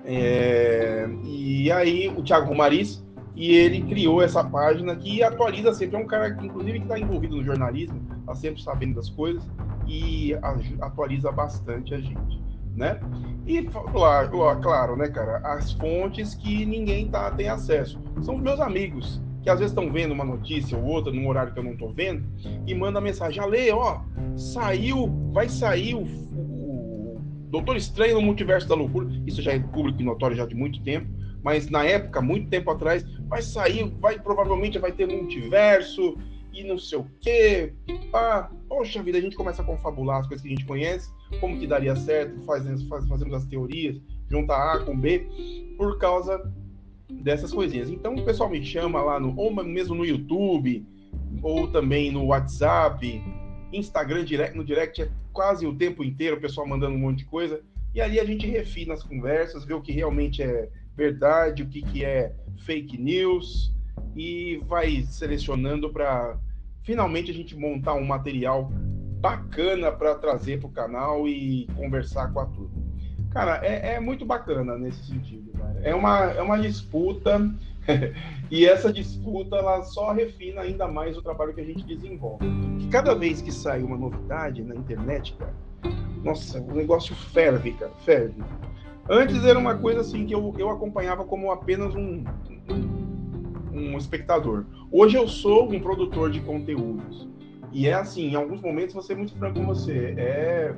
É, 0.04 1.08
e 1.24 1.72
aí 1.72 2.08
o 2.08 2.22
Thiago 2.22 2.46
Romariz 2.46 3.02
e 3.34 3.52
ele 3.52 3.82
criou 3.82 4.22
essa 4.22 4.44
página 4.44 4.94
que 4.94 5.22
atualiza 5.22 5.72
sempre. 5.72 5.96
É 5.96 5.98
um 5.98 6.06
cara 6.06 6.32
que, 6.34 6.46
inclusive, 6.46 6.78
que 6.78 6.84
está 6.84 6.98
envolvido 6.98 7.36
no 7.36 7.44
jornalismo, 7.44 8.00
está 8.20 8.34
sempre 8.34 8.62
sabendo 8.62 8.94
das 8.94 9.08
coisas 9.10 9.42
e 9.86 10.34
atualiza 10.80 11.32
bastante 11.32 11.94
a 11.94 12.00
gente, 12.00 12.42
né? 12.76 13.00
E, 13.46 13.62
claro, 13.62 14.96
né, 14.96 15.08
cara, 15.08 15.38
as 15.38 15.72
fontes 15.72 16.34
que 16.34 16.64
ninguém 16.64 17.08
tá, 17.08 17.30
tem 17.30 17.48
acesso. 17.48 18.00
São 18.22 18.36
os 18.36 18.42
meus 18.42 18.58
amigos, 18.58 19.20
que 19.42 19.50
às 19.50 19.58
vezes 19.58 19.72
estão 19.72 19.92
vendo 19.92 20.12
uma 20.12 20.24
notícia 20.24 20.76
ou 20.78 20.84
outra 20.84 21.12
num 21.12 21.28
horário 21.28 21.52
que 21.52 21.58
eu 21.58 21.64
não 21.64 21.72
estou 21.72 21.92
vendo 21.92 22.24
e 22.66 22.74
manda 22.74 23.00
mensagem: 23.00 23.42
Ale, 23.42 23.70
ó, 23.70 24.00
saiu, 24.34 25.10
vai 25.32 25.48
sair 25.48 25.94
o, 25.94 26.02
o, 26.02 27.20
Doutor 27.50 27.76
Estranho 27.76 28.14
no 28.14 28.22
Multiverso 28.22 28.66
da 28.66 28.74
Loucura. 28.74 29.08
Isso 29.26 29.42
já 29.42 29.52
é 29.52 29.58
público 29.58 30.00
e 30.00 30.04
notório 30.04 30.36
já 30.36 30.46
de 30.46 30.54
muito 30.54 30.82
tempo, 30.82 31.06
mas 31.42 31.68
na 31.68 31.84
época, 31.84 32.22
muito 32.22 32.48
tempo 32.48 32.70
atrás, 32.70 33.04
vai 33.28 33.42
sair, 33.42 33.94
vai 34.00 34.18
provavelmente 34.18 34.78
vai 34.78 34.90
ter 34.90 35.06
multiverso 35.06 36.16
e 36.52 36.64
não 36.64 36.78
sei 36.78 36.98
o 36.98 37.06
quê. 37.20 37.74
pá. 38.10 38.50
Poxa 38.68 39.02
vida, 39.02 39.18
a 39.18 39.20
gente 39.20 39.36
começa 39.36 39.60
a 39.60 39.64
confabular 39.64 40.20
as 40.20 40.26
coisas 40.26 40.42
que 40.42 40.48
a 40.48 40.56
gente 40.56 40.64
conhece, 40.64 41.10
como 41.40 41.58
que 41.58 41.66
daria 41.66 41.96
certo, 41.96 42.40
fazemos, 42.44 42.82
fazemos 42.84 43.34
as 43.34 43.44
teorias, 43.46 44.00
junta 44.28 44.54
A 44.54 44.80
com 44.80 44.98
B, 44.98 45.26
por 45.76 45.98
causa 45.98 46.52
dessas 47.08 47.52
coisinhas. 47.52 47.90
Então 47.90 48.14
o 48.14 48.24
pessoal 48.24 48.50
me 48.50 48.64
chama 48.64 49.02
lá 49.02 49.20
no, 49.20 49.36
ou 49.36 49.52
mesmo 49.64 49.94
no 49.94 50.04
YouTube, 50.04 50.86
ou 51.42 51.66
também 51.68 52.10
no 52.10 52.26
WhatsApp, 52.26 53.22
Instagram 53.72 54.24
direct, 54.24 54.56
no 54.56 54.64
direct 54.64 55.02
é 55.02 55.10
quase 55.32 55.66
o 55.66 55.74
tempo 55.74 56.04
inteiro 56.04 56.36
o 56.36 56.40
pessoal 56.40 56.66
mandando 56.66 56.94
um 56.94 57.00
monte 57.00 57.18
de 57.18 57.24
coisa. 57.26 57.60
E 57.94 58.00
ali 58.00 58.18
a 58.18 58.24
gente 58.24 58.46
refina 58.46 58.94
as 58.94 59.02
conversas, 59.02 59.64
vê 59.64 59.74
o 59.74 59.80
que 59.80 59.92
realmente 59.92 60.42
é 60.42 60.68
verdade, 60.96 61.62
o 61.62 61.68
que, 61.68 61.82
que 61.82 62.04
é 62.04 62.32
fake 62.64 62.96
news 62.98 63.72
e 64.16 64.60
vai 64.66 65.02
selecionando 65.02 65.90
para 65.90 66.38
finalmente 66.82 67.30
a 67.30 67.34
gente 67.34 67.56
montar 67.56 67.94
um 67.94 68.04
material 68.04 68.70
bacana 69.24 69.90
para 69.90 70.14
trazer 70.16 70.60
para 70.60 70.68
o 70.68 70.70
canal 70.70 71.26
e 71.26 71.66
conversar 71.74 72.30
com 72.30 72.40
a 72.40 72.44
turma. 72.44 72.84
Cara, 73.30 73.58
é, 73.64 73.94
é 73.94 74.00
muito 74.00 74.26
bacana 74.26 74.76
nesse 74.76 75.02
sentido. 75.06 75.50
Cara. 75.52 75.80
É, 75.82 75.94
uma, 75.94 76.24
é 76.32 76.42
uma 76.42 76.58
disputa 76.58 77.40
e 78.50 78.66
essa 78.66 78.92
disputa 78.92 79.56
ela 79.56 79.82
só 79.82 80.12
refina 80.12 80.60
ainda 80.60 80.86
mais 80.86 81.16
o 81.16 81.22
trabalho 81.22 81.54
que 81.54 81.60
a 81.62 81.64
gente 81.64 81.82
desenvolve. 81.84 82.44
Que 82.78 82.86
cada 82.88 83.14
vez 83.14 83.40
que 83.40 83.50
sai 83.50 83.82
uma 83.82 83.96
novidade 83.96 84.62
na 84.62 84.74
internet, 84.74 85.34
cara, 85.38 85.54
nossa, 86.22 86.60
o 86.60 86.74
negócio 86.74 87.16
ferve, 87.16 87.72
cara, 87.72 87.92
ferve. 88.04 88.44
Antes 89.08 89.42
era 89.42 89.58
uma 89.58 89.74
coisa 89.74 90.02
assim 90.02 90.26
que 90.26 90.34
eu, 90.34 90.54
eu 90.58 90.68
acompanhava 90.68 91.24
como 91.24 91.50
apenas 91.50 91.94
um, 91.94 92.24
um, 92.68 93.72
um 93.72 93.96
espectador. 93.96 94.66
Hoje 94.92 95.16
eu 95.16 95.26
sou 95.26 95.72
um 95.72 95.80
produtor 95.80 96.30
de 96.30 96.40
conteúdos. 96.40 97.26
E 97.74 97.88
é 97.88 97.92
assim, 97.92 98.30
em 98.30 98.34
alguns 98.34 98.62
momentos, 98.62 98.94
vou 98.94 99.02
ser 99.02 99.16
muito 99.16 99.36
franco 99.36 99.60
com 99.60 99.66
você, 99.66 100.14
é 100.16 100.74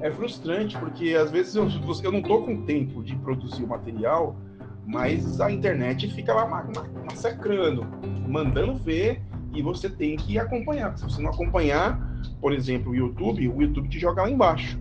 é 0.00 0.10
frustrante, 0.10 0.78
porque 0.78 1.14
às 1.14 1.30
vezes 1.30 1.54
eu, 1.54 1.68
eu 2.02 2.12
não 2.12 2.20
estou 2.20 2.44
com 2.44 2.62
tempo 2.64 3.02
de 3.02 3.16
produzir 3.16 3.64
o 3.64 3.66
material, 3.66 4.36
mas 4.86 5.40
a 5.40 5.50
internet 5.50 6.08
fica 6.14 6.32
lá 6.32 6.46
massacrando, 7.04 7.84
mandando 8.28 8.74
ver, 8.74 9.22
e 9.52 9.62
você 9.62 9.88
tem 9.88 10.16
que 10.16 10.38
acompanhar. 10.38 10.96
Se 10.96 11.04
você 11.04 11.20
não 11.20 11.30
acompanhar, 11.30 11.98
por 12.40 12.52
exemplo, 12.52 12.92
o 12.92 12.94
YouTube, 12.94 13.48
o 13.48 13.62
YouTube 13.62 13.88
te 13.88 13.98
joga 13.98 14.22
lá 14.22 14.30
embaixo. 14.30 14.78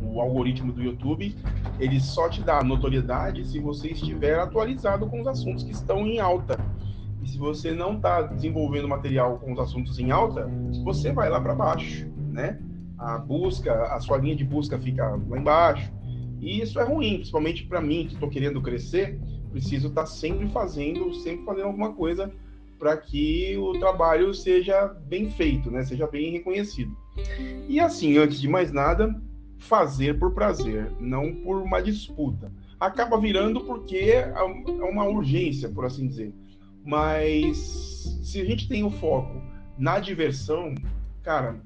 O 0.00 0.20
algoritmo 0.20 0.72
do 0.72 0.82
YouTube, 0.82 1.36
ele 1.78 2.00
só 2.00 2.28
te 2.28 2.42
dá 2.42 2.62
notoriedade 2.62 3.44
se 3.46 3.58
você 3.58 3.88
estiver 3.88 4.38
atualizado 4.38 5.06
com 5.08 5.20
os 5.20 5.26
assuntos 5.26 5.64
que 5.64 5.72
estão 5.72 6.06
em 6.06 6.20
alta. 6.20 6.58
Se 7.30 7.38
você 7.38 7.72
não 7.72 7.96
está 7.96 8.22
desenvolvendo 8.22 8.88
material 8.88 9.38
com 9.38 9.52
os 9.52 9.58
assuntos 9.58 9.98
em 9.98 10.10
alta, 10.10 10.50
você 10.84 11.12
vai 11.12 11.28
lá 11.28 11.40
para 11.40 11.54
baixo, 11.54 12.08
né? 12.32 12.58
a 12.98 13.16
busca, 13.16 13.94
a 13.94 14.00
sua 14.00 14.18
linha 14.18 14.34
de 14.34 14.44
busca 14.44 14.78
fica 14.78 15.08
lá 15.28 15.38
embaixo. 15.38 15.90
E 16.40 16.60
isso 16.60 16.78
é 16.80 16.84
ruim, 16.84 17.14
principalmente 17.16 17.64
para 17.64 17.80
mim 17.80 18.06
que 18.06 18.14
estou 18.14 18.28
querendo 18.28 18.60
crescer, 18.60 19.18
preciso 19.50 19.88
estar 19.88 20.02
tá 20.02 20.06
sempre 20.06 20.48
fazendo, 20.48 21.14
sempre 21.14 21.44
fazendo 21.44 21.66
alguma 21.66 21.92
coisa 21.92 22.32
para 22.78 22.96
que 22.96 23.56
o 23.56 23.72
trabalho 23.78 24.32
seja 24.34 24.86
bem 25.06 25.30
feito, 25.30 25.70
né? 25.70 25.84
Seja 25.84 26.06
bem 26.06 26.32
reconhecido. 26.32 26.96
E 27.68 27.80
assim, 27.80 28.16
antes 28.18 28.40
de 28.40 28.48
mais 28.48 28.70
nada, 28.70 29.20
fazer 29.58 30.18
por 30.18 30.32
prazer, 30.32 30.92
não 31.00 31.34
por 31.34 31.60
uma 31.60 31.80
disputa. 31.80 32.52
Acaba 32.78 33.18
virando 33.18 33.62
porque 33.62 33.96
é 33.96 34.32
uma 34.40 35.04
urgência, 35.04 35.68
por 35.68 35.84
assim 35.84 36.06
dizer. 36.06 36.32
Mas 36.88 37.58
se 38.22 38.40
a 38.40 38.44
gente 38.46 38.66
tem 38.66 38.82
o 38.82 38.88
foco 38.88 39.42
na 39.76 39.98
diversão, 39.98 40.74
cara, 41.22 41.60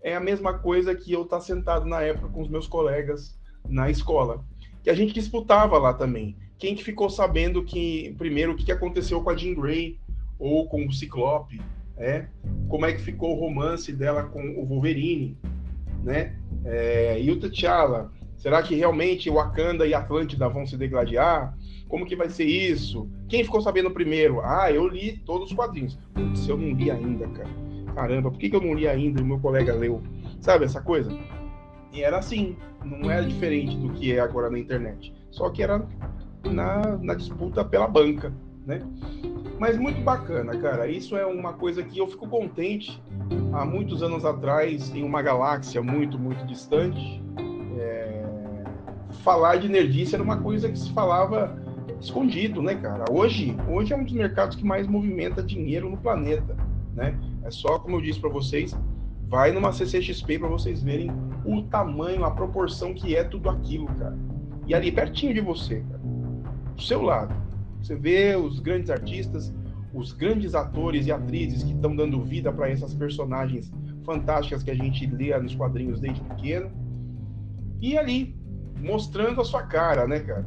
é 0.00 0.14
a 0.14 0.20
mesma 0.20 0.56
coisa 0.56 0.94
que 0.94 1.12
eu 1.12 1.22
estar 1.22 1.38
tá 1.38 1.42
sentado 1.42 1.84
na 1.84 2.00
época 2.00 2.28
com 2.28 2.40
os 2.40 2.48
meus 2.48 2.68
colegas 2.68 3.36
na 3.68 3.90
escola, 3.90 4.44
que 4.84 4.88
a 4.88 4.94
gente 4.94 5.12
disputava 5.12 5.76
lá 5.78 5.92
também. 5.92 6.36
Quem 6.56 6.76
que 6.76 6.84
ficou 6.84 7.10
sabendo 7.10 7.64
que 7.64 8.14
primeiro 8.18 8.52
o 8.52 8.56
que 8.56 8.70
aconteceu 8.70 9.20
com 9.20 9.30
a 9.30 9.36
Jean 9.36 9.54
Grey 9.54 9.98
ou 10.38 10.68
com 10.68 10.86
o 10.86 10.92
Ciclope, 10.92 11.60
né? 11.96 12.28
Como 12.68 12.86
é 12.86 12.92
que 12.92 13.02
ficou 13.02 13.32
o 13.32 13.40
romance 13.40 13.92
dela 13.92 14.22
com 14.22 14.60
o 14.60 14.64
Wolverine, 14.64 15.36
né? 16.04 16.36
É, 16.64 17.20
e 17.20 17.28
o 17.32 17.40
T'Challa, 17.40 18.12
será 18.36 18.62
que 18.62 18.76
realmente 18.76 19.28
Wakanda 19.28 19.88
e 19.88 19.92
Atlântida 19.92 20.48
vão 20.48 20.64
se 20.64 20.76
degladiar? 20.76 21.58
Como 21.88 22.06
que 22.06 22.14
vai 22.14 22.28
ser 22.28 22.44
isso? 22.44 23.08
Quem 23.28 23.42
ficou 23.42 23.60
sabendo 23.60 23.90
primeiro? 23.90 24.40
Ah, 24.40 24.70
eu 24.70 24.86
li 24.86 25.18
todos 25.24 25.50
os 25.50 25.56
quadrinhos. 25.56 25.98
Putz, 26.14 26.48
eu 26.48 26.56
não 26.56 26.72
li 26.72 26.90
ainda, 26.90 27.26
cara 27.28 27.68
caramba, 27.98 28.30
por 28.30 28.38
que, 28.38 28.48
que 28.48 28.54
eu 28.54 28.60
não 28.60 28.74
li 28.74 28.86
ainda 28.86 29.20
e 29.20 29.24
meu 29.24 29.40
colega 29.40 29.74
leu? 29.74 30.00
Sabe 30.40 30.64
essa 30.64 30.80
coisa? 30.80 31.10
E 31.92 32.00
era 32.00 32.18
assim, 32.18 32.56
não 32.84 33.10
era 33.10 33.26
diferente 33.26 33.76
do 33.76 33.92
que 33.92 34.12
é 34.12 34.20
agora 34.20 34.48
na 34.48 34.58
internet. 34.58 35.12
Só 35.32 35.50
que 35.50 35.64
era 35.64 35.84
na, 36.44 36.96
na 36.98 37.14
disputa 37.14 37.64
pela 37.64 37.88
banca, 37.88 38.32
né? 38.64 38.80
Mas 39.58 39.76
muito 39.76 40.00
bacana, 40.02 40.56
cara. 40.58 40.86
Isso 40.86 41.16
é 41.16 41.26
uma 41.26 41.54
coisa 41.54 41.82
que 41.82 41.98
eu 41.98 42.06
fico 42.06 42.28
contente. 42.28 43.02
Há 43.52 43.64
muitos 43.64 44.00
anos 44.00 44.24
atrás, 44.24 44.94
em 44.94 45.02
uma 45.02 45.20
galáxia 45.20 45.82
muito, 45.82 46.16
muito 46.16 46.46
distante, 46.46 47.20
é... 47.76 48.22
falar 49.24 49.56
de 49.56 49.68
nerdice 49.68 50.14
era 50.14 50.22
uma 50.22 50.36
coisa 50.36 50.68
que 50.68 50.78
se 50.78 50.92
falava 50.92 51.60
escondido, 52.00 52.62
né, 52.62 52.74
cara? 52.74 53.04
Hoje, 53.10 53.56
hoje 53.68 53.92
é 53.92 53.96
um 53.96 54.04
dos 54.04 54.12
mercados 54.12 54.56
que 54.56 54.64
mais 54.64 54.86
movimenta 54.86 55.42
dinheiro 55.42 55.88
no 55.90 55.96
planeta, 55.96 56.56
né? 56.94 57.18
É 57.42 57.50
só, 57.50 57.78
como 57.78 57.96
eu 57.96 58.00
disse 58.00 58.20
para 58.20 58.30
vocês, 58.30 58.76
vai 59.26 59.52
numa 59.52 59.72
CCXP 59.72 60.38
para 60.38 60.48
vocês 60.48 60.82
verem 60.82 61.10
o 61.44 61.62
tamanho, 61.62 62.24
a 62.24 62.30
proporção 62.30 62.94
que 62.94 63.16
é 63.16 63.24
tudo 63.24 63.50
aquilo, 63.50 63.86
cara. 63.86 64.16
E 64.66 64.74
ali 64.74 64.92
pertinho 64.92 65.34
de 65.34 65.40
você, 65.40 65.80
cara. 65.80 66.00
Do 66.74 66.82
seu 66.82 67.02
lado. 67.02 67.34
Você 67.82 67.94
vê 67.94 68.36
os 68.36 68.60
grandes 68.60 68.90
artistas, 68.90 69.52
os 69.92 70.12
grandes 70.12 70.54
atores 70.54 71.06
e 71.06 71.12
atrizes 71.12 71.62
que 71.62 71.72
estão 71.72 71.94
dando 71.94 72.22
vida 72.22 72.52
para 72.52 72.68
essas 72.68 72.94
personagens 72.94 73.72
fantásticas 74.04 74.62
que 74.62 74.70
a 74.70 74.74
gente 74.74 75.06
lê 75.06 75.36
nos 75.38 75.54
quadrinhos 75.54 76.00
desde 76.00 76.20
pequeno. 76.22 76.70
E 77.80 77.96
ali, 77.96 78.36
mostrando 78.80 79.40
a 79.40 79.44
sua 79.44 79.62
cara, 79.62 80.06
né, 80.06 80.20
cara? 80.20 80.46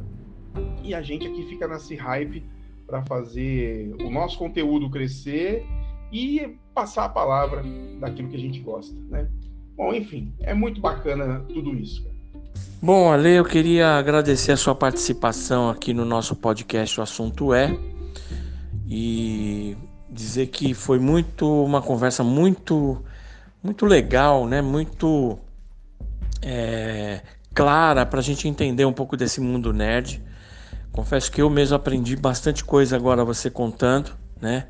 E 0.82 0.94
a 0.94 1.02
gente 1.02 1.26
aqui 1.26 1.44
fica 1.44 1.68
nesse 1.68 1.94
hype 1.94 2.42
para 2.86 3.02
fazer 3.02 3.94
o 4.02 4.10
nosso 4.10 4.38
conteúdo 4.38 4.90
crescer 4.90 5.64
e 6.12 6.56
passar 6.74 7.06
a 7.06 7.08
palavra 7.08 7.62
daquilo 8.00 8.28
que 8.28 8.36
a 8.36 8.40
gente 8.40 8.60
gosta, 8.60 8.94
né? 9.08 9.28
Bom, 9.76 9.94
enfim, 9.94 10.32
é 10.40 10.52
muito 10.52 10.80
bacana 10.80 11.40
tudo 11.52 11.74
isso. 11.74 12.06
Bom, 12.82 13.12
Ale, 13.12 13.30
eu 13.30 13.44
queria 13.44 13.96
agradecer 13.96 14.52
a 14.52 14.56
sua 14.56 14.74
participação 14.74 15.70
aqui 15.70 15.94
no 15.94 16.04
nosso 16.04 16.36
podcast 16.36 16.98
O 17.00 17.02
Assunto 17.02 17.54
É 17.54 17.74
e 18.86 19.76
dizer 20.10 20.48
que 20.48 20.74
foi 20.74 20.98
muito 20.98 21.46
uma 21.64 21.80
conversa 21.80 22.22
muito 22.22 23.02
muito 23.62 23.86
legal, 23.86 24.46
né? 24.46 24.60
Muito 24.60 25.38
é, 26.42 27.20
clara 27.54 28.04
para 28.04 28.18
a 28.18 28.22
gente 28.22 28.48
entender 28.48 28.84
um 28.84 28.92
pouco 28.92 29.16
desse 29.16 29.40
mundo 29.40 29.72
nerd. 29.72 30.20
Confesso 30.92 31.32
que 31.32 31.40
eu 31.40 31.48
mesmo 31.48 31.74
aprendi 31.74 32.14
bastante 32.14 32.62
coisa 32.62 32.96
agora 32.96 33.24
você 33.24 33.48
contando, 33.48 34.12
né? 34.40 34.66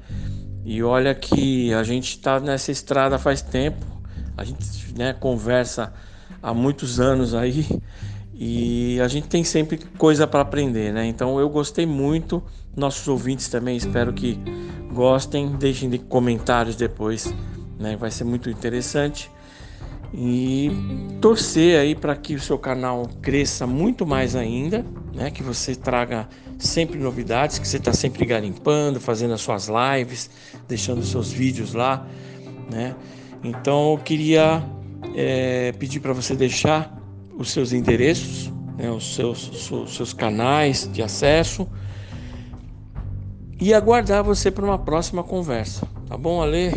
E 0.64 0.80
olha 0.82 1.12
que 1.14 1.74
a 1.74 1.82
gente 1.82 2.10
está 2.10 2.38
nessa 2.38 2.70
estrada 2.70 3.18
faz 3.18 3.42
tempo, 3.42 3.84
a 4.36 4.44
gente 4.44 4.96
né, 4.96 5.12
conversa 5.12 5.92
há 6.40 6.54
muitos 6.54 7.00
anos 7.00 7.34
aí 7.34 7.66
e 8.32 9.00
a 9.00 9.08
gente 9.08 9.26
tem 9.26 9.42
sempre 9.42 9.78
coisa 9.98 10.24
para 10.24 10.42
aprender, 10.42 10.92
né? 10.92 11.04
Então 11.06 11.40
eu 11.40 11.48
gostei 11.50 11.86
muito, 11.86 12.40
nossos 12.76 13.08
ouvintes 13.08 13.48
também 13.48 13.76
espero 13.76 14.12
que 14.12 14.38
gostem, 14.92 15.56
deixem 15.56 15.90
de 15.90 15.98
comentários 15.98 16.76
depois, 16.76 17.34
né? 17.80 17.96
Vai 17.96 18.12
ser 18.12 18.22
muito 18.22 18.48
interessante 18.48 19.28
e 20.14 20.70
torcer 21.20 21.78
aí 21.78 21.94
para 21.94 22.14
que 22.14 22.34
o 22.34 22.40
seu 22.40 22.58
canal 22.58 23.08
cresça 23.22 23.66
muito 23.66 24.06
mais 24.06 24.36
ainda, 24.36 24.84
né? 25.14 25.30
Que 25.30 25.42
você 25.42 25.74
traga 25.74 26.28
sempre 26.58 26.98
novidades, 26.98 27.58
que 27.58 27.66
você 27.66 27.78
está 27.78 27.92
sempre 27.92 28.24
garimpando, 28.24 29.00
fazendo 29.00 29.34
as 29.34 29.40
suas 29.40 29.68
lives, 29.68 30.30
deixando 30.68 31.02
seus 31.02 31.32
vídeos 31.32 31.72
lá, 31.72 32.06
né? 32.70 32.94
Então 33.42 33.92
eu 33.92 33.98
queria 33.98 34.62
é, 35.16 35.72
pedir 35.72 36.00
para 36.00 36.12
você 36.12 36.36
deixar 36.36 36.96
os 37.36 37.50
seus 37.50 37.72
endereços, 37.72 38.52
né? 38.76 38.90
os 38.90 39.14
seus, 39.14 39.70
os 39.70 39.94
seus 39.96 40.12
canais 40.12 40.88
de 40.92 41.02
acesso 41.02 41.66
e 43.60 43.72
aguardar 43.72 44.22
você 44.22 44.50
para 44.50 44.64
uma 44.64 44.78
próxima 44.78 45.22
conversa, 45.22 45.86
tá 46.06 46.16
bom, 46.16 46.42
Ale? 46.42 46.74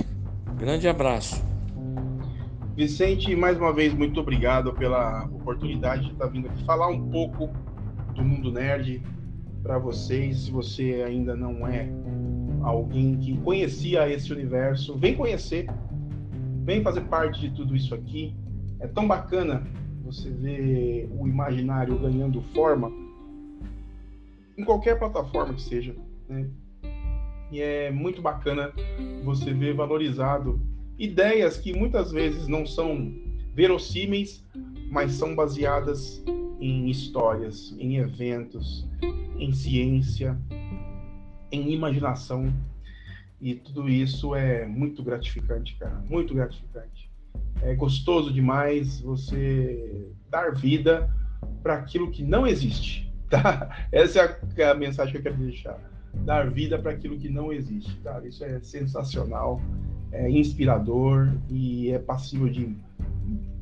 Grande 0.57 0.87
abraço. 0.87 1.44
Vicente, 2.75 3.33
mais 3.37 3.57
uma 3.57 3.71
vez, 3.71 3.93
muito 3.93 4.19
obrigado 4.19 4.73
pela 4.73 5.23
oportunidade 5.27 6.07
de 6.07 6.11
estar 6.11 6.27
vindo 6.27 6.47
aqui 6.47 6.61
falar 6.65 6.89
um 6.89 7.09
pouco 7.09 7.49
do 8.13 8.21
mundo 8.21 8.51
nerd 8.51 9.01
para 9.63 9.77
vocês. 9.77 10.39
Se 10.41 10.51
você 10.51 11.01
ainda 11.07 11.37
não 11.37 11.65
é 11.65 11.89
alguém 12.61 13.17
que 13.17 13.37
conhecia 13.37 14.09
esse 14.11 14.33
universo, 14.33 14.97
vem 14.97 15.15
conhecer, 15.15 15.67
vem 16.65 16.83
fazer 16.83 16.99
parte 17.05 17.39
de 17.39 17.55
tudo 17.55 17.77
isso 17.77 17.95
aqui. 17.95 18.35
É 18.81 18.87
tão 18.87 19.07
bacana 19.07 19.65
você 20.03 20.29
ver 20.29 21.09
o 21.17 21.29
imaginário 21.29 21.97
ganhando 21.97 22.41
forma 22.53 22.91
em 24.57 24.65
qualquer 24.65 24.99
plataforma 24.99 25.53
que 25.53 25.61
seja, 25.61 25.95
né? 26.27 26.45
E 27.53 27.61
é 27.61 27.89
muito 27.89 28.21
bacana 28.21 28.73
você 29.23 29.53
ver 29.53 29.73
valorizado 29.75 30.59
ideias 30.97 31.57
que 31.57 31.73
muitas 31.73 32.11
vezes 32.11 32.47
não 32.47 32.65
são 32.65 33.13
verossímeis, 33.53 34.43
mas 34.89 35.13
são 35.13 35.35
baseadas 35.35 36.23
em 36.59 36.89
histórias, 36.89 37.75
em 37.77 37.97
eventos, 37.97 38.87
em 39.37 39.53
ciência, 39.53 40.37
em 41.51 41.71
imaginação. 41.71 42.53
E 43.41 43.55
tudo 43.55 43.89
isso 43.89 44.33
é 44.33 44.65
muito 44.65 45.03
gratificante, 45.03 45.75
cara, 45.75 46.01
muito 46.09 46.33
gratificante. 46.33 47.09
É 47.61 47.73
gostoso 47.75 48.31
demais 48.31 48.99
você 49.01 50.09
dar 50.29 50.53
vida 50.53 51.09
para 51.61 51.75
aquilo 51.75 52.11
que 52.11 52.23
não 52.23 52.47
existe, 52.47 53.11
tá? 53.29 53.87
Essa 53.91 54.39
é 54.57 54.63
a, 54.63 54.73
mensagem 54.73 55.11
que 55.11 55.17
eu 55.17 55.23
quero 55.23 55.37
deixar. 55.37 55.79
Dar 56.23 56.49
vida 56.49 56.79
para 56.79 56.91
aquilo 56.91 57.17
que 57.17 57.27
não 57.27 57.51
existe, 57.51 57.93
tá? 57.97 58.21
Isso 58.25 58.43
é 58.43 58.61
sensacional 58.61 59.61
é 60.15 60.29
inspirador 60.29 61.29
e 61.49 61.91
é 61.91 61.99
passível 61.99 62.47
de, 62.49 62.75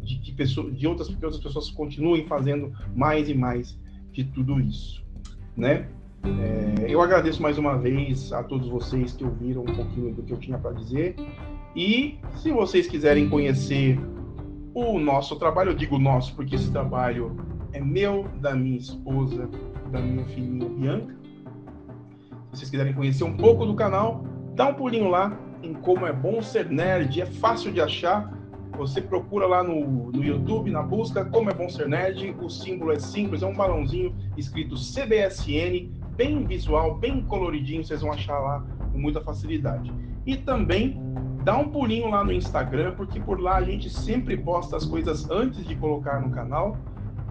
de 0.02 0.20
que 0.20 0.32
pessoa, 0.32 0.70
de 0.72 0.88
outras, 0.88 1.08
que 1.08 1.26
outras 1.26 1.42
pessoas 1.42 1.70
continuem 1.72 2.26
fazendo 2.26 2.72
mais 2.96 3.30
e 3.30 3.34
mais 3.34 3.78
de 4.12 4.24
tudo 4.26 4.60
isso, 4.60 5.04
né? 5.58 5.88
É, 6.24 6.86
eu 6.88 7.02
agradeço 7.02 7.42
mais 7.42 7.58
uma 7.58 7.78
vez 7.78 8.32
a 8.32 8.44
todos 8.44 8.70
vocês 8.70 9.12
que 9.12 9.26
ouviram 9.26 9.62
um 9.64 9.76
pouquinho 9.76 10.14
do 10.14 10.24
que 10.24 10.32
eu 10.32 10.38
tinha 10.38 10.58
para 10.58 10.72
dizer. 10.72 11.16
E 11.76 12.18
se 12.38 12.52
vocês 12.52 12.88
quiserem 12.88 13.28
conhecer 13.28 14.00
o 14.74 15.00
nosso 15.00 15.36
trabalho, 15.36 15.72
eu 15.72 15.76
digo 15.76 16.00
nosso 16.00 16.34
porque 16.36 16.56
esse 16.56 16.72
trabalho 16.72 17.36
é 17.74 17.82
meu, 17.82 18.28
da 18.40 18.56
minha 18.56 18.78
esposa, 18.78 19.50
da 19.92 20.00
minha 20.00 20.24
filhinha 20.26 20.70
Bianca. 20.70 21.16
Se 22.52 22.60
vocês 22.60 22.70
quiserem 22.70 22.94
conhecer 22.94 23.24
um 23.24 23.36
pouco 23.36 23.66
do 23.66 23.74
canal, 23.74 24.24
dá 24.56 24.68
um 24.68 24.76
pulinho 24.76 25.10
lá, 25.10 25.38
em 25.64 25.74
como 25.74 26.06
é 26.06 26.14
bom 26.14 26.42
ser 26.42 26.70
nerd, 26.70 27.22
é 27.22 27.26
fácil 27.26 27.72
de 27.72 27.82
achar. 27.82 28.32
Você 28.78 29.02
procura 29.02 29.48
lá 29.48 29.64
no, 29.64 30.12
no 30.12 30.24
YouTube, 30.24 30.70
na 30.70 30.82
busca, 30.84 31.24
como 31.24 31.50
é 31.50 31.54
bom 31.54 31.70
ser 31.70 31.88
nerd. 31.88 32.36
O 32.42 32.50
símbolo 32.50 32.92
é 32.92 33.00
simples, 33.00 33.42
é 33.42 33.48
um 33.48 33.56
balãozinho 33.56 34.16
escrito 34.36 34.76
CBSN, 34.76 35.90
bem 36.16 36.46
visual, 36.46 36.96
bem 36.96 37.22
coloridinho, 37.22 37.84
vocês 37.84 38.02
vão 38.02 38.12
achar 38.12 38.38
lá 38.40 38.66
com 38.92 38.98
muita 38.98 39.22
facilidade. 39.22 39.92
E 40.26 40.36
também 40.36 41.00
dá 41.44 41.58
um 41.58 41.70
pulinho 41.70 42.10
lá 42.10 42.24
no 42.24 42.32
Instagram, 42.32 42.96
porque 42.96 43.20
por 43.20 43.40
lá 43.40 43.58
a 43.58 43.64
gente 43.64 43.90
sempre 43.90 44.36
posta 44.38 44.76
as 44.76 44.86
coisas 44.86 45.30
antes 45.30 45.66
de 45.66 45.76
colocar 45.76 46.20
no 46.20 46.32
canal. 46.32 46.78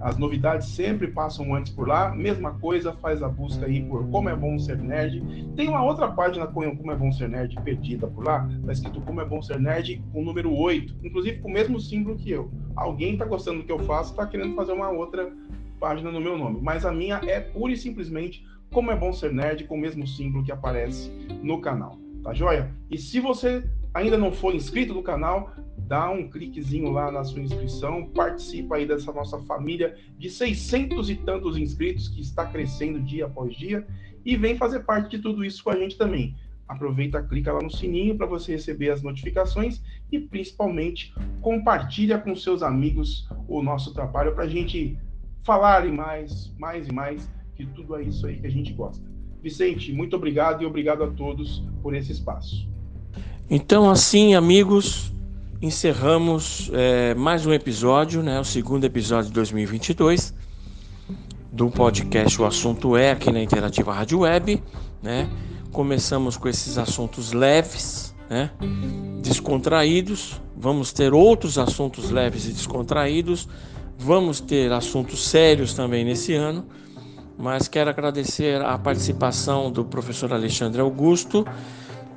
As 0.02 0.18
novidades 0.18 0.66
sempre 0.66 1.06
passam 1.06 1.54
antes 1.54 1.72
por 1.72 1.86
lá. 1.86 2.12
Mesma 2.12 2.58
coisa, 2.58 2.92
faz 2.94 3.22
a 3.22 3.28
busca 3.28 3.66
aí 3.66 3.80
por 3.84 4.04
Como 4.10 4.28
é 4.28 4.34
Bom 4.34 4.58
Ser 4.58 4.76
Nerd. 4.76 5.22
Tem 5.54 5.68
uma 5.68 5.84
outra 5.84 6.08
página 6.10 6.44
com 6.44 6.76
Como 6.76 6.90
é 6.90 6.96
Bom 6.96 7.12
Ser 7.12 7.28
Nerd 7.28 7.54
perdida 7.62 8.08
por 8.08 8.24
lá. 8.24 8.48
Tá 8.66 8.72
escrito 8.72 9.00
Como 9.02 9.20
é 9.20 9.24
Bom 9.24 9.40
Ser 9.40 9.60
Nerd 9.60 10.02
com 10.12 10.22
o 10.22 10.24
número 10.24 10.52
8. 10.52 10.96
Inclusive 11.04 11.38
com 11.38 11.48
o 11.48 11.52
mesmo 11.52 11.78
símbolo 11.78 12.16
que 12.16 12.32
eu. 12.32 12.50
Alguém 12.74 13.16
tá 13.16 13.24
gostando 13.24 13.60
do 13.60 13.64
que 13.64 13.70
eu 13.70 13.78
faço, 13.78 14.16
tá 14.16 14.26
querendo 14.26 14.56
fazer 14.56 14.72
uma 14.72 14.90
outra 14.90 15.32
página 15.78 16.10
no 16.10 16.20
meu 16.20 16.36
nome. 16.36 16.58
Mas 16.60 16.84
a 16.84 16.90
minha 16.90 17.20
é 17.24 17.38
pura 17.38 17.72
e 17.72 17.76
simplesmente 17.76 18.44
Como 18.72 18.90
é 18.90 18.96
Bom 18.96 19.12
Ser 19.12 19.32
Nerd 19.32 19.64
com 19.64 19.76
o 19.76 19.80
mesmo 19.80 20.04
símbolo 20.04 20.44
que 20.44 20.50
aparece 20.50 21.12
no 21.44 21.60
canal. 21.60 21.96
Tá 22.24 22.34
joia? 22.34 22.74
E 22.90 22.98
se 22.98 23.20
você 23.20 23.64
ainda 23.94 24.18
não 24.18 24.32
for 24.32 24.52
inscrito 24.52 24.94
no 24.94 25.02
canal, 25.02 25.52
dá 25.92 26.10
um 26.10 26.26
cliquezinho 26.26 26.90
lá 26.90 27.12
na 27.12 27.22
sua 27.22 27.42
inscrição, 27.42 28.06
participa 28.06 28.76
aí 28.76 28.86
dessa 28.86 29.12
nossa 29.12 29.38
família 29.40 29.94
de 30.16 30.30
600 30.30 31.10
e 31.10 31.16
tantos 31.16 31.58
inscritos 31.58 32.08
que 32.08 32.22
está 32.22 32.46
crescendo 32.46 32.98
dia 32.98 33.26
após 33.26 33.54
dia 33.54 33.86
e 34.24 34.34
vem 34.34 34.56
fazer 34.56 34.80
parte 34.84 35.18
de 35.18 35.22
tudo 35.22 35.44
isso 35.44 35.62
com 35.62 35.68
a 35.68 35.76
gente 35.76 35.98
também. 35.98 36.34
Aproveita, 36.66 37.22
clica 37.22 37.52
lá 37.52 37.60
no 37.60 37.70
sininho 37.70 38.16
para 38.16 38.24
você 38.24 38.52
receber 38.52 38.88
as 38.88 39.02
notificações 39.02 39.82
e 40.10 40.18
principalmente 40.18 41.14
compartilha 41.42 42.18
com 42.18 42.34
seus 42.34 42.62
amigos 42.62 43.28
o 43.46 43.62
nosso 43.62 43.92
trabalho 43.92 44.34
para 44.34 44.44
a 44.44 44.48
gente 44.48 44.96
falar 45.44 45.84
mais, 45.88 46.50
mais 46.58 46.88
e 46.88 46.92
mais 46.94 47.30
de 47.54 47.66
tudo 47.66 47.96
é 47.96 48.02
isso 48.04 48.26
aí 48.26 48.40
que 48.40 48.46
a 48.46 48.50
gente 48.50 48.72
gosta. 48.72 49.06
Vicente, 49.42 49.92
muito 49.92 50.16
obrigado 50.16 50.62
e 50.62 50.64
obrigado 50.64 51.04
a 51.04 51.10
todos 51.10 51.62
por 51.82 51.94
esse 51.94 52.12
espaço. 52.12 52.66
Então, 53.50 53.90
assim, 53.90 54.34
amigos, 54.34 55.11
encerramos 55.62 56.68
é, 56.74 57.14
mais 57.14 57.46
um 57.46 57.52
episódio, 57.52 58.20
né, 58.20 58.40
o 58.40 58.44
segundo 58.44 58.84
episódio 58.84 59.28
de 59.28 59.34
2022 59.34 60.34
do 61.52 61.70
podcast 61.70 62.42
O 62.42 62.44
Assunto 62.44 62.96
É, 62.96 63.12
aqui 63.12 63.30
na 63.30 63.40
Interativa 63.40 63.92
Rádio 63.92 64.20
Web. 64.20 64.60
Né? 65.00 65.30
Começamos 65.70 66.36
com 66.36 66.48
esses 66.48 66.78
assuntos 66.78 67.32
leves, 67.32 68.12
né, 68.28 68.50
descontraídos. 69.22 70.40
Vamos 70.56 70.92
ter 70.92 71.14
outros 71.14 71.56
assuntos 71.58 72.10
leves 72.10 72.44
e 72.46 72.52
descontraídos. 72.52 73.48
Vamos 73.96 74.40
ter 74.40 74.72
assuntos 74.72 75.28
sérios 75.28 75.74
também 75.74 76.04
nesse 76.04 76.34
ano. 76.34 76.66
Mas 77.38 77.68
quero 77.68 77.88
agradecer 77.88 78.60
a 78.60 78.76
participação 78.76 79.70
do 79.70 79.84
professor 79.84 80.32
Alexandre 80.32 80.80
Augusto 80.80 81.46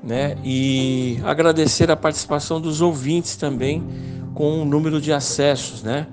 né? 0.05 0.37
E 0.43 1.19
agradecer 1.23 1.89
a 1.89 1.95
participação 1.95 2.61
dos 2.61 2.79
ouvintes 2.81 3.35
também 3.35 3.83
com 4.33 4.61
o 4.61 4.65
número 4.65 5.01
de 5.01 5.11
acessos, 5.11 5.81
né? 5.81 6.07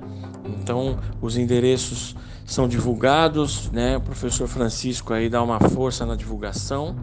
Então, 0.58 0.98
os 1.20 1.36
endereços 1.36 2.16
são 2.44 2.66
divulgados, 2.66 3.70
né? 3.70 3.96
O 3.96 4.00
professor 4.00 4.48
Francisco 4.48 5.12
aí 5.12 5.28
dá 5.28 5.42
uma 5.42 5.60
força 5.60 6.06
na 6.06 6.16
divulgação 6.16 6.96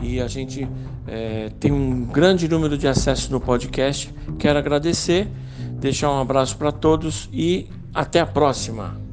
e 0.00 0.20
a 0.20 0.28
gente 0.28 0.68
é, 1.06 1.50
tem 1.58 1.72
um 1.72 2.04
grande 2.04 2.48
número 2.48 2.76
de 2.76 2.86
acessos 2.88 3.28
no 3.28 3.40
podcast. 3.40 4.12
Quero 4.38 4.58
agradecer, 4.58 5.28
deixar 5.72 6.10
um 6.10 6.20
abraço 6.20 6.56
para 6.56 6.72
todos 6.72 7.28
e 7.32 7.68
até 7.94 8.20
a 8.20 8.26
próxima. 8.26 9.07